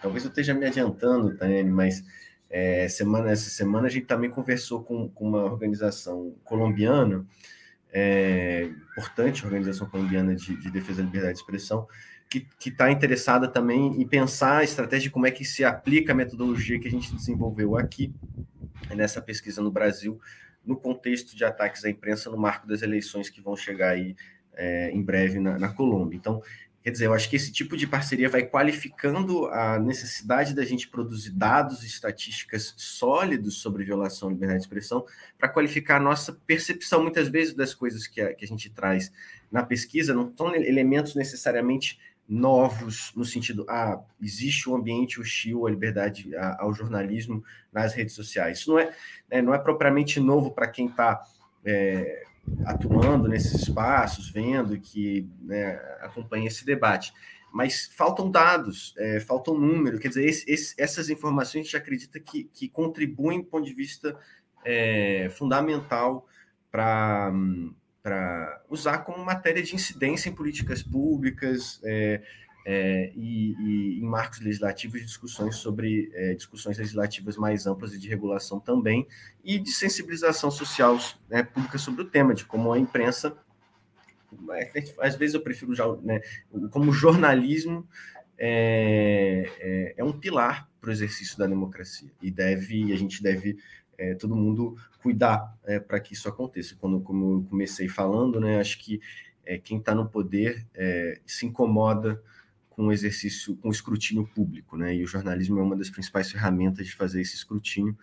[0.00, 2.04] Talvez eu esteja me adiantando, Tânia, mas
[2.48, 7.26] é, semana, essa semana a gente também conversou com, com uma organização colombiana,
[7.92, 11.88] é, importante organização colombiana de, de, defesa da liberdade de expressão,
[12.28, 16.14] que está interessada também em pensar a estratégia de como é que se aplica a
[16.14, 18.14] metodologia que a gente desenvolveu aqui
[18.94, 20.20] nessa pesquisa no Brasil,
[20.68, 24.14] no contexto de ataques à imprensa no marco das eleições que vão chegar aí
[24.54, 26.16] é, em breve na, na Colômbia.
[26.16, 26.42] Então,
[26.88, 30.88] Quer dizer, eu acho que esse tipo de parceria vai qualificando a necessidade da gente
[30.88, 35.04] produzir dados e estatísticas sólidos sobre violação à liberdade de expressão
[35.36, 39.12] para qualificar a nossa percepção, muitas vezes, das coisas que a, que a gente traz
[39.52, 41.98] na pesquisa, não são elementos necessariamente
[42.28, 47.42] novos, no sentido, ah, existe um ambiente hostil à liberdade, ao jornalismo
[47.72, 48.58] nas redes sociais.
[48.58, 48.94] Isso não é,
[49.30, 51.22] né, não é propriamente novo para quem está
[51.64, 52.24] é,
[52.66, 57.14] atuando nesses espaços, vendo que né, acompanha esse debate.
[57.50, 62.20] Mas faltam dados, é, faltam números, quer dizer, esse, esse, essas informações a gente acredita
[62.20, 64.18] que, que contribuem do ponto de vista
[64.62, 66.26] é, fundamental
[66.70, 67.32] para
[68.68, 72.22] usar como matéria de incidência em políticas públicas, é,
[72.70, 78.06] é, e, e, em marcos legislativos discussões sobre é, discussões legislativas mais amplas e de
[78.06, 79.08] regulação também
[79.42, 80.98] e de sensibilização social
[81.30, 83.34] né, pública sobre o tema de como a imprensa
[84.50, 86.20] é, às vezes eu prefiro já né,
[86.70, 87.88] como jornalismo
[88.36, 93.56] é, é, é um pilar para o exercício da democracia e deve a gente deve
[93.98, 95.54] é, todo mundo cuidar
[95.86, 99.00] para que isso aconteça quando como eu comecei falando né acho que
[99.64, 100.66] quem está no poder
[101.24, 102.22] se incomoda
[102.78, 104.94] com o exercício, com o escrutínio público, né?
[104.94, 107.98] E o jornalismo é uma das principais ferramentas de fazer esse escrutínio,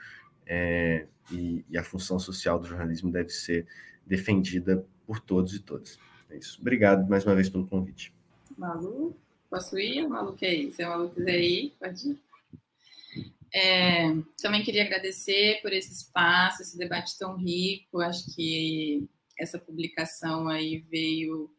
[0.46, 3.66] é, e, e, a função social do jornalismo deve ser
[4.06, 5.98] defendida por todos e todas.
[6.30, 6.60] É isso.
[6.60, 8.14] Obrigado mais uma vez pelo convite.
[8.58, 9.16] Malu,
[9.50, 10.06] posso ir?
[10.10, 10.74] Malu quer ir?
[10.74, 12.20] Se a Malu quiser ir, pode ir.
[13.58, 18.02] É, também queria agradecer por esse espaço, esse debate tão rico.
[18.02, 19.08] Acho que
[19.40, 21.50] essa publicação aí veio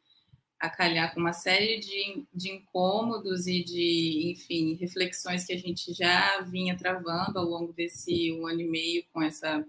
[0.60, 5.94] a calhar com uma série de, de incômodos e de, enfim, reflexões que a gente
[5.94, 9.66] já vinha travando ao longo desse um ano e meio com essa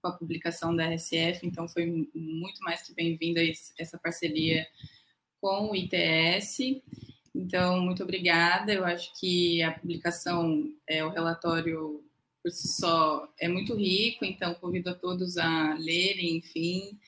[0.00, 3.40] com a publicação da RSF, então foi muito mais que bem-vinda
[3.78, 4.66] essa parceria
[5.40, 6.82] com o ITS.
[7.34, 8.72] Então, muito obrigada.
[8.72, 12.04] Eu acho que a publicação, é, o relatório
[12.42, 16.98] por si só é muito rico, então convido a todos a lerem, enfim,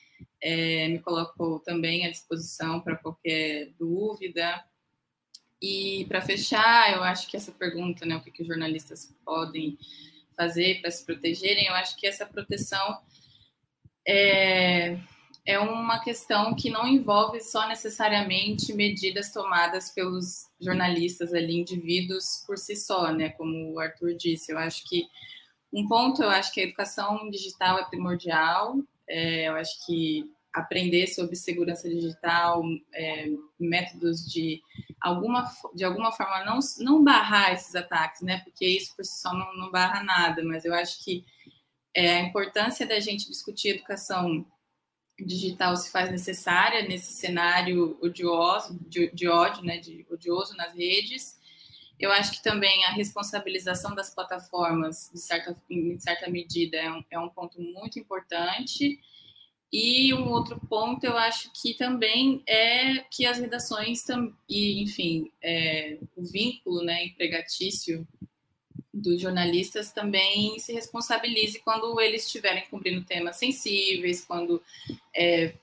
[0.41, 4.63] é, me coloco também à disposição para qualquer dúvida.
[5.61, 9.77] E para fechar, eu acho que essa pergunta, né, o que, que os jornalistas podem
[10.35, 12.99] fazer para se protegerem, eu acho que essa proteção
[14.07, 14.97] é,
[15.45, 22.57] é uma questão que não envolve só necessariamente medidas tomadas pelos jornalistas ali, indivíduos por
[22.57, 23.29] si só, né?
[23.29, 25.07] Como o Arthur disse, eu acho que
[25.71, 28.77] um ponto, eu acho que a educação digital é primordial.
[29.07, 32.63] É, eu acho que aprender sobre segurança digital,
[32.93, 33.27] é,
[33.59, 34.61] métodos de
[34.99, 38.39] alguma, de alguma forma não, não barrar esses ataques, né?
[38.39, 41.23] Porque isso por si só não, não barra nada, mas eu acho que
[41.93, 44.45] é, a importância da gente discutir educação
[45.19, 49.77] digital se faz necessária nesse cenário odioso, de, de ódio, né?
[49.77, 51.39] De odioso nas redes.
[51.99, 57.03] Eu acho que também a responsabilização das plataformas, de certa, em certa medida, é um,
[57.09, 58.99] é um ponto muito importante.
[59.71, 64.03] E um outro ponto, eu acho que também é que as redações,
[64.47, 68.07] e, enfim, é, o vínculo né, empregatício
[68.95, 74.63] dos jornalistas também se responsabilize quando eles estiverem cobrindo temas sensíveis, quando
[75.13, 75.53] é,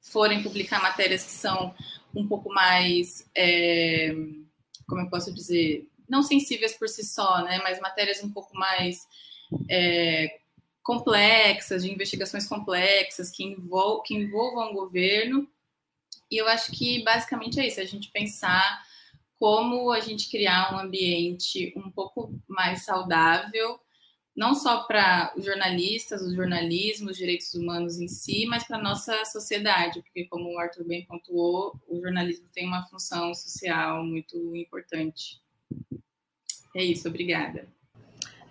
[0.00, 1.74] forem publicar matérias que são
[2.14, 4.14] um pouco mais, é,
[4.88, 9.06] como eu posso dizer, não sensíveis por si só, né, mas matérias um pouco mais
[9.68, 10.38] é,
[10.82, 15.46] complexas, de investigações complexas que, envol que envolvam o governo.
[16.30, 18.82] E eu acho que basicamente é isso, a gente pensar
[19.42, 23.76] como a gente criar um ambiente um pouco mais saudável,
[24.36, 28.80] não só para os jornalistas, o jornalismo, os direitos humanos em si, mas para a
[28.80, 34.54] nossa sociedade, porque, como o Arthur bem pontuou, o jornalismo tem uma função social muito
[34.54, 35.42] importante.
[36.76, 37.66] É isso, obrigada.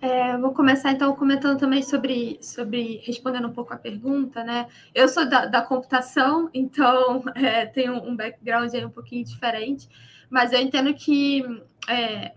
[0.02, 4.68] É, vou começar então comentando também sobre, sobre respondendo um pouco a pergunta, né?
[4.94, 9.88] Eu sou da, da computação, então é, tenho um background aí um pouquinho diferente,
[10.32, 11.44] mas eu entendo que,
[11.86, 12.32] é,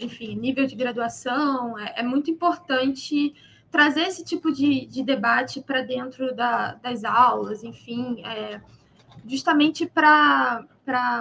[0.00, 3.34] enfim, nível de graduação é, é, muito importante
[3.70, 8.62] trazer esse tipo de, de debate para dentro da, das aulas, enfim, é,
[9.26, 10.64] justamente para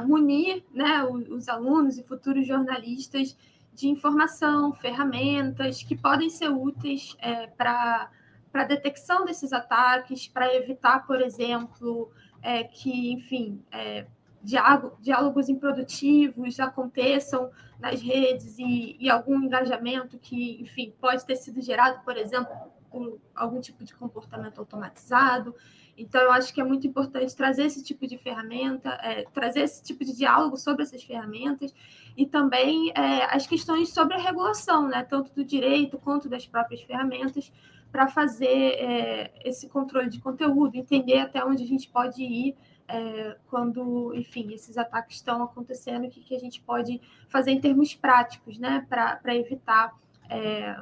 [0.07, 3.35] munir né, os, os alunos e futuros jornalistas
[3.73, 8.09] de informação, ferramentas que podem ser úteis é, para
[8.53, 12.09] a detecção desses ataques, para evitar, por exemplo,
[12.41, 14.05] é, que, enfim, é,
[14.43, 17.49] diálogos improdutivos aconteçam
[17.79, 22.53] nas redes e, e, algum engajamento que, enfim, pode ter sido gerado, por exemplo,
[22.91, 25.55] por algum tipo de comportamento automatizado.
[25.97, 29.81] Então, eu acho que é muito importante trazer esse tipo de ferramenta, é, trazer esse
[29.81, 31.73] tipo de diálogo sobre essas ferramentas
[32.17, 36.81] e também é, as questões sobre a regulação, né, tanto do direito quanto das próprias
[36.81, 37.51] ferramentas,
[37.91, 42.55] para fazer é, esse controle de conteúdo, entender até onde a gente pode ir
[42.87, 47.59] é, quando, enfim, esses ataques estão acontecendo, o que, que a gente pode fazer em
[47.59, 49.93] termos práticos, né, para evitar
[50.29, 50.75] é,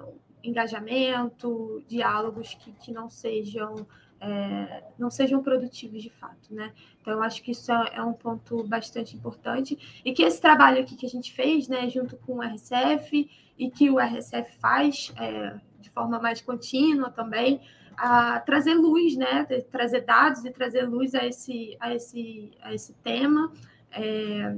[0.43, 3.85] engajamento, diálogos que, que não sejam
[4.21, 6.71] é, não sejam produtivos de fato, né?
[7.01, 10.79] Então, eu acho que isso é, é, um ponto bastante importante e que esse trabalho
[10.79, 15.11] aqui que a gente fez, né, junto com o RCF e que o RCF faz
[15.17, 17.59] é, de forma mais contínua também,
[17.97, 22.93] a trazer luz, né, trazer dados e trazer luz a esse, a esse, a esse
[23.03, 23.51] tema,
[23.91, 24.55] é,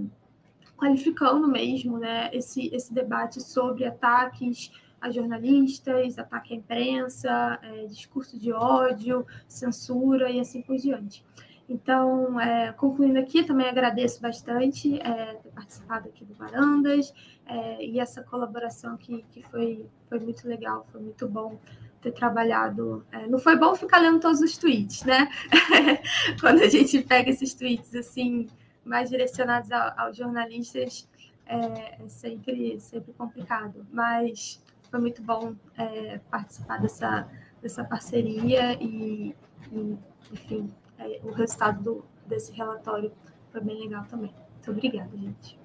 [0.78, 4.72] qualificando mesmo, né, esse, esse debate sobre ataques
[5.04, 11.26] a jornalistas, ataque à imprensa, é, discurso de ódio, censura e assim por diante.
[11.68, 17.14] Então, é, concluindo aqui, também agradeço bastante é, ter participado aqui do Varandas
[17.46, 21.60] é, e essa colaboração que, que foi, foi muito legal, foi muito bom
[22.04, 23.06] ter trabalhado.
[23.12, 25.30] É, não foi bom ficar lendo todos os tweets, né?
[26.40, 28.48] Quando a gente pega esses tweets assim,
[28.84, 31.08] mais direcionados aos jornalistas,
[31.46, 33.88] é, é sempre, sempre complicado.
[33.92, 34.62] Mas
[34.92, 37.28] foi muito bom é, participar dessa,
[37.62, 39.34] dessa parceria e,
[39.72, 39.98] e
[40.32, 43.12] enfim, é, o resultado do, desse relatório
[43.50, 44.34] foi bem legal também.
[44.54, 45.60] Muito obrigada, gente.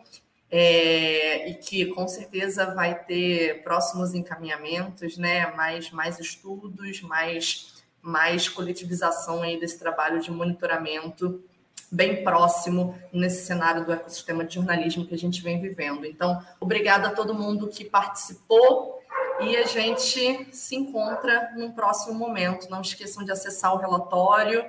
[0.50, 5.52] é, e que com certeza vai ter próximos encaminhamentos, né?
[5.56, 11.44] mais, mais estudos, mais, mais coletivização aí desse trabalho de monitoramento
[11.92, 16.06] bem próximo nesse cenário do ecossistema de jornalismo que a gente vem vivendo.
[16.06, 19.02] Então, obrigada a todo mundo que participou
[19.40, 22.70] e a gente se encontra num próximo momento.
[22.70, 24.66] Não esqueçam de acessar o relatório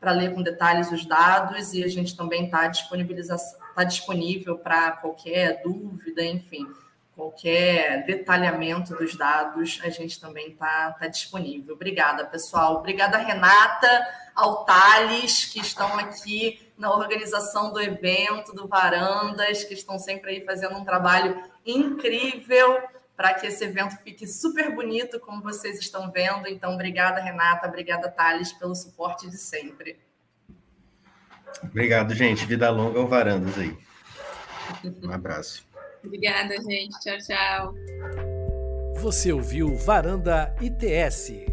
[0.00, 4.92] para ler com detalhes os dados e a gente também está disponibilização está disponível para
[4.92, 6.66] qualquer dúvida, enfim,
[7.14, 11.74] qualquer detalhamento dos dados, a gente também está tá disponível.
[11.74, 12.76] Obrigada, pessoal.
[12.76, 19.98] Obrigada, Renata, ao Thales, que estão aqui na organização do evento, do Varandas, que estão
[19.98, 22.82] sempre aí fazendo um trabalho incrível
[23.14, 26.48] para que esse evento fique super bonito, como vocês estão vendo.
[26.48, 29.98] Então, obrigada, Renata, obrigada, Thales, pelo suporte de sempre.
[31.62, 32.44] Obrigado, gente.
[32.46, 33.76] Vida longa ao Varandas aí.
[35.02, 35.66] Um abraço.
[36.04, 36.98] Obrigada, gente.
[37.00, 37.74] Tchau, tchau.
[38.96, 41.51] Você ouviu Varanda ITS.